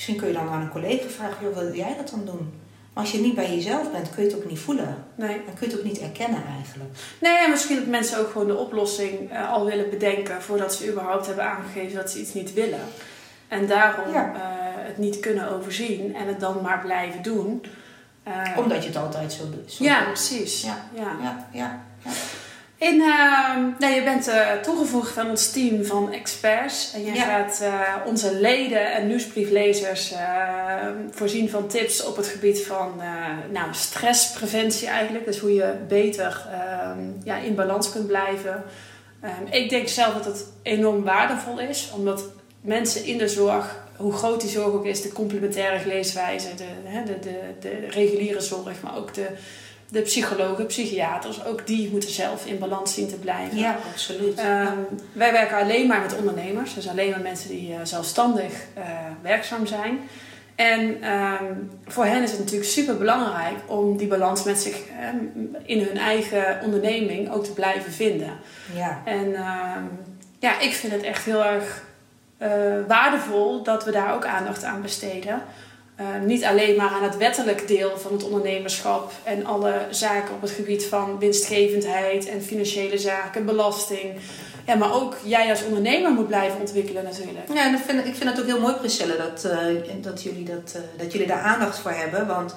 Misschien 0.00 0.18
kun 0.18 0.28
je 0.28 0.34
dan 0.34 0.48
aan 0.48 0.60
een 0.60 0.70
collega 0.70 1.08
vragen, 1.08 1.36
joh, 1.46 1.56
wil 1.56 1.74
jij 1.74 1.94
dat 1.96 2.08
dan 2.10 2.24
doen? 2.24 2.52
Maar 2.92 3.02
als 3.04 3.12
je 3.12 3.18
niet 3.20 3.34
bij 3.34 3.54
jezelf 3.54 3.92
bent, 3.92 4.10
kun 4.10 4.22
je 4.24 4.28
het 4.30 4.38
ook 4.38 4.48
niet 4.50 4.58
voelen. 4.58 5.04
Nee. 5.14 5.28
Dan 5.28 5.54
kun 5.54 5.66
je 5.66 5.66
het 5.66 5.78
ook 5.78 5.84
niet 5.84 5.98
erkennen 6.00 6.42
eigenlijk. 6.56 6.90
Nee, 7.20 7.36
en 7.38 7.50
misschien 7.50 7.76
dat 7.76 7.86
mensen 7.86 8.18
ook 8.18 8.30
gewoon 8.30 8.46
de 8.46 8.56
oplossing 8.56 9.30
eh, 9.30 9.52
al 9.52 9.64
willen 9.66 9.90
bedenken 9.90 10.42
voordat 10.42 10.74
ze 10.74 10.90
überhaupt 10.90 11.26
hebben 11.26 11.44
aangegeven 11.44 11.96
dat 11.96 12.10
ze 12.10 12.20
iets 12.20 12.34
niet 12.34 12.52
willen. 12.54 12.80
En 13.48 13.66
daarom 13.66 14.12
Ja. 14.12 14.32
eh, 14.34 14.40
het 14.86 14.98
niet 14.98 15.20
kunnen 15.20 15.50
overzien 15.52 16.14
en 16.14 16.26
het 16.26 16.40
dan 16.40 16.62
maar 16.62 16.80
blijven 16.80 17.22
doen. 17.22 17.62
Eh, 18.22 18.32
Omdat 18.58 18.82
je 18.82 18.88
het 18.88 18.98
altijd 18.98 19.32
zo 19.32 19.42
ja, 19.78 19.98
doet. 19.98 20.06
precies. 20.06 20.62
Ja. 20.62 20.76
Ja. 20.94 21.16
Ja, 21.22 21.46
ja, 21.52 21.82
ja. 22.04 22.10
In, 22.80 23.00
ehm, 23.00 23.60
nou, 23.78 23.94
je 23.94 24.02
bent 24.04 24.28
eh, 24.28 24.52
toegevoegd 24.62 25.18
aan 25.18 25.30
ons 25.30 25.50
team 25.50 25.84
van 25.84 26.12
experts. 26.12 26.92
En 26.94 27.04
je 27.04 27.12
Ja. 27.14 27.22
gaat 27.24 27.60
eh, 27.60 27.96
onze 28.06 28.34
leden 28.34 28.92
en 28.92 29.06
nieuwsbrieflezers 29.06 30.12
eh, 30.12 30.86
voorzien 31.10 31.50
van 31.50 31.66
tips 31.68 32.04
op 32.04 32.16
het 32.16 32.26
gebied 32.26 32.62
van 32.66 33.02
nou, 33.52 33.66
stresspreventie 33.70 34.88
eigenlijk. 34.88 35.24
Dus 35.24 35.38
hoe 35.38 35.54
je 35.54 35.74
beter 35.88 36.46
ehm, 36.52 36.98
ja, 37.24 37.36
in 37.36 37.54
balans 37.54 37.92
kunt 37.92 38.06
blijven. 38.06 38.62
Ehm, 39.20 39.46
ik 39.50 39.70
denk 39.70 39.88
zelf 39.88 40.14
dat 40.14 40.24
het 40.24 40.44
enorm 40.62 41.02
waardevol 41.02 41.58
is, 41.58 41.90
omdat 41.94 42.22
mensen 42.60 43.04
in 43.04 43.18
de 43.18 43.28
zorg, 43.28 43.84
hoe 43.96 44.12
groot 44.12 44.40
die 44.40 44.50
zorg 44.50 44.72
ook 44.74 44.86
is, 44.86 45.02
de 45.02 45.12
complementaire 45.12 45.86
leeswijze, 45.86 46.48
de, 46.54 46.64
de, 47.04 47.18
de, 47.18 47.38
de 47.60 47.86
reguliere 47.90 48.40
zorg, 48.40 48.82
maar 48.82 48.96
ook 48.96 49.14
de, 49.14 49.26
de 49.90 50.00
psychologen, 50.00 50.66
psychiaters, 50.66 51.44
ook 51.44 51.66
die 51.66 51.90
moeten 51.90 52.10
zelf 52.10 52.46
in 52.46 52.58
balans 52.58 52.94
zien 52.94 53.08
te 53.08 53.16
blijven. 53.16 53.58
Ja, 53.58 53.78
absoluut. 53.92 54.38
Ehm, 54.38 54.78
wij 55.12 55.32
werken 55.32 55.56
alleen 55.56 55.86
maar 55.86 56.00
met 56.00 56.16
ondernemers, 56.16 56.74
dus 56.74 56.88
alleen 56.88 57.10
maar 57.10 57.20
mensen 57.20 57.50
die 57.50 57.70
uh, 57.70 57.76
zelfstandig 57.82 58.52
uh, 58.78 58.84
werkzaam 59.22 59.66
zijn. 59.66 59.98
En 60.54 61.10
um, 61.12 61.70
voor 61.86 62.04
hen 62.04 62.22
is 62.22 62.30
het 62.30 62.40
natuurlijk 62.40 62.70
super 62.70 62.96
belangrijk 62.96 63.56
om 63.66 63.96
die 63.96 64.06
balans 64.06 64.42
met 64.42 64.60
zich 64.60 64.76
um, 65.14 65.56
in 65.64 65.78
hun 65.78 65.98
eigen 65.98 66.60
onderneming 66.64 67.30
ook 67.30 67.44
te 67.44 67.52
blijven 67.52 67.92
vinden. 67.92 68.32
Ja. 68.74 69.02
En 69.04 69.36
ja, 70.38 70.60
ik 70.60 70.72
vind 70.72 70.92
het 70.92 71.02
echt 71.02 71.24
heel 71.24 71.44
erg 71.44 71.82
uh, 72.42 72.48
waardevol 72.88 73.62
dat 73.62 73.84
we 73.84 73.90
daar 73.90 74.14
ook 74.14 74.24
aandacht 74.24 74.64
aan 74.64 74.82
besteden. 74.82 75.42
Uh, 76.00 76.06
niet 76.26 76.44
alleen 76.44 76.76
maar 76.76 76.88
aan 76.88 77.02
het 77.02 77.16
wettelijk 77.16 77.68
deel 77.68 77.98
van 77.98 78.12
het 78.12 78.24
ondernemerschap 78.24 79.12
en 79.22 79.46
alle 79.46 79.74
zaken 79.90 80.34
op 80.34 80.40
het 80.40 80.50
gebied 80.50 80.84
van 80.86 81.18
winstgevendheid 81.18 82.28
en 82.28 82.42
financiële 82.42 82.98
zaken, 82.98 83.44
belasting. 83.44 84.12
Ja, 84.66 84.74
maar 84.74 84.94
ook 84.94 85.16
jij 85.24 85.50
als 85.50 85.64
ondernemer 85.64 86.10
moet 86.10 86.26
blijven 86.26 86.60
ontwikkelen 86.60 87.04
natuurlijk. 87.04 87.48
Ja, 87.54 87.64
en 87.64 87.72
dat 87.72 87.80
vind, 87.86 88.06
ik 88.06 88.14
vind 88.14 88.30
het 88.30 88.40
ook 88.40 88.46
heel 88.46 88.60
mooi, 88.60 88.74
Priscilla, 88.74 89.14
dat, 89.16 89.44
uh, 89.44 90.02
dat, 90.02 90.22
jullie 90.22 90.44
dat, 90.44 90.74
uh, 90.76 90.82
dat 90.96 91.12
jullie 91.12 91.26
daar 91.26 91.42
aandacht 91.42 91.78
voor 91.78 91.90
hebben. 91.90 92.26
Want 92.26 92.56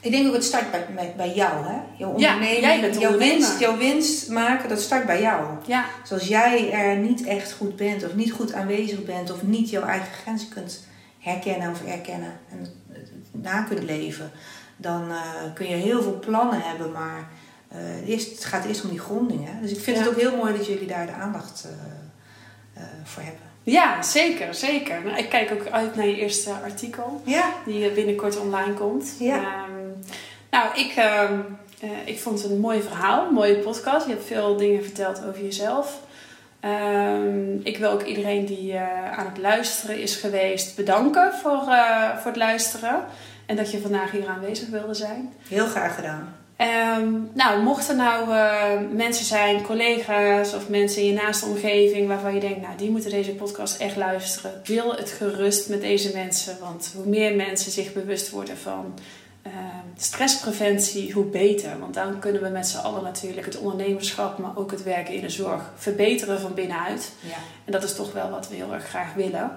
ik 0.00 0.10
denk 0.10 0.26
ook 0.26 0.34
het 0.34 0.44
start 0.44 0.70
bij, 0.70 0.86
bij, 0.94 1.14
bij 1.16 1.32
jou, 1.34 1.66
hè? 1.66 1.76
Jouw 1.96 2.10
onderneming, 2.10 2.60
ja, 2.60 2.76
jij 2.76 2.90
jouw 2.90 3.18
winst, 3.18 3.60
jouw 3.60 3.76
winst 3.76 4.28
maken, 4.28 4.68
dat 4.68 4.80
start 4.80 5.06
bij 5.06 5.20
jou. 5.20 5.44
Ja. 5.66 5.84
Dus 6.02 6.12
als 6.12 6.28
jij 6.28 6.72
er 6.72 6.96
niet 6.96 7.24
echt 7.24 7.52
goed 7.52 7.76
bent 7.76 8.04
of 8.04 8.14
niet 8.14 8.32
goed 8.32 8.52
aanwezig 8.52 9.04
bent 9.04 9.32
of 9.32 9.42
niet 9.42 9.70
jouw 9.70 9.82
eigen 9.82 10.12
grenzen 10.22 10.48
kunt 10.48 10.85
herkennen 11.30 11.70
of 11.70 11.84
erkennen 11.84 12.32
en 12.50 12.66
na 13.30 13.62
kunt 13.62 13.82
leven, 13.82 14.30
dan 14.76 15.10
uh, 15.10 15.20
kun 15.54 15.68
je 15.68 15.74
heel 15.74 16.02
veel 16.02 16.18
plannen 16.18 16.60
hebben, 16.60 16.92
maar 16.92 17.28
uh, 17.72 18.08
eerst, 18.08 18.30
het 18.30 18.44
gaat 18.44 18.64
eerst 18.64 18.84
om 18.84 18.90
die 18.90 18.98
gronding. 18.98 19.44
Hè? 19.44 19.60
Dus 19.60 19.70
ik 19.70 19.80
vind 19.80 19.96
ja. 19.96 20.02
het 20.02 20.12
ook 20.12 20.20
heel 20.20 20.36
mooi 20.36 20.56
dat 20.56 20.66
jullie 20.66 20.86
daar 20.86 21.06
de 21.06 21.12
aandacht 21.12 21.66
uh, 22.76 22.82
voor 23.04 23.22
hebben. 23.22 23.40
Ja, 23.62 24.02
zeker, 24.02 24.54
zeker. 24.54 25.02
Nou, 25.04 25.18
ik 25.18 25.28
kijk 25.28 25.52
ook 25.52 25.66
uit 25.66 25.96
naar 25.96 26.06
je 26.06 26.16
eerste 26.16 26.50
artikel, 26.64 27.20
ja. 27.24 27.52
die 27.64 27.90
binnenkort 27.90 28.38
online 28.38 28.74
komt. 28.74 29.14
Ja. 29.18 29.64
Um, 29.68 30.04
nou, 30.50 30.78
ik, 30.78 30.96
uh, 30.96 31.30
ik 32.04 32.18
vond 32.18 32.42
het 32.42 32.50
een 32.50 32.60
mooi 32.60 32.82
verhaal, 32.82 33.26
een 33.26 33.34
mooie 33.34 33.58
podcast. 33.58 34.06
Je 34.06 34.12
hebt 34.12 34.26
veel 34.26 34.56
dingen 34.56 34.82
verteld 34.82 35.24
over 35.24 35.42
jezelf. 35.42 36.00
Um, 36.66 37.60
ik 37.62 37.78
wil 37.78 37.90
ook 37.90 38.02
iedereen 38.02 38.44
die 38.46 38.72
uh, 38.72 39.18
aan 39.18 39.26
het 39.26 39.38
luisteren 39.38 40.00
is 40.00 40.16
geweest 40.16 40.76
bedanken 40.76 41.32
voor, 41.42 41.64
uh, 41.68 42.16
voor 42.16 42.30
het 42.30 42.36
luisteren. 42.36 43.04
En 43.46 43.56
dat 43.56 43.70
je 43.70 43.80
vandaag 43.80 44.10
hier 44.10 44.26
aanwezig 44.28 44.68
wilde 44.68 44.94
zijn. 44.94 45.32
Heel 45.48 45.66
graag 45.66 45.94
gedaan. 45.94 46.36
Um, 47.00 47.30
nou, 47.34 47.62
mochten 47.62 47.96
nou 47.96 48.28
uh, 48.28 48.90
mensen 48.92 49.24
zijn, 49.24 49.62
collega's 49.62 50.54
of 50.54 50.68
mensen 50.68 51.02
in 51.02 51.08
je 51.08 51.14
naaste 51.14 51.46
omgeving 51.46 52.08
waarvan 52.08 52.34
je 52.34 52.40
denkt, 52.40 52.60
nou, 52.60 52.76
die 52.76 52.90
moeten 52.90 53.10
deze 53.10 53.34
podcast 53.34 53.80
echt 53.80 53.96
luisteren. 53.96 54.60
Deel 54.64 54.94
het 54.94 55.10
gerust 55.10 55.68
met 55.68 55.80
deze 55.80 56.10
mensen, 56.14 56.56
want 56.60 56.92
hoe 56.94 57.06
meer 57.06 57.34
mensen 57.34 57.72
zich 57.72 57.92
bewust 57.92 58.30
worden 58.30 58.56
van 58.56 58.94
uh, 59.46 59.76
stresspreventie, 59.96 61.12
hoe 61.12 61.24
beter. 61.24 61.78
Want 61.78 61.94
dan 61.94 62.18
kunnen 62.18 62.42
we 62.42 62.48
met 62.48 62.68
z'n 62.68 62.76
allen 62.76 63.02
natuurlijk 63.02 63.46
het 63.46 63.58
ondernemerschap, 63.58 64.38
maar 64.38 64.56
ook 64.56 64.70
het 64.70 64.82
werken 64.82 65.14
in 65.14 65.20
de 65.20 65.28
zorg 65.28 65.62
verbeteren 65.76 66.40
van 66.40 66.54
binnenuit. 66.54 67.12
Ja. 67.20 67.36
En 67.64 67.72
dat 67.72 67.82
is 67.82 67.94
toch 67.94 68.12
wel 68.12 68.30
wat 68.30 68.48
we 68.48 68.54
heel 68.54 68.72
erg 68.72 68.88
graag 68.88 69.14
willen. 69.14 69.50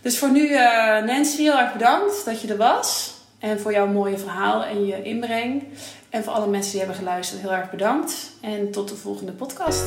Dus 0.00 0.18
voor 0.18 0.30
nu, 0.30 0.48
uh, 0.48 0.58
Nancy, 1.04 1.42
heel 1.42 1.58
erg 1.58 1.72
bedankt 1.72 2.24
dat 2.24 2.40
je 2.40 2.48
er 2.48 2.56
was. 2.56 3.12
En 3.38 3.60
voor 3.60 3.72
jouw 3.72 3.86
mooie 3.86 4.18
verhaal 4.18 4.64
en 4.64 4.86
je 4.86 5.02
inbreng. 5.02 5.62
En 6.10 6.24
voor 6.24 6.32
alle 6.32 6.46
mensen 6.46 6.70
die 6.70 6.80
hebben 6.80 6.98
geluisterd, 6.98 7.40
heel 7.40 7.52
erg 7.52 7.70
bedankt. 7.70 8.30
En 8.40 8.70
tot 8.70 8.88
de 8.88 8.96
volgende 8.96 9.32
podcast. 9.32 9.84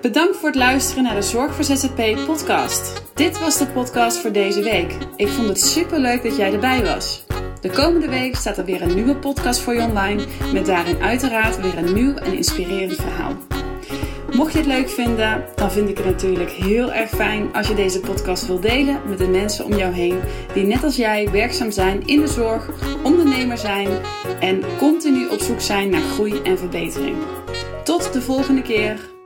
Bedankt 0.00 0.36
voor 0.36 0.48
het 0.48 0.58
luisteren 0.58 1.02
naar 1.02 1.14
de 1.14 1.22
Zorg 1.22 1.54
voor 1.54 1.64
ZZP 1.64 2.26
podcast. 2.26 3.02
Dit 3.14 3.38
was 3.38 3.58
de 3.58 3.66
podcast 3.66 4.18
voor 4.18 4.32
deze 4.32 4.62
week. 4.62 4.96
Ik 5.16 5.28
vond 5.28 5.48
het 5.48 5.60
super 5.60 5.98
leuk 5.98 6.22
dat 6.22 6.36
jij 6.36 6.52
erbij 6.52 6.84
was. 6.84 7.27
De 7.68 7.74
komende 7.74 8.08
week 8.08 8.36
staat 8.36 8.58
er 8.58 8.64
weer 8.64 8.82
een 8.82 8.94
nieuwe 8.94 9.16
podcast 9.16 9.60
voor 9.60 9.74
je 9.74 9.82
online. 9.82 10.24
Met 10.52 10.66
daarin 10.66 11.02
uiteraard 11.02 11.60
weer 11.60 11.78
een 11.78 11.94
nieuw 11.94 12.14
en 12.14 12.32
inspirerend 12.32 12.94
verhaal. 12.94 13.32
Mocht 14.32 14.52
je 14.52 14.58
het 14.58 14.66
leuk 14.66 14.88
vinden, 14.88 15.44
dan 15.54 15.72
vind 15.72 15.88
ik 15.88 15.96
het 15.96 16.06
natuurlijk 16.06 16.50
heel 16.50 16.92
erg 16.92 17.10
fijn 17.10 17.54
als 17.54 17.68
je 17.68 17.74
deze 17.74 18.00
podcast 18.00 18.46
wil 18.46 18.60
delen 18.60 19.00
met 19.08 19.18
de 19.18 19.28
mensen 19.28 19.64
om 19.64 19.74
jou 19.74 19.92
heen 19.92 20.20
die 20.54 20.64
net 20.64 20.84
als 20.84 20.96
jij 20.96 21.30
werkzaam 21.30 21.70
zijn 21.70 22.06
in 22.06 22.20
de 22.20 22.28
zorg, 22.28 22.70
ondernemer 23.02 23.58
zijn 23.58 23.88
en 24.40 24.62
continu 24.78 25.28
op 25.28 25.40
zoek 25.40 25.60
zijn 25.60 25.90
naar 25.90 26.00
groei 26.00 26.40
en 26.42 26.58
verbetering. 26.58 27.16
Tot 27.84 28.12
de 28.12 28.22
volgende 28.22 28.62
keer. 28.62 29.17